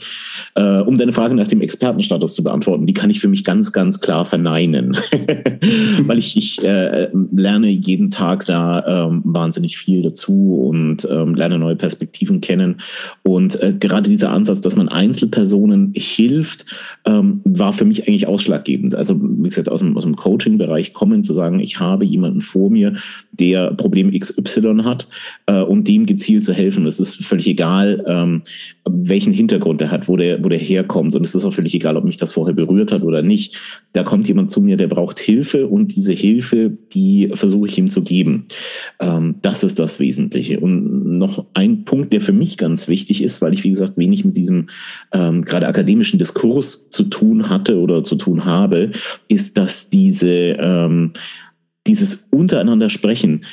Äh, 0.54 0.80
um 0.80 0.98
deine 0.98 1.12
Frage 1.12 1.34
nach 1.34 1.48
dem 1.48 1.60
Expertenstatus 1.60 2.34
zu 2.34 2.42
beantworten, 2.42 2.86
die 2.86 2.94
kann 2.94 3.10
ich 3.10 3.20
für 3.20 3.28
mich 3.28 3.44
ganz, 3.44 3.72
ganz 3.72 4.00
klar 4.00 4.24
verneinen. 4.24 4.96
Weil 6.02 6.18
ich, 6.18 6.36
ich 6.36 6.64
äh, 6.64 7.08
lerne 7.32 7.68
jeden 7.68 8.10
Tag 8.10 8.46
da 8.46 9.06
ähm, 9.06 9.22
wahnsinnig 9.24 9.76
viel 9.76 10.02
dazu 10.02 10.64
und 10.66 11.06
ähm, 11.10 11.34
lerne 11.34 11.58
neue 11.58 11.76
Perspektiven 11.76 12.40
kennen. 12.40 12.76
Und 13.22 13.60
äh, 13.62 13.74
gerade 13.78 14.08
dieser 14.08 14.30
Ansatz, 14.30 14.60
dass 14.60 14.76
man 14.76 14.88
Einzelpersonen 14.88 15.92
hilft, 15.94 16.64
ähm, 17.04 17.40
war 17.44 17.72
für 17.72 17.84
mich 17.84 18.08
eigentlich 18.08 18.26
ausschlaggebend. 18.26 18.94
Also, 18.94 19.20
wie 19.20 19.48
gesagt, 19.48 19.68
aus 19.68 19.80
dem, 19.80 19.96
aus 19.96 20.04
dem 20.04 20.16
Coaching-Bereich 20.16 20.92
kommen, 20.92 21.24
zu 21.24 21.34
sagen, 21.34 21.60
ich 21.60 21.80
habe 21.80 22.04
jemanden 22.04 22.40
vor 22.40 22.70
mir, 22.70 22.94
der 23.32 23.72
Problem 23.88 24.10
XY 24.10 24.82
hat 24.84 25.08
äh, 25.46 25.62
und 25.62 25.88
dem 25.88 26.04
gezielt 26.04 26.44
zu 26.44 26.52
helfen. 26.52 26.86
Es 26.86 27.00
ist 27.00 27.24
völlig 27.24 27.46
egal, 27.46 28.04
ähm, 28.06 28.42
welchen 28.86 29.32
Hintergrund 29.32 29.80
er 29.80 29.90
hat, 29.90 30.08
wo 30.08 30.16
der, 30.16 30.44
wo 30.44 30.50
der 30.50 30.58
herkommt. 30.58 31.14
Und 31.14 31.24
es 31.24 31.34
ist 31.34 31.44
auch 31.46 31.54
völlig 31.54 31.74
egal, 31.74 31.96
ob 31.96 32.04
mich 32.04 32.18
das 32.18 32.34
vorher 32.34 32.54
berührt 32.54 32.92
hat 32.92 33.02
oder 33.02 33.22
nicht. 33.22 33.56
Da 33.94 34.02
kommt 34.02 34.28
jemand 34.28 34.50
zu 34.50 34.60
mir, 34.60 34.76
der 34.76 34.88
braucht 34.88 35.18
Hilfe 35.18 35.66
und 35.66 35.96
diese 35.96 36.12
Hilfe, 36.12 36.76
die 36.92 37.30
versuche 37.32 37.68
ich 37.68 37.78
ihm 37.78 37.88
zu 37.88 38.02
geben. 38.02 38.44
Ähm, 39.00 39.36
das 39.40 39.64
ist 39.64 39.78
das 39.78 40.00
Wesentliche. 40.00 40.60
Und 40.60 41.16
noch 41.16 41.46
ein 41.54 41.84
Punkt, 41.84 42.12
der 42.12 42.20
für 42.20 42.34
mich 42.34 42.58
ganz 42.58 42.88
wichtig 42.88 43.22
ist, 43.22 43.40
weil 43.40 43.54
ich, 43.54 43.64
wie 43.64 43.70
gesagt, 43.70 43.96
wenig 43.96 44.26
mit 44.26 44.36
diesem 44.36 44.68
ähm, 45.12 45.42
gerade 45.42 45.66
akademischen 45.66 46.18
Diskurs 46.18 46.90
zu 46.90 47.04
tun 47.04 47.48
hatte 47.48 47.78
oder 47.78 48.04
zu 48.04 48.16
tun 48.16 48.44
habe, 48.44 48.90
ist, 49.28 49.56
dass 49.56 49.88
diese 49.88 50.28
ähm, 50.28 51.12
dieses 51.86 52.28
untereinander 52.30 52.90
sprechen 52.90 53.44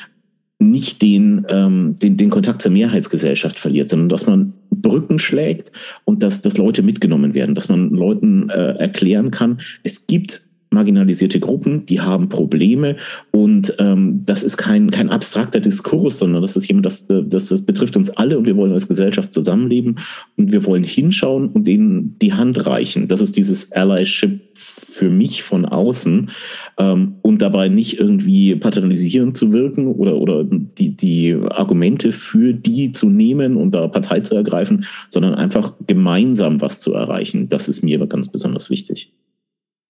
nicht 0.59 1.01
den, 1.01 1.45
ähm, 1.49 1.97
den, 1.99 2.17
den 2.17 2.29
Kontakt 2.29 2.61
zur 2.61 2.71
Mehrheitsgesellschaft 2.71 3.59
verliert, 3.59 3.89
sondern 3.89 4.09
dass 4.09 4.25
man 4.25 4.53
Brücken 4.69 5.19
schlägt 5.19 5.71
und 6.05 6.23
dass, 6.23 6.41
dass 6.41 6.57
Leute 6.57 6.81
mitgenommen 6.81 7.33
werden, 7.33 7.55
dass 7.55 7.69
man 7.69 7.89
Leuten 7.89 8.49
äh, 8.49 8.77
erklären 8.77 9.31
kann, 9.31 9.59
es 9.83 10.07
gibt 10.07 10.45
marginalisierte 10.75 11.39
Gruppen, 11.39 11.85
die 11.87 12.01
haben 12.01 12.29
Probleme 12.29 12.97
und 13.31 13.73
ähm, 13.79 14.21
das 14.25 14.43
ist 14.43 14.57
kein, 14.57 14.91
kein 14.91 15.09
abstrakter 15.09 15.59
Diskurs, 15.59 16.19
sondern 16.19 16.43
das 16.43 16.55
ist 16.55 16.67
jemand, 16.67 16.85
das, 16.85 17.07
das, 17.07 17.47
das 17.47 17.61
betrifft 17.63 17.97
uns 17.97 18.11
alle 18.11 18.37
und 18.37 18.45
wir 18.45 18.55
wollen 18.55 18.73
als 18.73 18.87
Gesellschaft 18.87 19.33
zusammenleben 19.33 19.97
und 20.37 20.51
wir 20.51 20.65
wollen 20.65 20.83
hinschauen 20.83 21.49
und 21.49 21.65
denen 21.65 22.17
die 22.21 22.33
Hand 22.33 22.67
reichen. 22.67 23.07
Das 23.07 23.21
ist 23.21 23.35
dieses 23.37 23.71
Allyship 23.71 24.41
für 24.53 25.09
mich 25.09 25.43
von 25.43 25.65
außen 25.65 26.29
ähm, 26.77 27.15
und 27.21 27.41
dabei 27.41 27.67
nicht 27.67 27.99
irgendwie 27.99 28.55
paternalisierend 28.55 29.35
zu 29.35 29.51
wirken 29.51 29.87
oder, 29.87 30.17
oder 30.17 30.43
die, 30.45 30.95
die 30.95 31.35
Argumente 31.49 32.11
für 32.11 32.53
die 32.53 32.91
zu 32.91 33.09
nehmen 33.09 33.57
und 33.57 33.71
da 33.71 33.87
Partei 33.87 34.21
zu 34.21 34.35
ergreifen, 34.35 34.85
sondern 35.09 35.35
einfach 35.35 35.73
gemeinsam 35.87 36.61
was 36.61 36.79
zu 36.79 36.93
erreichen. 36.93 37.49
Das 37.49 37.67
ist 37.67 37.83
mir 37.83 38.05
ganz 38.07 38.29
besonders 38.29 38.69
wichtig. 38.69 39.11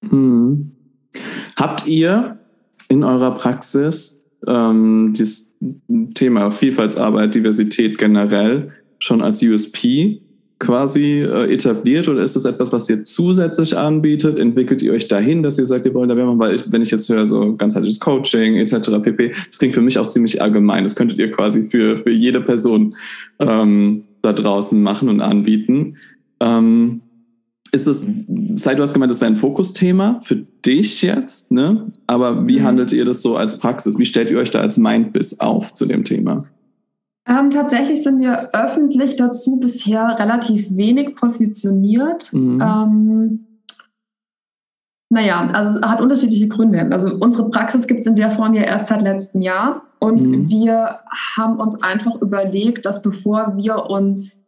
Hm. 0.09 0.74
Habt 1.55 1.87
ihr 1.87 2.37
in 2.89 3.03
eurer 3.03 3.35
Praxis 3.35 4.27
ähm, 4.47 5.13
das 5.17 5.55
Thema 6.13 6.51
Vielfaltsarbeit, 6.51 7.35
Diversität 7.35 7.97
generell 7.97 8.69
schon 8.99 9.21
als 9.21 9.41
USP 9.41 10.21
quasi 10.59 11.21
äh, 11.21 11.53
etabliert 11.53 12.07
oder 12.07 12.23
ist 12.23 12.35
das 12.35 12.45
etwas, 12.45 12.71
was 12.71 12.89
ihr 12.89 13.03
zusätzlich 13.03 13.77
anbietet? 13.77 14.39
Entwickelt 14.39 14.81
ihr 14.81 14.93
euch 14.93 15.07
dahin, 15.07 15.43
dass 15.43 15.59
ihr 15.59 15.65
sagt, 15.65 15.85
ihr 15.85 15.93
wollt 15.93 16.09
da 16.09 16.15
mehr 16.15 16.25
machen? 16.25 16.39
Weil 16.39 16.55
ich, 16.55 16.71
wenn 16.71 16.81
ich 16.81 16.91
jetzt 16.91 17.09
höre, 17.09 17.25
so 17.25 17.55
ganzheitliches 17.55 17.99
Coaching 17.99 18.55
etc. 18.55 18.91
pp, 19.01 19.31
das 19.47 19.59
klingt 19.59 19.75
für 19.75 19.81
mich 19.81 19.97
auch 19.97 20.07
ziemlich 20.07 20.41
allgemein. 20.41 20.83
Das 20.83 20.95
könntet 20.95 21.17
ihr 21.17 21.29
quasi 21.31 21.63
für, 21.63 21.97
für 21.97 22.11
jede 22.11 22.41
Person 22.41 22.95
ähm, 23.39 24.05
da 24.21 24.31
draußen 24.31 24.81
machen 24.81 25.09
und 25.09 25.19
anbieten. 25.21 25.97
Ähm, 26.39 27.01
ist 27.75 27.87
das, 27.87 28.09
seit 28.55 28.79
du 28.79 28.83
hast 28.83 28.93
gemeint, 28.93 29.11
das 29.11 29.21
wäre 29.21 29.31
ein 29.31 29.35
Fokusthema 29.35 30.19
für 30.21 30.37
dich 30.65 31.01
jetzt, 31.01 31.51
ne? 31.51 31.91
Aber 32.07 32.47
wie 32.47 32.59
mhm. 32.59 32.63
handelt 32.63 32.91
ihr 32.93 33.05
das 33.05 33.21
so 33.21 33.35
als 33.35 33.57
Praxis? 33.57 33.99
Wie 33.99 34.05
stellt 34.05 34.29
ihr 34.29 34.37
euch 34.37 34.51
da 34.51 34.61
als 34.61 34.77
Mindbiss 34.77 35.39
auf 35.39 35.73
zu 35.73 35.85
dem 35.85 36.03
Thema? 36.03 36.45
Ähm, 37.27 37.51
tatsächlich 37.51 38.03
sind 38.03 38.21
wir 38.21 38.51
öffentlich 38.53 39.15
dazu 39.15 39.57
bisher 39.57 40.17
relativ 40.19 40.75
wenig 40.75 41.15
positioniert. 41.15 42.31
Mhm. 42.31 42.61
Ähm, 42.61 43.45
naja, 45.09 45.47
also 45.53 45.81
hat 45.81 46.01
unterschiedliche 46.01 46.47
Gründe. 46.47 46.87
Also 46.91 47.15
unsere 47.15 47.49
Praxis 47.49 47.87
gibt 47.87 48.01
es 48.01 48.05
in 48.05 48.15
der 48.15 48.31
Form 48.31 48.53
ja 48.53 48.63
erst 48.63 48.87
seit 48.87 49.01
letztem 49.01 49.41
Jahr 49.41 49.83
und 49.99 50.23
mhm. 50.23 50.49
wir 50.49 50.99
haben 51.35 51.59
uns 51.59 51.81
einfach 51.81 52.21
überlegt, 52.21 52.85
dass 52.85 53.01
bevor 53.01 53.53
wir 53.55 53.89
uns 53.89 54.44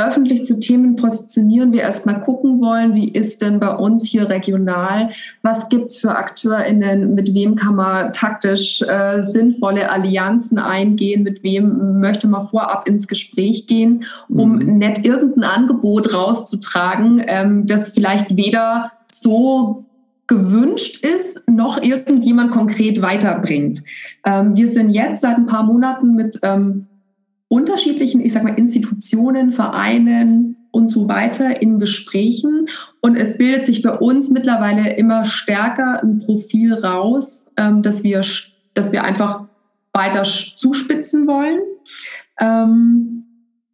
öffentlich 0.00 0.44
zu 0.44 0.58
Themen 0.58 0.96
positionieren, 0.96 1.72
wir 1.72 1.82
erstmal 1.82 2.20
gucken 2.20 2.60
wollen, 2.60 2.94
wie 2.94 3.08
ist 3.08 3.42
denn 3.42 3.60
bei 3.60 3.74
uns 3.74 4.06
hier 4.06 4.28
regional, 4.28 5.10
was 5.42 5.68
gibt 5.68 5.86
es 5.86 5.98
für 5.98 6.16
AkteurInnen, 6.16 7.14
mit 7.14 7.34
wem 7.34 7.54
kann 7.54 7.76
man 7.76 8.12
taktisch 8.12 8.82
äh, 8.82 9.22
sinnvolle 9.22 9.90
Allianzen 9.90 10.58
eingehen, 10.58 11.22
mit 11.22 11.42
wem 11.42 12.00
möchte 12.00 12.28
man 12.28 12.46
vorab 12.46 12.88
ins 12.88 13.06
Gespräch 13.06 13.66
gehen, 13.66 14.04
um 14.28 14.56
mhm. 14.56 14.78
nicht 14.78 15.04
irgendein 15.04 15.44
Angebot 15.44 16.12
rauszutragen, 16.12 17.22
ähm, 17.26 17.66
das 17.66 17.90
vielleicht 17.90 18.36
weder 18.36 18.92
so 19.12 19.84
gewünscht 20.30 21.04
ist, 21.04 21.42
noch 21.48 21.82
irgendjemand 21.82 22.52
konkret 22.52 23.02
weiterbringt. 23.02 23.82
Ähm, 24.24 24.56
wir 24.56 24.68
sind 24.68 24.90
jetzt 24.90 25.22
seit 25.22 25.36
ein 25.36 25.46
paar 25.46 25.64
Monaten 25.64 26.14
mit 26.14 26.38
ähm, 26.42 26.86
unterschiedlichen, 27.50 28.20
ich 28.20 28.32
sag 28.32 28.44
mal, 28.44 28.54
Institutionen, 28.54 29.50
Vereinen 29.50 30.56
und 30.70 30.88
so 30.88 31.08
weiter 31.08 31.60
in 31.60 31.80
Gesprächen. 31.80 32.68
Und 33.00 33.16
es 33.16 33.38
bildet 33.38 33.66
sich 33.66 33.82
bei 33.82 33.90
uns 33.90 34.30
mittlerweile 34.30 34.94
immer 34.96 35.24
stärker 35.24 36.00
ein 36.00 36.20
Profil 36.20 36.72
raus, 36.74 37.48
ähm, 37.56 37.82
dass, 37.82 38.04
wir, 38.04 38.22
dass 38.74 38.92
wir 38.92 39.02
einfach 39.02 39.46
weiter 39.92 40.22
zuspitzen 40.22 41.26
wollen. 41.26 41.58
Ähm, 42.38 43.24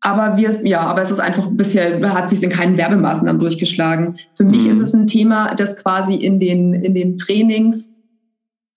aber 0.01 0.39
wir, 0.39 0.67
ja, 0.67 0.81
aber 0.81 1.03
es 1.03 1.11
ist 1.11 1.21
einfach 1.21 1.49
bisher 1.51 2.01
hat 2.15 2.31
sich 2.31 2.43
in 2.43 2.49
keinen 2.49 2.79
Werbemaßnahmen 2.79 3.39
durchgeschlagen. 3.39 4.17
Für 4.35 4.45
mich 4.45 4.63
mhm. 4.63 4.71
ist 4.71 4.79
es 4.79 4.95
ein 4.95 5.07
Thema, 5.07 5.55
das 5.55 5.77
quasi 5.77 6.15
in 6.15 6.41
den, 6.41 6.73
in 6.73 6.95
den 6.95 7.19
Trainings 7.19 7.95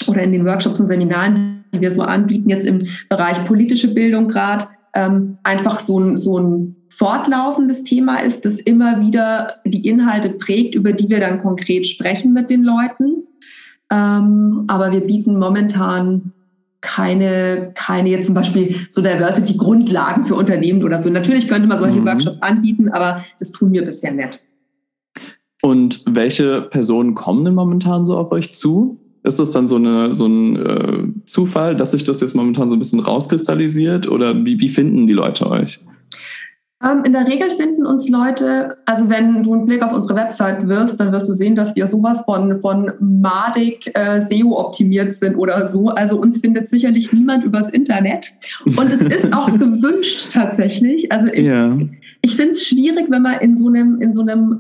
oder 0.08 0.24
in 0.24 0.34
den 0.34 0.46
Workshops 0.46 0.82
und 0.82 0.88
Seminaren, 0.88 1.64
die 1.74 1.80
wir 1.80 1.92
so 1.92 2.02
anbieten, 2.02 2.50
jetzt 2.50 2.66
im 2.66 2.88
Bereich 3.08 3.46
politische 3.46 3.94
Bildung 3.94 4.28
gerade, 4.28 4.66
ähm, 5.00 5.38
einfach 5.44 5.80
so 5.80 6.00
ein, 6.00 6.18
so 6.18 6.38
ein 6.38 6.76
fortlaufendes 6.90 7.84
Thema 7.84 8.18
ist, 8.18 8.46
das 8.46 8.60
immer 8.60 9.02
wieder 9.02 9.56
die 9.66 9.88
Inhalte 9.88 10.30
prägt, 10.30 10.76
über 10.76 10.92
die 10.92 11.10
wir 11.10 11.20
dann 11.20 11.40
konkret 11.40 11.88
sprechen 11.88 12.34
mit 12.34 12.50
den 12.50 12.64
Leuten. 12.64 13.24
Ähm, 13.92 14.66
aber 14.68 14.92
wir 14.92 15.02
bieten 15.02 15.40
momentan 15.40 16.34
keine, 16.82 17.72
keine 17.76 18.10
jetzt 18.10 18.28
zum 18.28 18.36
Beispiel 18.36 18.76
so 18.90 19.02
Diversity-Grundlagen 19.02 20.26
für 20.26 20.36
Unternehmen 20.36 20.84
oder 20.84 21.00
so. 21.00 21.10
Natürlich 21.10 21.48
könnte 21.48 21.68
man 21.68 21.80
solche 21.80 22.00
mhm. 22.00 22.06
Workshops 22.06 22.42
anbieten, 22.42 22.90
aber 22.90 23.24
das 23.40 23.52
tun 23.52 23.72
wir 23.72 23.84
bisher 23.86 24.12
nicht. 24.12 24.46
Und 25.62 26.04
welche 26.08 26.62
Personen 26.62 27.16
kommen 27.16 27.44
denn 27.44 27.56
momentan 27.56 28.06
so 28.06 28.18
auf 28.18 28.32
euch 28.32 28.54
zu? 28.54 28.98
Ist 29.24 29.40
das 29.40 29.52
dann 29.52 29.68
so, 29.68 29.76
eine, 29.76 30.14
so 30.14 30.28
ein 30.28 30.56
äh, 30.56 31.04
Zufall, 31.26 31.76
dass 31.76 31.92
sich 31.92 32.04
das 32.04 32.22
jetzt 32.22 32.36
momentan 32.36 32.70
so 32.70 32.76
ein 32.76 32.80
bisschen 32.80 33.02
rauskristallisiert 33.02 34.10
oder 34.10 34.46
wie, 34.46 34.60
wie 34.60 34.70
finden 34.70 35.08
die 35.08 35.14
Leute 35.14 35.50
euch? 35.50 35.80
Ähm, 36.82 37.04
in 37.04 37.12
der 37.12 37.28
Regel 37.28 37.50
finden 37.52 37.86
uns 37.86 38.08
Leute, 38.08 38.78
also 38.86 39.10
wenn 39.10 39.44
du 39.44 39.54
einen 39.54 39.66
Blick 39.66 39.84
auf 39.84 39.92
unsere 39.92 40.16
Website 40.16 40.66
wirfst, 40.66 40.98
dann 40.98 41.12
wirst 41.12 41.28
du 41.28 41.34
sehen, 41.34 41.58
dass 41.58 41.76
wir 41.76 41.88
sowas 41.88 42.22
von, 42.22 42.58
von 42.60 42.94
madig 43.02 43.92
äh, 43.96 44.22
SEO 44.22 44.58
optimiert 44.58 45.16
sind 45.16 45.36
oder 45.36 45.68
so. 45.68 45.90
Also 45.90 46.18
uns 46.20 46.38
findet 46.40 46.70
sicherlich 46.70 47.12
niemand 47.12 47.44
übers 47.44 47.70
Internet. 47.70 48.32
Und 48.66 48.94
es 48.94 49.02
ist 49.02 49.34
auch 49.34 49.52
gewünscht 49.60 50.30
tatsächlich. 50.32 51.12
Also 51.12 51.28
ich, 51.28 51.48
ja. 51.48 51.78
ich 52.22 52.38
finde 52.38 52.52
es 52.52 52.66
schwierig, 52.66 53.08
wenn 53.10 53.24
man 53.24 53.40
in 53.42 53.58
so 53.58 53.68
einem, 53.68 54.00
in 54.02 54.14
so 54.14 54.22
einem 54.22 54.60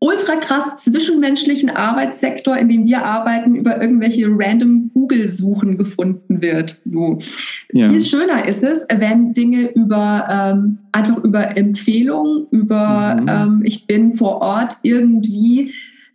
ultra 0.00 0.36
krass 0.36 0.82
zwischenmenschlichen 0.82 1.68
Arbeitssektor, 1.70 2.56
in 2.56 2.68
dem 2.70 2.86
wir 2.86 3.04
arbeiten, 3.04 3.54
über 3.54 3.80
irgendwelche 3.80 4.26
random 4.28 4.90
Google-Suchen 4.94 5.76
gefunden 5.76 6.40
wird. 6.40 6.80
So 6.84 7.18
Ja. 7.72 7.90
viel 7.90 8.02
schöner 8.02 8.48
ist 8.48 8.64
es, 8.64 8.86
wenn 8.92 9.34
Dinge 9.34 9.70
über 9.74 10.26
ähm, 10.30 10.78
einfach 10.92 11.22
über 11.22 11.56
Empfehlungen, 11.56 12.46
über 12.50 13.18
Mhm. 13.20 13.28
ähm, 13.28 13.60
ich 13.64 13.86
bin 13.86 14.12
vor 14.14 14.40
Ort 14.40 14.78
irgendwie 14.82 15.74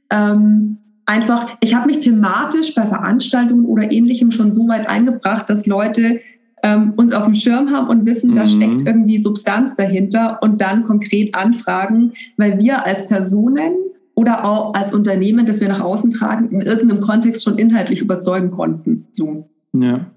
ähm, 0.10 0.78
einfach. 1.06 1.56
Ich 1.62 1.76
habe 1.76 1.86
mich 1.88 2.00
thematisch 2.00 2.74
bei 2.74 2.86
Veranstaltungen 2.88 3.66
oder 3.66 3.92
Ähnlichem 3.92 4.32
schon 4.32 4.52
so 4.52 4.68
weit 4.68 4.90
eingebracht, 4.90 5.48
dass 5.50 5.68
Leute 5.68 6.22
ähm, 6.66 6.94
uns 6.96 7.14
auf 7.14 7.26
dem 7.26 7.36
Schirm 7.36 7.70
haben 7.70 7.88
und 7.90 8.08
wissen, 8.08 8.34
da 8.34 8.44
Mhm. 8.44 8.48
steckt 8.48 8.88
irgendwie 8.88 9.20
Substanz 9.20 9.76
dahinter 9.76 10.40
und 10.42 10.60
dann 10.60 10.84
konkret 10.84 11.36
anfragen, 11.36 12.14
weil 12.38 12.58
wir 12.58 12.84
als 12.86 13.08
Personen 13.08 13.74
oder 14.16 14.44
auch 14.46 14.74
als 14.74 14.92
Unternehmen, 14.92 15.46
das 15.46 15.62
wir 15.62 15.68
nach 15.68 15.82
außen 15.82 16.10
tragen, 16.10 16.50
in 16.50 16.62
irgendeinem 16.62 17.02
Kontext 17.02 17.44
schon 17.44 17.60
inhaltlich 17.60 18.02
überzeugen 18.02 18.50
konnten. 18.50 19.06
So. 19.12 19.48
Ja. 19.74 20.10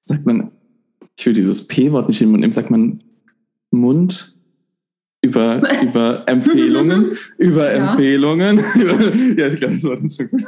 Sagt 0.00 0.24
man, 0.24 0.52
ich 1.18 1.26
will 1.26 1.34
dieses 1.34 1.68
P-Wort 1.68 2.08
nicht 2.08 2.22
in 2.22 2.28
den 2.28 2.30
Mund 2.30 2.40
nehmen, 2.40 2.52
sagt 2.52 2.70
man 2.70 3.02
Mund 3.70 4.29
über, 5.22 5.60
über 5.82 6.22
Empfehlungen, 6.26 7.12
über 7.38 7.74
Ja. 7.74 7.90
Empfehlungen. 7.90 8.58
ja, 9.36 9.48
ich 9.48 9.56
glaube, 9.56 9.74
das 9.74 9.84
war 9.84 9.96
das 9.96 10.16
schon 10.16 10.30
gut. 10.30 10.42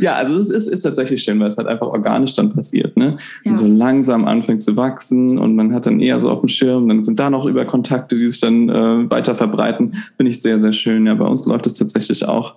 ja, 0.00 0.14
also 0.14 0.36
es 0.36 0.50
ist, 0.50 0.66
ist 0.66 0.80
tatsächlich 0.82 1.22
schön, 1.22 1.38
weil 1.38 1.48
es 1.48 1.56
halt 1.58 1.68
einfach 1.68 1.86
organisch 1.86 2.34
dann 2.34 2.52
passiert, 2.52 2.96
ne? 2.96 3.16
Ja. 3.44 3.50
Und 3.50 3.56
so 3.56 3.66
langsam 3.66 4.24
anfängt 4.26 4.62
zu 4.62 4.76
wachsen 4.76 5.38
und 5.38 5.54
man 5.54 5.72
hat 5.72 5.86
dann 5.86 6.00
eher 6.00 6.18
so 6.18 6.28
auf 6.30 6.40
dem 6.40 6.48
Schirm, 6.48 6.88
dann 6.88 7.04
sind 7.04 7.20
da 7.20 7.30
noch 7.30 7.46
über 7.46 7.64
Kontakte, 7.64 8.16
die 8.16 8.26
sich 8.26 8.40
dann 8.40 8.68
äh, 8.68 9.10
weiter 9.10 9.34
verbreiten. 9.34 9.94
Finde 10.16 10.30
ich 10.30 10.42
sehr, 10.42 10.58
sehr 10.60 10.72
schön. 10.72 11.06
Ja, 11.06 11.14
bei 11.14 11.26
uns 11.26 11.46
läuft 11.46 11.66
es 11.66 11.74
tatsächlich 11.74 12.26
auch 12.26 12.56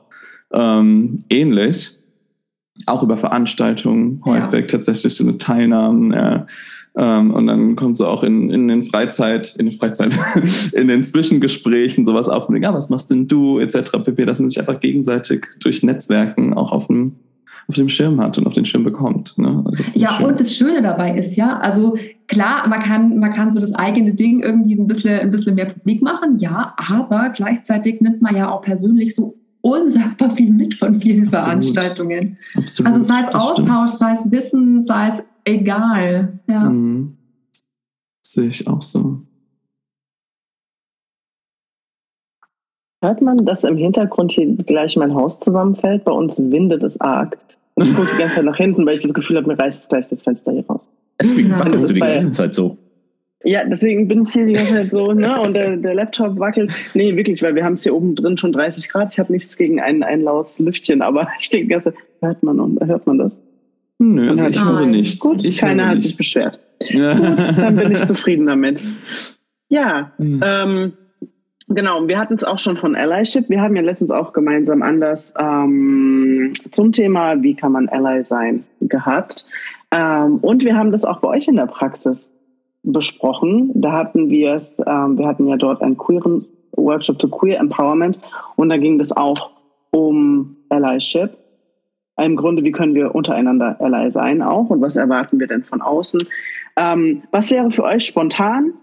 ähm, 0.51 1.23
ähnlich. 1.29 1.97
Auch 2.87 3.03
über 3.03 3.17
Veranstaltungen 3.17 4.21
Ja. 4.25 4.31
häufig 4.33 4.65
tatsächlich 4.67 5.13
so 5.15 5.23
eine 5.23 5.37
Teilnahmen. 5.37 6.11
Ja. 6.11 6.47
Ähm, 6.95 7.31
und 7.31 7.47
dann 7.47 7.75
kommt 7.75 7.97
so 7.97 8.05
auch 8.05 8.23
in, 8.23 8.51
in 8.51 8.67
den 8.67 8.83
Freizeit, 8.83 9.55
in 9.57 9.65
den 9.65 9.71
Freizeit, 9.77 10.15
in 10.73 10.87
den 10.87 11.03
Zwischengesprächen 11.03 12.05
sowas 12.05 12.29
auf, 12.29 12.47
ja, 12.55 12.73
was 12.73 12.89
machst 12.89 13.09
denn 13.09 13.27
du, 13.27 13.59
etc. 13.59 13.91
pp, 14.03 14.25
dass 14.25 14.39
man 14.39 14.49
sich 14.49 14.59
einfach 14.59 14.79
gegenseitig 14.79 15.45
durch 15.59 15.81
Netzwerken 15.81 16.53
auch 16.53 16.71
auf 16.71 16.87
dem, 16.87 17.15
auf 17.67 17.75
dem 17.75 17.89
Schirm 17.89 18.21
hat 18.21 18.37
und 18.37 18.45
auf 18.45 18.53
den 18.53 18.65
Schirm 18.65 18.83
bekommt. 18.83 19.35
Ne? 19.37 19.63
Also 19.65 19.83
Ja, 19.95 20.13
schön. 20.13 20.25
und 20.27 20.39
das 20.39 20.55
Schöne 20.55 20.83
dabei 20.83 21.17
ist 21.17 21.35
ja, 21.35 21.57
also 21.59 21.97
klar, 22.27 22.67
man 22.67 22.81
kann, 22.81 23.17
man 23.17 23.33
kann 23.33 23.51
so 23.51 23.59
das 23.59 23.73
eigene 23.73 24.13
Ding 24.13 24.41
irgendwie 24.41 24.75
ein 24.75 24.85
bisschen, 24.85 25.19
ein 25.19 25.31
bisschen 25.31 25.55
mehr 25.55 25.65
publik 25.65 26.03
machen, 26.03 26.37
ja, 26.37 26.75
aber 26.77 27.29
gleichzeitig 27.29 28.01
nimmt 28.01 28.21
man 28.21 28.35
ja 28.35 28.51
auch 28.51 28.61
persönlich 28.61 29.15
so 29.15 29.35
unsagbar 29.61 30.29
viel 30.29 30.51
mit 30.51 30.73
von 30.75 30.95
vielen 30.95 31.23
Absolut. 31.23 31.43
Veranstaltungen. 31.43 32.37
Absolut, 32.53 32.91
Also 32.93 33.07
sei 33.07 33.19
es 33.21 33.29
das 33.31 33.49
stimmt. 33.49 33.69
Austausch, 33.71 33.91
sei 33.97 34.11
es 34.11 34.31
Wissen, 34.31 34.83
sei 34.83 35.07
es 35.07 35.23
egal. 35.45 36.39
Ja. 36.47 36.69
Mhm. 36.69 37.17
Sehe 38.21 38.47
ich 38.47 38.67
auch 38.67 38.81
so. 38.81 39.21
Hört 43.01 43.21
man, 43.21 43.45
dass 43.45 43.65
im 43.65 43.75
Hintergrund 43.75 44.31
hier 44.31 44.55
gleich 44.55 44.95
mein 44.95 45.13
Haus 45.13 45.39
zusammenfällt? 45.39 46.05
Bei 46.05 46.11
uns 46.13 46.39
windet 46.39 46.83
es 46.83 46.99
arg. 47.01 47.37
Und 47.75 47.87
ich 47.87 47.95
gucke 47.95 48.07
die 48.13 48.19
ganze 48.19 48.35
Zeit 48.35 48.45
nach 48.45 48.55
hinten, 48.55 48.85
weil 48.85 48.93
ich 48.93 49.01
das 49.01 49.13
Gefühl 49.13 49.35
habe, 49.35 49.47
mir 49.47 49.59
reißt 49.59 49.89
gleich 49.89 50.07
das 50.07 50.21
Fenster 50.21 50.53
hier 50.53 50.65
raus. 50.67 50.87
Deswegen 51.21 51.51
wackelst 51.51 51.89
du 51.89 51.93
die 51.93 51.99
ganze 51.99 52.31
Zeit 52.31 52.55
so. 52.55 52.77
Ja, 53.43 53.65
deswegen 53.65 54.07
bin 54.07 54.21
ich 54.21 54.31
hier 54.31 54.45
die 54.45 54.53
ganze 54.53 54.73
Zeit 54.73 54.91
so, 54.91 55.11
ne? 55.11 55.41
Und 55.41 55.53
der, 55.53 55.75
der 55.75 55.95
Laptop 55.95 56.39
wackelt. 56.39 56.71
Nee, 56.93 57.13
wirklich, 57.17 57.43
weil 57.43 57.55
wir 57.55 57.65
haben 57.65 57.73
es 57.73 57.83
hier 57.83 57.93
oben 57.93 58.15
drin 58.15 58.37
schon 58.37 58.53
30 58.53 58.87
Grad. 58.87 59.11
Ich 59.11 59.19
habe 59.19 59.33
nichts 59.33 59.57
gegen 59.57 59.81
ein, 59.81 60.01
ein 60.01 60.21
laues 60.21 60.59
Lüftchen, 60.59 61.01
aber 61.01 61.27
ich 61.39 61.49
denke, 61.49 61.67
die 61.67 61.73
ganze 61.73 61.91
Zeit, 61.91 61.99
hört 62.21 62.43
man, 62.43 62.59
und, 62.59 62.79
hört 62.85 63.05
man 63.05 63.17
das? 63.17 63.37
Nö, 63.99 64.29
also 64.29 64.47
ich 64.47 64.57
es. 64.57 64.65
höre 64.65 64.85
nichts. 64.85 65.19
Gut, 65.19 65.45
ich 65.45 65.57
keiner 65.57 65.85
hat 65.87 65.95
nichts. 65.95 66.07
sich 66.07 66.17
beschwert. 66.17 66.59
Dann 66.91 67.75
bin 67.75 67.91
ich 67.91 68.05
zufrieden 68.05 68.45
damit. 68.45 68.83
Ja, 69.69 70.11
ähm, 70.19 70.93
genau. 71.67 72.07
Wir 72.07 72.19
hatten 72.19 72.33
es 72.33 72.43
auch 72.43 72.59
schon 72.59 72.77
von 72.77 72.95
Allyship. 72.95 73.49
Wir 73.49 73.61
haben 73.61 73.75
ja 73.75 73.81
letztens 73.81 74.11
auch 74.11 74.33
gemeinsam 74.33 74.81
anders 74.81 75.33
ähm, 75.39 76.53
zum 76.71 76.91
Thema, 76.91 77.41
wie 77.41 77.55
kann 77.55 77.71
man 77.71 77.89
Ally 77.89 78.23
sein, 78.23 78.63
gehabt. 78.81 79.45
Ähm, 79.91 80.37
und 80.37 80.63
wir 80.63 80.75
haben 80.75 80.91
das 80.91 81.05
auch 81.05 81.19
bei 81.19 81.29
euch 81.29 81.47
in 81.47 81.55
der 81.55 81.67
Praxis 81.67 82.29
besprochen. 82.83 83.71
Da 83.75 83.93
hatten 83.93 84.29
wir 84.29 84.53
es, 84.53 84.75
ähm, 84.85 85.17
wir 85.17 85.27
hatten 85.27 85.47
ja 85.47 85.55
dort 85.55 85.81
einen 85.81 85.97
queeren 85.97 86.45
Workshop 86.75 87.21
zu 87.21 87.29
Queer 87.29 87.59
Empowerment 87.59 88.19
und 88.55 88.69
da 88.69 88.77
ging 88.77 88.97
das 88.97 89.15
auch 89.15 89.51
um 89.91 90.57
Allyship. 90.69 91.37
Im 92.17 92.35
Grunde, 92.35 92.63
wie 92.63 92.71
können 92.71 92.93
wir 92.93 93.15
untereinander 93.15 93.79
Ally 93.81 94.11
sein 94.11 94.41
auch 94.41 94.69
und 94.69 94.81
was 94.81 94.95
erwarten 94.95 95.39
wir 95.39 95.47
denn 95.47 95.63
von 95.63 95.81
außen? 95.81 96.21
Ähm, 96.77 97.23
was 97.31 97.49
wäre 97.49 97.71
für 97.71 97.83
euch 97.83 98.05
spontan 98.05 98.73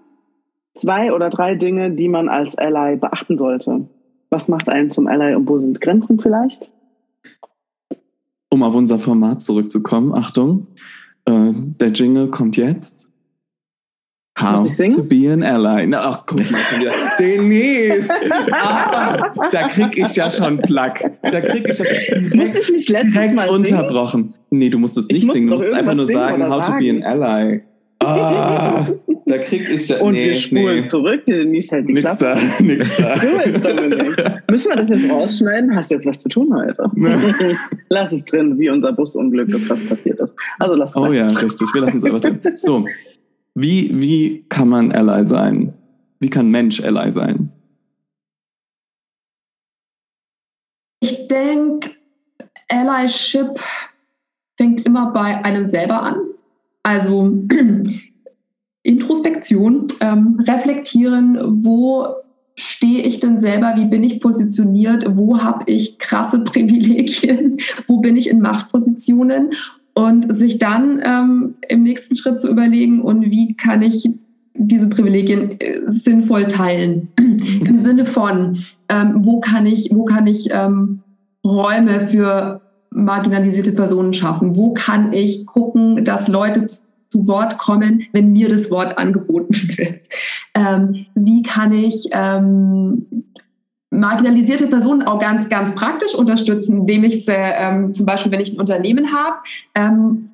zwei 0.74 1.12
oder 1.12 1.30
drei 1.30 1.54
Dinge, 1.54 1.92
die 1.92 2.08
man 2.08 2.28
als 2.28 2.58
Ally 2.58 2.96
beachten 2.96 3.36
sollte? 3.36 3.88
Was 4.30 4.48
macht 4.48 4.68
einen 4.68 4.90
zum 4.90 5.06
Ally 5.06 5.34
und 5.34 5.48
wo 5.48 5.58
sind 5.58 5.80
Grenzen 5.80 6.18
vielleicht? 6.18 6.70
Um 8.48 8.62
auf 8.64 8.74
unser 8.74 8.98
Format 8.98 9.40
zurückzukommen, 9.40 10.12
Achtung, 10.12 10.66
äh, 11.24 11.52
der 11.54 11.88
Jingle 11.90 12.28
kommt 12.28 12.56
jetzt. 12.56 13.09
How 14.40 14.52
Muss 14.52 14.66
ich 14.66 14.76
singen? 14.76 14.96
to 14.96 15.02
be 15.02 15.30
an 15.32 15.42
ally. 15.42 15.86
Na, 15.86 16.00
ach, 16.10 16.22
guck 16.26 16.38
mal 16.50 16.60
schon 16.70 16.80
wieder. 16.80 16.92
Denise! 17.18 18.08
Ah, 18.52 19.30
da 19.50 19.68
krieg 19.68 19.98
ich 19.98 20.16
ja 20.16 20.30
schon 20.30 20.58
Plack. 20.58 21.10
Da 21.22 21.40
krieg 21.40 21.68
ich 21.68 21.78
ja 21.78 21.84
Musste 21.84 22.32
direkt, 22.32 22.56
ich 22.58 22.72
nicht 22.72 22.88
letztes 22.88 23.12
direkt 23.12 23.34
Mal 23.34 23.48
singen? 23.48 23.56
unterbrochen. 23.56 24.34
Nee, 24.50 24.68
du 24.70 24.78
musst 24.78 24.96
es 24.98 25.06
Ich 25.08 25.16
nicht 25.18 25.26
muss 25.26 25.34
singen. 25.36 25.48
Du 25.50 25.54
musst 25.56 25.72
einfach 25.72 25.94
nur 25.94 26.06
sagen, 26.06 26.48
how 26.48 26.64
to 26.66 26.72
be 26.78 26.90
an 26.90 27.02
ally. 27.02 27.60
Ah, 28.02 28.86
da 29.26 29.36
krieg 29.38 29.68
ich 29.68 29.86
ja. 29.88 29.98
Und 29.98 30.12
nee, 30.14 30.28
wir 30.28 30.34
spulen 30.34 30.76
nee. 30.76 30.80
zurück, 30.80 31.22
die 31.26 31.32
Denise 31.34 31.70
hält 31.76 31.86
die 31.86 31.92
Nix 31.92 32.02
Klappe. 32.02 32.34
da, 32.58 32.64
nix 32.64 32.96
da. 32.96 33.14
Du 33.16 33.26
jetzt, 33.44 33.62
Dominik. 33.62 34.24
Müssen 34.50 34.70
wir 34.70 34.76
das 34.76 34.88
jetzt 34.88 35.10
rausschneiden? 35.10 35.76
Hast 35.76 35.90
du 35.90 35.96
jetzt 35.96 36.06
was 36.06 36.20
zu 36.22 36.30
tun 36.30 36.48
heute? 36.56 36.90
lass 37.90 38.10
es 38.10 38.24
drin, 38.24 38.58
wie 38.58 38.70
unser 38.70 38.92
Busunglück, 38.92 39.50
das 39.52 39.68
was 39.68 39.82
passiert 39.84 40.18
ist. 40.18 40.34
Also 40.58 40.74
lass 40.76 40.90
es 40.92 40.96
Oh 40.96 41.02
sein. 41.02 41.12
ja, 41.12 41.26
richtig. 41.26 41.68
Wir 41.74 41.80
lassen 41.82 41.98
es 41.98 42.04
einfach 42.04 42.20
drin. 42.20 42.40
So, 42.56 42.86
wie, 43.54 44.00
wie 44.00 44.44
kann 44.48 44.68
man 44.68 44.92
Ally 44.92 45.26
sein? 45.26 45.74
Wie 46.18 46.30
kann 46.30 46.50
Mensch 46.50 46.82
Ally 46.82 47.10
sein? 47.10 47.52
Ich 51.00 51.28
denke, 51.28 51.90
Allyship 52.68 53.58
fängt 54.56 54.84
immer 54.84 55.12
bei 55.12 55.44
einem 55.44 55.66
selber 55.66 56.02
an. 56.02 56.16
Also 56.82 57.32
Introspektion, 58.82 59.86
ähm, 60.00 60.42
reflektieren, 60.46 61.64
wo 61.64 62.06
stehe 62.56 63.02
ich 63.02 63.20
denn 63.20 63.40
selber, 63.40 63.74
wie 63.76 63.86
bin 63.86 64.04
ich 64.04 64.20
positioniert, 64.20 65.04
wo 65.16 65.40
habe 65.40 65.70
ich 65.70 65.98
krasse 65.98 66.40
Privilegien, 66.44 67.58
wo 67.86 68.00
bin 68.00 68.16
ich 68.16 68.28
in 68.28 68.40
Machtpositionen 68.40 69.50
und 69.94 70.34
sich 70.34 70.58
dann 70.58 71.00
ähm, 71.04 71.54
im 71.68 71.82
nächsten 71.82 72.16
Schritt 72.16 72.40
zu 72.40 72.48
überlegen, 72.48 73.02
und 73.02 73.30
wie 73.30 73.54
kann 73.54 73.82
ich 73.82 74.08
diese 74.54 74.88
Privilegien 74.88 75.60
äh, 75.60 75.80
sinnvoll 75.86 76.46
teilen. 76.46 77.08
Im 77.18 77.78
Sinne 77.78 78.04
von, 78.04 78.58
ähm, 78.88 79.14
wo 79.18 79.40
kann 79.40 79.66
ich, 79.66 79.90
wo 79.92 80.04
kann 80.04 80.26
ich 80.26 80.48
ähm, 80.50 81.00
Räume 81.44 82.06
für 82.08 82.60
marginalisierte 82.90 83.72
Personen 83.72 84.12
schaffen? 84.12 84.56
Wo 84.56 84.74
kann 84.74 85.12
ich 85.12 85.46
gucken, 85.46 86.04
dass 86.04 86.28
Leute 86.28 86.66
zu, 86.66 86.78
zu 87.08 87.26
Wort 87.26 87.58
kommen, 87.58 88.02
wenn 88.12 88.32
mir 88.32 88.48
das 88.48 88.70
Wort 88.70 88.98
angeboten 88.98 89.54
wird? 89.76 90.00
Ähm, 90.54 91.06
wie 91.14 91.42
kann 91.42 91.72
ich 91.72 92.08
ähm, 92.12 93.06
marginalisierte 93.90 94.68
Personen 94.68 95.02
auch 95.02 95.20
ganz, 95.20 95.48
ganz 95.48 95.74
praktisch 95.74 96.14
unterstützen, 96.14 96.78
indem 96.78 97.04
ich 97.04 97.24
sie, 97.24 97.32
ähm, 97.34 97.92
zum 97.92 98.06
Beispiel, 98.06 98.30
wenn 98.32 98.40
ich 98.40 98.52
ein 98.52 98.60
Unternehmen 98.60 99.12
habe, 99.12 99.36
ähm, 99.74 100.30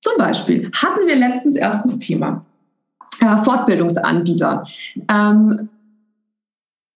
zum 0.00 0.14
Beispiel 0.18 0.70
hatten 0.74 1.06
wir 1.06 1.16
letztens 1.16 1.56
erstes 1.56 1.98
Thema. 1.98 2.44
Äh, 3.20 3.44
Fortbildungsanbieter 3.44 4.62
ähm, 5.10 5.68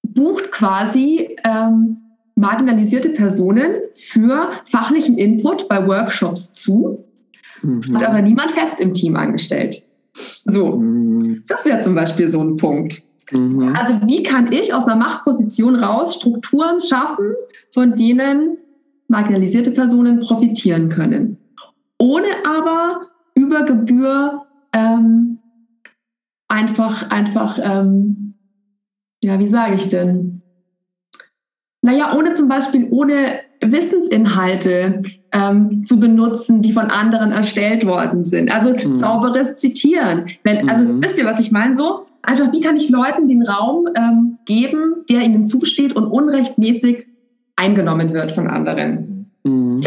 bucht 0.03 0.51
quasi 0.53 1.37
ähm, 1.45 1.97
marginalisierte 2.35 3.11
Personen 3.11 3.75
für 3.95 4.51
fachlichen 4.67 5.19
Input 5.19 5.69
bei 5.69 5.87
Workshops 5.87 6.55
zu, 6.55 7.05
Mhm. 7.63 7.95
hat 7.95 8.05
aber 8.05 8.23
niemand 8.23 8.53
fest 8.53 8.81
im 8.81 8.95
Team 8.95 9.17
angestellt. 9.17 9.83
So, 10.47 10.77
Mhm. 10.77 11.45
das 11.47 11.65
wäre 11.67 11.81
zum 11.83 11.95
Beispiel 11.95 12.29
so 12.29 12.41
ein 12.43 12.57
Punkt. 12.57 13.03
Mhm. 13.31 13.75
Also 13.77 13.95
wie 14.07 14.23
kann 14.23 14.53
ich 14.53 14.75
aus 14.75 14.87
einer 14.87 14.97
Machtposition 14.97 15.77
raus 15.77 16.17
Strukturen 16.17 16.81
schaffen, 16.81 17.35
von 17.73 17.95
denen 17.95 18.59
marginalisierte 19.09 19.73
Personen 19.73 20.21
profitieren 20.21 20.89
können, 20.89 21.39
ohne 21.99 22.29
aber 22.47 23.03
über 23.35 23.65
Gebühr 23.65 24.47
ähm, 24.73 25.39
einfach, 26.49 27.11
einfach, 27.11 27.59
ähm, 27.63 28.35
ja, 29.23 29.39
wie 29.39 29.49
sage 29.49 29.75
ich 29.75 29.89
denn, 29.89 30.43
Naja, 31.83 32.15
ohne 32.17 32.35
zum 32.35 32.49
Beispiel, 32.49 32.89
ohne 32.91 33.41
Wissensinhalte 33.63 35.03
ähm, 35.33 35.85
zu 35.87 35.99
benutzen, 35.99 36.63
die 36.63 36.73
von 36.73 36.87
anderen 36.87 37.33
erstellt 37.33 37.87
worden 37.87 38.25
sind. 38.25 38.53
Also 38.53 38.71
mhm. 38.71 38.93
sauberes 38.93 39.57
Zitieren. 39.57 40.27
Wenn, 40.45 40.69
also 40.69 40.85
mhm. 40.85 41.03
wisst 41.03 41.19
ihr, 41.19 41.25
was 41.25 41.41
ich 41.41 41.51
meine? 41.53 41.75
So 41.77 42.05
einfach, 42.23 42.53
wie 42.53 42.61
kann 42.61 42.77
ich 42.77 42.91
Leuten 42.91 43.29
den 43.29 43.43
Raum 43.43 43.89
ähm, 43.97 44.39
geben, 44.45 45.05
der 45.09 45.23
ihnen 45.23 45.47
zusteht 45.47 45.95
und 45.95 46.07
unrechtmäßig 46.07 47.07
eingenommen 47.57 48.13
wird 48.13 48.33
von 48.33 48.49
anderen? 48.49 49.31
Mhm 49.45 49.83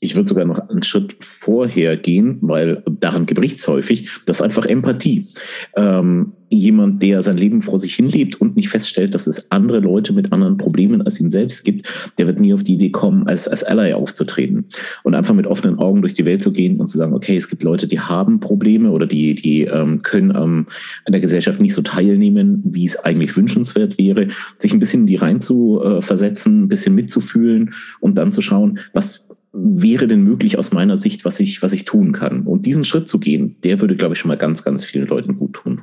ich 0.00 0.16
würde 0.16 0.28
sogar 0.28 0.44
noch 0.44 0.68
einen 0.68 0.82
Schritt 0.82 1.16
vorher 1.20 1.96
gehen, 1.96 2.38
weil 2.40 2.82
daran 2.86 3.26
gebricht 3.26 3.58
es 3.58 3.68
häufig, 3.68 4.10
das 4.26 4.36
ist 4.36 4.42
einfach 4.42 4.66
Empathie. 4.66 5.28
Ähm, 5.76 6.32
jemand, 6.50 7.00
der 7.02 7.22
sein 7.22 7.36
Leben 7.36 7.62
vor 7.62 7.78
sich 7.78 7.94
hinlebt 7.94 8.40
und 8.40 8.56
nicht 8.56 8.68
feststellt, 8.68 9.14
dass 9.14 9.28
es 9.28 9.50
andere 9.52 9.78
Leute 9.78 10.12
mit 10.12 10.32
anderen 10.32 10.56
Problemen 10.56 11.00
als 11.00 11.20
ihn 11.20 11.30
selbst 11.30 11.64
gibt, 11.64 11.88
der 12.18 12.26
wird 12.26 12.40
nie 12.40 12.52
auf 12.52 12.64
die 12.64 12.74
Idee 12.74 12.90
kommen, 12.90 13.26
als, 13.28 13.46
als 13.46 13.62
Ally 13.62 13.92
aufzutreten 13.92 14.66
und 15.04 15.14
einfach 15.14 15.34
mit 15.34 15.46
offenen 15.46 15.78
Augen 15.78 16.00
durch 16.00 16.14
die 16.14 16.24
Welt 16.24 16.42
zu 16.42 16.52
gehen 16.52 16.80
und 16.80 16.88
zu 16.88 16.98
sagen, 16.98 17.14
okay, 17.14 17.36
es 17.36 17.48
gibt 17.48 17.62
Leute, 17.62 17.86
die 17.86 18.00
haben 18.00 18.40
Probleme 18.40 18.90
oder 18.90 19.06
die, 19.06 19.36
die 19.36 19.62
ähm, 19.62 20.02
können 20.02 20.30
ähm, 20.30 20.66
an 21.04 21.12
der 21.12 21.20
Gesellschaft 21.20 21.60
nicht 21.60 21.74
so 21.74 21.82
teilnehmen, 21.82 22.62
wie 22.64 22.86
es 22.86 22.96
eigentlich 22.96 23.36
wünschenswert 23.36 23.96
wäre, 23.96 24.28
sich 24.58 24.72
ein 24.72 24.80
bisschen 24.80 25.02
in 25.02 25.06
die 25.06 25.16
rein 25.16 25.40
zu 25.40 25.80
äh, 25.82 26.02
versetzen, 26.02 26.64
ein 26.64 26.68
bisschen 26.68 26.96
mitzufühlen 26.96 27.74
und 28.00 28.18
dann 28.18 28.32
zu 28.32 28.42
schauen, 28.42 28.80
was 28.92 29.29
wäre 29.52 30.06
denn 30.06 30.22
möglich 30.22 30.58
aus 30.58 30.72
meiner 30.72 30.96
Sicht, 30.96 31.24
was 31.24 31.40
ich, 31.40 31.62
was 31.62 31.72
ich 31.72 31.84
tun 31.84 32.12
kann? 32.12 32.42
Und 32.46 32.66
diesen 32.66 32.84
Schritt 32.84 33.08
zu 33.08 33.18
gehen, 33.18 33.56
der 33.64 33.80
würde, 33.80 33.96
glaube 33.96 34.14
ich, 34.14 34.20
schon 34.20 34.28
mal 34.28 34.36
ganz, 34.36 34.64
ganz 34.64 34.84
vielen 34.84 35.08
Leuten 35.08 35.36
gut 35.36 35.54
tun. 35.54 35.82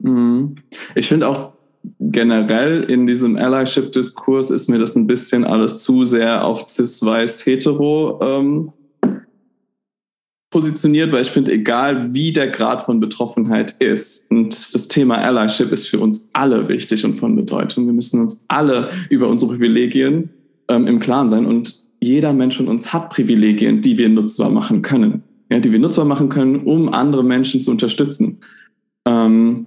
Mhm. 0.00 0.56
Ich 0.94 1.08
finde 1.08 1.28
auch 1.28 1.52
generell 2.00 2.82
in 2.84 3.06
diesem 3.06 3.36
Allyship-Diskurs 3.36 4.50
ist 4.50 4.68
mir 4.68 4.78
das 4.78 4.96
ein 4.96 5.06
bisschen 5.06 5.44
alles 5.44 5.82
zu 5.82 6.04
sehr 6.04 6.44
auf 6.44 6.68
cis-weiß-hetero 6.68 8.20
ähm, 8.22 8.72
positioniert, 10.50 11.12
weil 11.12 11.22
ich 11.22 11.30
finde, 11.30 11.52
egal 11.52 12.12
wie 12.14 12.32
der 12.32 12.48
Grad 12.48 12.82
von 12.82 13.00
Betroffenheit 13.00 13.72
ist, 13.78 14.30
und 14.30 14.74
das 14.74 14.88
Thema 14.88 15.18
Allyship 15.18 15.72
ist 15.72 15.88
für 15.88 16.00
uns 16.00 16.30
alle 16.32 16.68
wichtig 16.68 17.04
und 17.04 17.16
von 17.18 17.36
Bedeutung. 17.36 17.86
Wir 17.86 17.92
müssen 17.92 18.20
uns 18.20 18.44
alle 18.48 18.90
über 19.08 19.28
unsere 19.28 19.52
Privilegien 19.52 20.30
ähm, 20.68 20.86
im 20.86 21.00
Klaren 21.00 21.28
sein 21.28 21.46
und 21.46 21.85
jeder 22.06 22.32
Mensch 22.32 22.56
von 22.56 22.68
uns 22.68 22.92
hat 22.92 23.10
Privilegien, 23.10 23.80
die 23.80 23.98
wir 23.98 24.08
nutzbar 24.08 24.50
machen 24.50 24.82
können. 24.82 25.22
Ja, 25.50 25.60
die 25.60 25.70
wir 25.70 25.78
nutzbar 25.78 26.04
machen 26.04 26.28
können, 26.28 26.56
um 26.64 26.92
andere 26.92 27.22
Menschen 27.22 27.60
zu 27.60 27.70
unterstützen. 27.70 28.38
Ähm, 29.06 29.66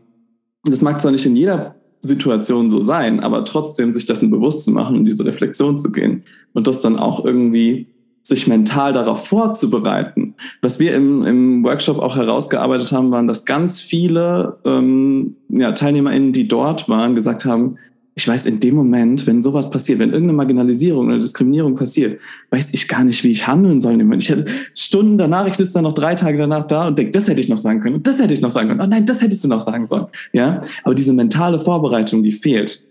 das 0.65 0.81
mag 0.81 0.99
zwar 0.99 1.11
nicht 1.11 1.25
in 1.25 1.35
jeder 1.35 1.75
Situation 2.01 2.69
so 2.69 2.81
sein, 2.81 3.19
aber 3.19 3.45
trotzdem 3.45 3.91
sich 3.91 4.05
dessen 4.05 4.29
bewusst 4.29 4.65
zu 4.65 4.71
machen 4.71 4.97
und 4.97 5.05
diese 5.05 5.25
Reflexion 5.25 5.77
zu 5.77 5.91
gehen 5.91 6.23
und 6.53 6.67
das 6.67 6.81
dann 6.81 6.97
auch 6.97 7.23
irgendwie 7.23 7.87
sich 8.23 8.47
mental 8.47 8.93
darauf 8.93 9.27
vorzubereiten. 9.27 10.35
Was 10.61 10.79
wir 10.79 10.93
im, 10.95 11.23
im 11.23 11.63
Workshop 11.63 11.99
auch 11.99 12.15
herausgearbeitet 12.15 12.91
haben, 12.91 13.11
waren, 13.11 13.27
dass 13.27 13.45
ganz 13.45 13.79
viele 13.79 14.57
ähm, 14.65 15.35
ja, 15.49 15.71
TeilnehmerInnen, 15.71 16.31
die 16.31 16.47
dort 16.47 16.89
waren, 16.89 17.15
gesagt 17.15 17.45
haben, 17.45 17.77
ich 18.16 18.28
weiß 18.28 18.47
in 18.47 18.60
dem 18.60 18.76
Moment, 18.76 19.26
wenn 19.28 19.41
sowas 19.41 19.70
passiert, 19.70 19.99
wenn 19.99 20.10
irgendeine 20.10 20.38
Marginalisierung 20.38 21.07
oder 21.07 21.20
Diskriminierung 21.20 21.76
passiert, 21.76 22.20
weiß 22.49 22.74
ich 22.74 22.88
gar 22.88 23.03
nicht, 23.03 23.24
wie 23.24 23.32
ich 23.32 23.47
handeln 23.47 23.80
soll. 23.80 24.01
Ich 24.18 24.30
hätte 24.30 24.45
Stunden 24.76 25.18
danach, 25.18 25.47
ich 25.47 25.53
sitze 25.53 25.76
dann 25.76 25.84
noch 25.84 25.93
drei 25.93 26.16
Tage 26.16 26.38
danach 26.38 26.68
da 26.68 26.88
und 26.88 26.99
denke, 26.99 27.12
das 27.12 27.28
hätte 27.30 27.39
ich 27.39 27.49
noch 27.49 27.57
sagen 27.57 27.80
können 27.80 28.03
das 28.03 28.20
hätte 28.20 28.34
ich 28.34 28.41
noch 28.41 28.49
sagen 28.49 28.70
können. 28.70 28.82
Oh 28.82 28.88
nein, 28.88 29.05
das 29.05 29.22
hättest 29.22 29.43
du 29.43 29.47
noch 29.47 29.62
sagen 29.62 29.86
sollen. 29.86 30.07
Ja, 30.34 30.62
aber 30.84 30.95
diese 30.95 31.14
mentale 31.14 31.60
Vorbereitung, 31.60 32.24
die 32.24 32.32
fehlt. 32.32 32.84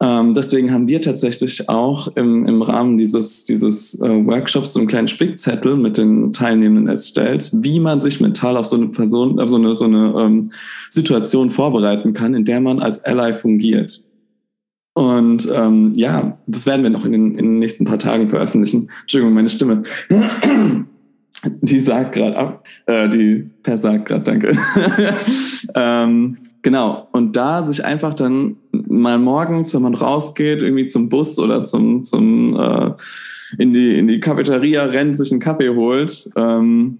Ähm, 0.00 0.34
deswegen 0.34 0.72
haben 0.72 0.88
wir 0.88 1.00
tatsächlich 1.00 1.68
auch 1.68 2.08
im, 2.16 2.44
im 2.46 2.60
Rahmen 2.60 2.98
dieses, 2.98 3.44
dieses 3.44 4.00
äh, 4.00 4.26
Workshops 4.26 4.72
so 4.72 4.80
einen 4.80 4.88
kleinen 4.88 5.06
Spickzettel 5.06 5.76
mit 5.76 5.96
den 5.96 6.32
Teilnehmenden 6.32 6.88
erstellt, 6.88 7.50
wie 7.52 7.78
man 7.78 8.00
sich 8.00 8.20
mental 8.20 8.56
auf 8.56 8.66
so 8.66 8.76
eine 8.76 8.88
Person, 8.88 9.38
auf 9.38 9.48
so 9.48 9.56
eine, 9.56 9.74
so 9.74 9.84
eine 9.84 10.12
ähm, 10.18 10.50
Situation 10.90 11.50
vorbereiten 11.50 12.14
kann, 12.14 12.34
in 12.34 12.44
der 12.44 12.60
man 12.60 12.80
als 12.80 13.04
Ally 13.04 13.32
fungiert. 13.32 14.04
Und 14.94 15.48
ähm, 15.52 15.92
ja, 15.94 16.38
das 16.46 16.66
werden 16.66 16.82
wir 16.82 16.90
noch 16.90 17.04
in 17.04 17.12
den, 17.12 17.38
in 17.38 17.44
den 17.44 17.58
nächsten 17.58 17.84
paar 17.84 17.98
Tagen 17.98 18.28
veröffentlichen. 18.28 18.90
Entschuldigung, 19.02 19.34
meine 19.34 19.48
Stimme. 19.48 19.82
Die 21.60 21.80
sagt 21.80 22.12
gerade 22.12 22.36
ab. 22.36 22.64
Äh, 22.86 23.08
die 23.08 23.50
Per 23.64 23.76
sagt 23.76 24.04
gerade, 24.06 24.22
danke. 24.22 24.56
ähm, 25.74 26.38
genau. 26.62 27.08
Und 27.10 27.34
da 27.36 27.64
sich 27.64 27.84
einfach 27.84 28.14
dann 28.14 28.56
mal 28.70 29.18
morgens, 29.18 29.74
wenn 29.74 29.82
man 29.82 29.94
rausgeht, 29.94 30.62
irgendwie 30.62 30.86
zum 30.86 31.08
Bus 31.08 31.40
oder 31.40 31.64
zum, 31.64 32.04
zum 32.04 32.56
äh, 32.56 32.92
in, 33.58 33.74
die, 33.74 33.98
in 33.98 34.06
die 34.06 34.20
Cafeteria 34.20 34.84
rennt, 34.84 35.16
sich 35.16 35.32
einen 35.32 35.40
Kaffee 35.40 35.70
holt, 35.70 36.30
ähm, 36.36 36.98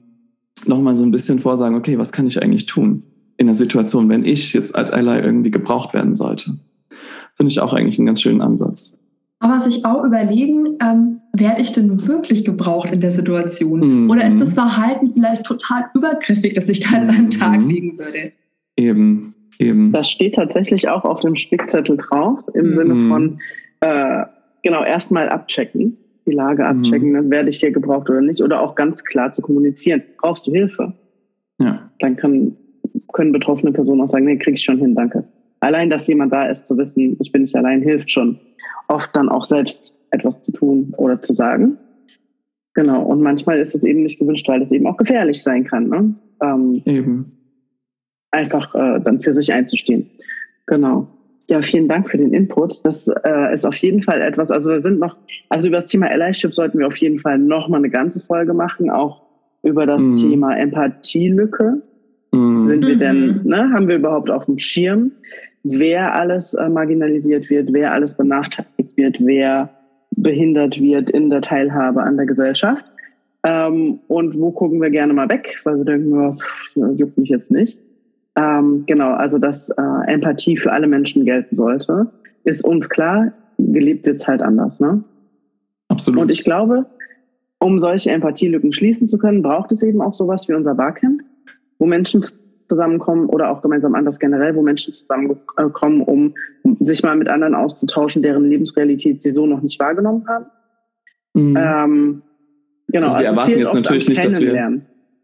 nochmal 0.66 0.96
so 0.96 1.04
ein 1.04 1.12
bisschen 1.12 1.38
vorsagen, 1.38 1.76
okay, 1.76 1.98
was 1.98 2.10
kann 2.10 2.26
ich 2.26 2.42
eigentlich 2.42 2.66
tun 2.66 3.04
in 3.36 3.46
der 3.46 3.54
Situation, 3.54 4.08
wenn 4.08 4.24
ich 4.24 4.52
jetzt 4.52 4.74
als 4.74 4.90
Ally 4.90 5.20
irgendwie 5.20 5.50
gebraucht 5.50 5.94
werden 5.94 6.16
sollte? 6.16 6.58
Finde 7.42 7.50
ich 7.50 7.60
auch 7.60 7.74
eigentlich 7.74 7.98
einen 7.98 8.06
ganz 8.06 8.22
schönen 8.22 8.40
Ansatz. 8.40 8.96
Aber 9.40 9.60
sich 9.60 9.84
auch 9.84 10.04
überlegen, 10.04 10.78
ähm, 10.80 11.22
werde 11.32 11.60
ich 11.60 11.72
denn 11.72 12.06
wirklich 12.06 12.44
gebraucht 12.44 12.88
in 12.92 13.00
der 13.00 13.10
Situation? 13.10 14.04
Mhm. 14.04 14.10
Oder 14.10 14.28
ist 14.28 14.40
das 14.40 14.54
Verhalten 14.54 15.10
vielleicht 15.10 15.44
total 15.44 15.86
übergriffig, 15.92 16.54
dass 16.54 16.68
ich 16.68 16.78
da 16.78 16.98
jetzt 16.98 17.08
einen 17.08 17.30
Tag 17.30 17.60
mhm. 17.60 17.68
legen 17.68 17.98
würde? 17.98 18.30
Eben, 18.76 19.34
eben. 19.58 19.90
Das 19.90 20.08
steht 20.08 20.36
tatsächlich 20.36 20.88
auch 20.88 21.04
auf 21.04 21.18
dem 21.18 21.34
Spickzettel 21.34 21.96
drauf, 21.96 22.38
im 22.54 22.66
mhm. 22.66 22.72
Sinne 22.72 23.08
von, 23.08 23.38
äh, 23.80 24.24
genau, 24.62 24.84
erstmal 24.84 25.28
abchecken, 25.28 25.96
die 26.24 26.32
Lage 26.32 26.64
abchecken, 26.64 27.10
mhm. 27.10 27.30
werde 27.32 27.48
ich 27.48 27.58
hier 27.58 27.72
gebraucht 27.72 28.08
oder 28.08 28.20
nicht, 28.20 28.40
oder 28.40 28.60
auch 28.60 28.76
ganz 28.76 29.02
klar 29.02 29.32
zu 29.32 29.42
kommunizieren, 29.42 30.00
brauchst 30.20 30.46
du 30.46 30.52
Hilfe? 30.52 30.92
Ja. 31.58 31.90
Dann 31.98 32.14
kann, 32.14 32.56
können 33.12 33.32
betroffene 33.32 33.72
Personen 33.72 34.00
auch 34.02 34.08
sagen, 34.08 34.26
nee, 34.26 34.36
krieg 34.36 34.54
ich 34.54 34.62
schon 34.62 34.78
hin, 34.78 34.94
danke 34.94 35.24
allein, 35.62 35.88
dass 35.90 36.06
jemand 36.08 36.32
da 36.32 36.46
ist, 36.46 36.66
zu 36.66 36.76
wissen, 36.76 37.16
ich 37.20 37.32
bin 37.32 37.42
nicht 37.42 37.56
allein, 37.56 37.82
hilft 37.82 38.10
schon. 38.10 38.38
Oft 38.88 39.14
dann 39.16 39.28
auch 39.28 39.44
selbst 39.44 40.06
etwas 40.10 40.42
zu 40.42 40.52
tun 40.52 40.92
oder 40.96 41.22
zu 41.22 41.32
sagen. 41.32 41.78
Genau. 42.74 43.02
Und 43.02 43.22
manchmal 43.22 43.58
ist 43.58 43.74
es 43.74 43.84
eben 43.84 44.02
nicht 44.02 44.18
gewünscht, 44.18 44.48
weil 44.48 44.62
es 44.62 44.72
eben 44.72 44.86
auch 44.86 44.96
gefährlich 44.96 45.42
sein 45.42 45.64
kann. 45.64 45.88
Ne? 45.88 46.14
Ähm, 46.42 46.82
eben. 46.84 47.38
Einfach 48.30 48.74
äh, 48.74 49.00
dann 49.00 49.20
für 49.20 49.34
sich 49.34 49.52
einzustehen. 49.52 50.10
Genau. 50.66 51.06
Ja, 51.50 51.60
vielen 51.60 51.88
Dank 51.88 52.08
für 52.08 52.18
den 52.18 52.32
Input. 52.32 52.84
Das 52.84 53.06
äh, 53.08 53.52
ist 53.52 53.66
auf 53.66 53.76
jeden 53.76 54.02
Fall 54.02 54.22
etwas, 54.22 54.50
also 54.50 54.70
da 54.70 54.82
sind 54.82 54.98
noch, 55.00 55.16
also 55.48 55.68
über 55.68 55.76
das 55.76 55.86
Thema 55.86 56.06
Allyship 56.06 56.54
sollten 56.54 56.78
wir 56.78 56.86
auf 56.86 56.96
jeden 56.96 57.18
Fall 57.18 57.38
noch 57.38 57.68
mal 57.68 57.78
eine 57.78 57.90
ganze 57.90 58.20
Folge 58.20 58.54
machen, 58.54 58.90
auch 58.90 59.22
über 59.62 59.84
das 59.84 60.02
mhm. 60.02 60.16
Thema 60.16 60.56
Empathielücke. 60.56 61.82
Mhm. 62.32 62.66
Sind 62.66 62.86
wir 62.86 62.96
denn, 62.96 63.42
mhm. 63.42 63.50
ne, 63.50 63.70
haben 63.72 63.88
wir 63.88 63.96
überhaupt 63.96 64.30
auf 64.30 64.46
dem 64.46 64.58
Schirm? 64.58 65.12
Wer 65.64 66.14
alles 66.14 66.54
äh, 66.54 66.68
marginalisiert 66.68 67.50
wird, 67.50 67.72
wer 67.72 67.92
alles 67.92 68.16
benachteiligt 68.16 68.96
wird, 68.96 69.16
wer 69.20 69.70
behindert 70.10 70.80
wird 70.80 71.10
in 71.10 71.30
der 71.30 71.40
Teilhabe 71.40 72.02
an 72.02 72.16
der 72.16 72.26
Gesellschaft. 72.26 72.84
Ähm, 73.44 74.00
und 74.08 74.38
wo 74.38 74.52
gucken 74.52 74.80
wir 74.80 74.90
gerne 74.90 75.12
mal 75.12 75.28
weg, 75.28 75.58
weil 75.64 75.78
wir 75.78 75.84
denken, 75.84 76.12
oh, 76.12 76.34
pff, 76.34 76.76
juckt 76.96 77.18
mich 77.18 77.28
jetzt 77.28 77.50
nicht. 77.50 77.78
Ähm, 78.36 78.84
genau, 78.86 79.12
also 79.12 79.38
dass 79.38 79.70
äh, 79.70 79.82
Empathie 80.06 80.56
für 80.56 80.72
alle 80.72 80.86
Menschen 80.86 81.24
gelten 81.24 81.56
sollte, 81.56 82.10
ist 82.44 82.64
uns 82.64 82.88
klar, 82.88 83.32
gelebt 83.58 84.06
wird 84.06 84.16
es 84.16 84.26
halt 84.26 84.42
anders. 84.42 84.80
Ne? 84.80 85.02
Absolut. 85.88 86.22
Und 86.22 86.30
ich 86.30 86.44
glaube, 86.44 86.86
um 87.58 87.80
solche 87.80 88.10
Empathielücken 88.10 88.72
schließen 88.72 89.08
zu 89.08 89.18
können, 89.18 89.42
braucht 89.42 89.70
es 89.72 89.82
eben 89.82 90.00
auch 90.00 90.14
sowas 90.14 90.48
wie 90.48 90.54
unser 90.54 90.74
Barcamp, 90.74 91.22
wo 91.78 91.86
Menschen 91.86 92.22
zusammenkommen 92.72 93.26
oder 93.26 93.50
auch 93.50 93.60
gemeinsam 93.60 93.94
anders 93.94 94.18
generell, 94.18 94.56
wo 94.56 94.62
Menschen 94.62 94.94
zusammenkommen, 94.94 96.00
um 96.00 96.34
sich 96.80 97.02
mal 97.02 97.16
mit 97.16 97.28
anderen 97.28 97.54
auszutauschen, 97.54 98.22
deren 98.22 98.48
Lebensrealität 98.48 99.22
sie 99.22 99.32
so 99.32 99.46
noch 99.46 99.60
nicht 99.60 99.78
wahrgenommen 99.78 100.26
haben. 100.26 100.46
Mhm. 101.34 101.56
Ähm, 101.56 102.22
genau, 102.88 103.06
also 103.06 103.18
wir 103.18 103.28
also 103.28 103.40
erwarten 103.40 103.58
jetzt 103.58 103.74
natürlich 103.74 104.08
nicht, 104.08 104.24
dass 104.24 104.40
wir 104.40 104.82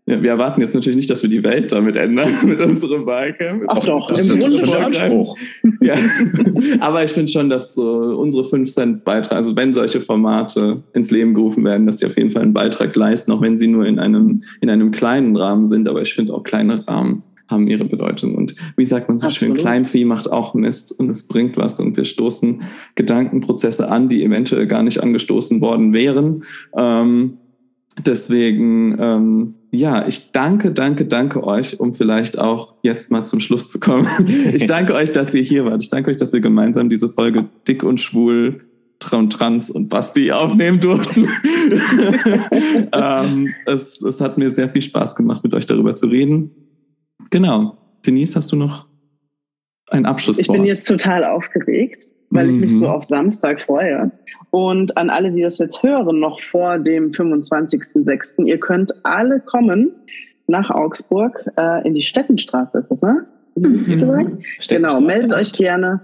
ja, 0.08 0.22
wir 0.22 0.30
erwarten 0.30 0.62
jetzt 0.62 0.74
natürlich 0.74 0.96
nicht, 0.96 1.10
dass 1.10 1.22
wir 1.22 1.28
die 1.28 1.44
Welt 1.44 1.70
damit 1.70 1.96
ändern 1.98 2.30
mit 2.46 2.58
unserem 2.60 3.04
Wahlkampf. 3.04 3.64
Ach 3.66 3.84
doch, 3.84 4.10
im 4.10 4.38
Grunde 4.38 4.56
schon 4.56 4.82
Anspruch. 4.82 5.36
Ja. 5.82 5.96
Aber 6.80 7.04
ich 7.04 7.10
finde 7.12 7.30
schon, 7.30 7.50
dass 7.50 7.74
so 7.74 8.16
unsere 8.18 8.42
5 8.44 8.72
Cent 8.72 9.04
Beitrag, 9.04 9.36
also 9.36 9.54
wenn 9.54 9.74
solche 9.74 10.00
Formate 10.00 10.76
ins 10.94 11.10
Leben 11.10 11.34
gerufen 11.34 11.62
werden, 11.62 11.86
dass 11.86 11.98
sie 11.98 12.06
auf 12.06 12.16
jeden 12.16 12.30
Fall 12.30 12.40
einen 12.40 12.54
Beitrag 12.54 12.96
leisten, 12.96 13.32
auch 13.32 13.42
wenn 13.42 13.58
sie 13.58 13.68
nur 13.68 13.84
in 13.84 13.98
einem, 13.98 14.42
in 14.62 14.70
einem 14.70 14.92
kleinen 14.92 15.36
Rahmen 15.36 15.66
sind. 15.66 15.86
Aber 15.86 16.00
ich 16.00 16.14
finde 16.14 16.32
auch 16.32 16.42
kleine 16.42 16.88
Rahmen 16.88 17.22
haben 17.48 17.66
ihre 17.66 17.84
Bedeutung. 17.84 18.34
Und 18.34 18.54
wie 18.76 18.84
sagt 18.84 19.08
man 19.08 19.18
so 19.18 19.26
Absolut. 19.26 19.56
schön, 19.56 19.60
Kleinvieh 19.60 20.04
macht 20.04 20.30
auch 20.30 20.54
Mist 20.54 20.92
und 20.98 21.08
es 21.08 21.26
bringt 21.26 21.56
was. 21.56 21.80
Und 21.80 21.96
wir 21.96 22.04
stoßen 22.04 22.62
Gedankenprozesse 22.94 23.90
an, 23.90 24.08
die 24.08 24.22
eventuell 24.22 24.66
gar 24.66 24.82
nicht 24.82 25.02
angestoßen 25.02 25.60
worden 25.60 25.92
wären. 25.92 26.44
Ähm, 26.76 27.38
deswegen, 28.06 28.96
ähm, 28.98 29.54
ja, 29.70 30.06
ich 30.06 30.32
danke, 30.32 30.72
danke, 30.72 31.06
danke 31.06 31.44
euch, 31.44 31.80
um 31.80 31.94
vielleicht 31.94 32.38
auch 32.38 32.74
jetzt 32.82 33.10
mal 33.10 33.24
zum 33.24 33.40
Schluss 33.40 33.68
zu 33.68 33.80
kommen. 33.80 34.06
Ich 34.52 34.66
danke 34.66 34.94
euch, 34.94 35.12
dass 35.12 35.34
ihr 35.34 35.42
hier 35.42 35.64
wart. 35.64 35.82
Ich 35.82 35.90
danke 35.90 36.10
euch, 36.10 36.16
dass 36.16 36.32
wir 36.32 36.40
gemeinsam 36.40 36.88
diese 36.88 37.08
Folge 37.08 37.46
Dick 37.66 37.82
und 37.82 38.00
Schwul 38.00 38.60
und 39.12 39.32
Trans 39.32 39.70
und 39.70 39.88
Basti 39.88 40.32
aufnehmen 40.32 40.80
durften. 40.80 41.22
ähm, 42.92 43.54
es, 43.66 44.02
es 44.02 44.20
hat 44.20 44.38
mir 44.38 44.54
sehr 44.54 44.68
viel 44.68 44.82
Spaß 44.82 45.14
gemacht, 45.14 45.44
mit 45.44 45.54
euch 45.54 45.66
darüber 45.66 45.94
zu 45.94 46.06
reden. 46.06 46.50
Genau. 47.30 47.76
Denise, 48.06 48.36
hast 48.36 48.52
du 48.52 48.56
noch 48.56 48.86
ein 49.90 50.06
Abschlusswort? 50.06 50.46
Ich 50.46 50.52
bin 50.52 50.64
jetzt 50.64 50.86
total 50.86 51.24
aufgeregt, 51.24 52.06
weil 52.30 52.46
mhm. 52.46 52.50
ich 52.50 52.58
mich 52.58 52.72
so 52.72 52.86
mhm. 52.86 52.92
auf 52.92 53.04
Samstag 53.04 53.60
freue. 53.62 54.10
Und 54.50 54.96
an 54.96 55.10
alle, 55.10 55.30
die 55.30 55.42
das 55.42 55.58
jetzt 55.58 55.82
hören, 55.82 56.20
noch 56.20 56.40
vor 56.40 56.78
dem 56.78 57.10
25.06., 57.10 58.44
ihr 58.44 58.58
könnt 58.58 58.94
alle 59.04 59.40
kommen 59.40 59.92
nach 60.46 60.70
Augsburg 60.70 61.44
äh, 61.58 61.86
in 61.86 61.94
die 61.94 62.02
Stettenstraße, 62.02 62.78
ist 62.78 62.90
das, 62.90 63.02
ne? 63.02 63.26
Mhm. 63.56 64.38
Genau, 64.68 65.00
meldet 65.00 65.32
euch 65.32 65.52
gerne 65.52 66.00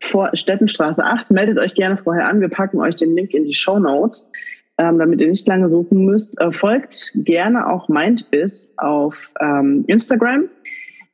vor 0.00 0.30
Stettenstraße 0.34 1.02
8, 1.02 1.30
meldet 1.30 1.58
euch 1.58 1.74
gerne 1.74 1.96
vorher 1.96 2.28
an. 2.28 2.40
Wir 2.40 2.48
packen 2.48 2.80
euch 2.80 2.96
den 2.96 3.14
Link 3.14 3.32
in 3.32 3.44
die 3.44 3.54
Show 3.54 3.78
Notes, 3.78 4.28
ähm, 4.76 4.98
damit 4.98 5.20
ihr 5.20 5.28
nicht 5.28 5.46
lange 5.46 5.70
suchen 5.70 6.04
müsst. 6.04 6.38
Äh, 6.40 6.52
folgt 6.52 7.12
gerne 7.14 7.66
auch 7.66 7.88
Mindbiz 7.88 8.68
auf 8.76 9.32
ähm, 9.40 9.84
Instagram 9.86 10.48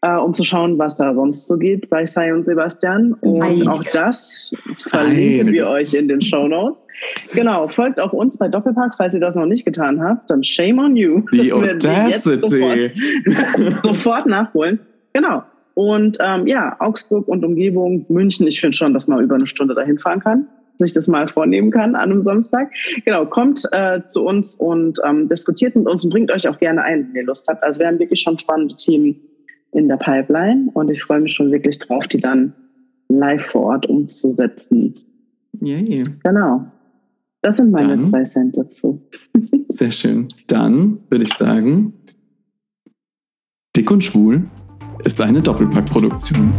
äh, 0.02 0.16
um 0.16 0.34
zu 0.34 0.44
schauen, 0.44 0.78
was 0.78 0.96
da 0.96 1.14
sonst 1.14 1.46
so 1.46 1.56
geht 1.56 1.88
bei 1.88 2.04
Sai 2.04 2.34
und 2.34 2.44
Sebastian. 2.44 3.14
Und 3.20 3.42
Einiges. 3.42 3.66
auch 3.68 3.84
das 3.84 4.50
verlinken 4.76 5.48
Einiges. 5.48 5.52
wir 5.52 5.68
euch 5.68 5.94
in 5.94 6.08
den 6.08 6.20
Show 6.20 6.48
Notes. 6.48 6.86
Genau, 7.32 7.68
folgt 7.68 8.00
auch 8.00 8.12
uns 8.12 8.36
bei 8.36 8.48
Doppelpack, 8.48 8.94
falls 8.96 9.14
ihr 9.14 9.20
das 9.20 9.36
noch 9.36 9.46
nicht 9.46 9.64
getan 9.64 10.02
habt, 10.02 10.28
dann 10.28 10.42
shame 10.42 10.78
on 10.80 10.96
you. 10.96 11.22
Die 11.32 11.52
Audacity. 11.52 12.40
Sofort, 12.40 13.82
sofort 13.82 14.26
nachholen. 14.26 14.80
Genau. 15.12 15.44
Und 15.74 16.18
ähm, 16.20 16.46
ja, 16.46 16.76
Augsburg 16.80 17.28
und 17.28 17.44
Umgebung, 17.44 18.04
München, 18.08 18.46
ich 18.46 18.60
finde 18.60 18.76
schon, 18.76 18.92
dass 18.92 19.08
man 19.08 19.20
über 19.20 19.36
eine 19.36 19.46
Stunde 19.46 19.74
dahin 19.74 19.98
fahren 19.98 20.20
kann 20.20 20.46
sich 20.78 20.94
das 20.94 21.06
mal 21.06 21.28
vornehmen 21.28 21.70
kann 21.70 21.94
an 21.94 22.10
einem 22.10 22.24
Samstag. 22.24 22.72
Genau, 23.04 23.26
kommt 23.26 23.62
äh, 23.72 24.00
zu 24.06 24.24
uns 24.24 24.56
und 24.56 24.98
ähm, 25.04 25.28
diskutiert 25.28 25.76
mit 25.76 25.86
uns 25.86 26.02
und 26.02 26.10
bringt 26.10 26.32
euch 26.32 26.48
auch 26.48 26.58
gerne 26.58 26.82
ein, 26.82 27.08
wenn 27.08 27.22
ihr 27.22 27.26
Lust 27.26 27.46
habt. 27.46 27.62
Also 27.62 27.78
wir 27.78 27.86
haben 27.86 27.98
wirklich 28.00 28.20
schon 28.20 28.38
spannende 28.38 28.74
Themen 28.74 29.20
in 29.72 29.88
der 29.88 29.96
Pipeline 29.96 30.70
und 30.74 30.90
ich 30.90 31.02
freue 31.02 31.20
mich 31.20 31.34
schon 31.34 31.50
wirklich 31.50 31.78
drauf, 31.78 32.06
die 32.06 32.20
dann 32.20 32.54
live 33.08 33.44
vor 33.44 33.62
Ort 33.62 33.86
umzusetzen. 33.86 34.94
Yay. 35.60 36.04
Genau. 36.22 36.66
Das 37.40 37.56
sind 37.56 37.72
meine 37.72 37.88
dann, 37.88 38.02
zwei 38.02 38.24
Cent 38.24 38.56
dazu. 38.56 39.02
sehr 39.68 39.90
schön. 39.90 40.28
Dann 40.46 40.98
würde 41.08 41.24
ich 41.24 41.34
sagen, 41.34 41.94
Dick 43.76 43.90
und 43.90 44.04
Schwul 44.04 44.44
ist 45.04 45.20
eine 45.20 45.40
Doppelpackproduktion. 45.40 46.52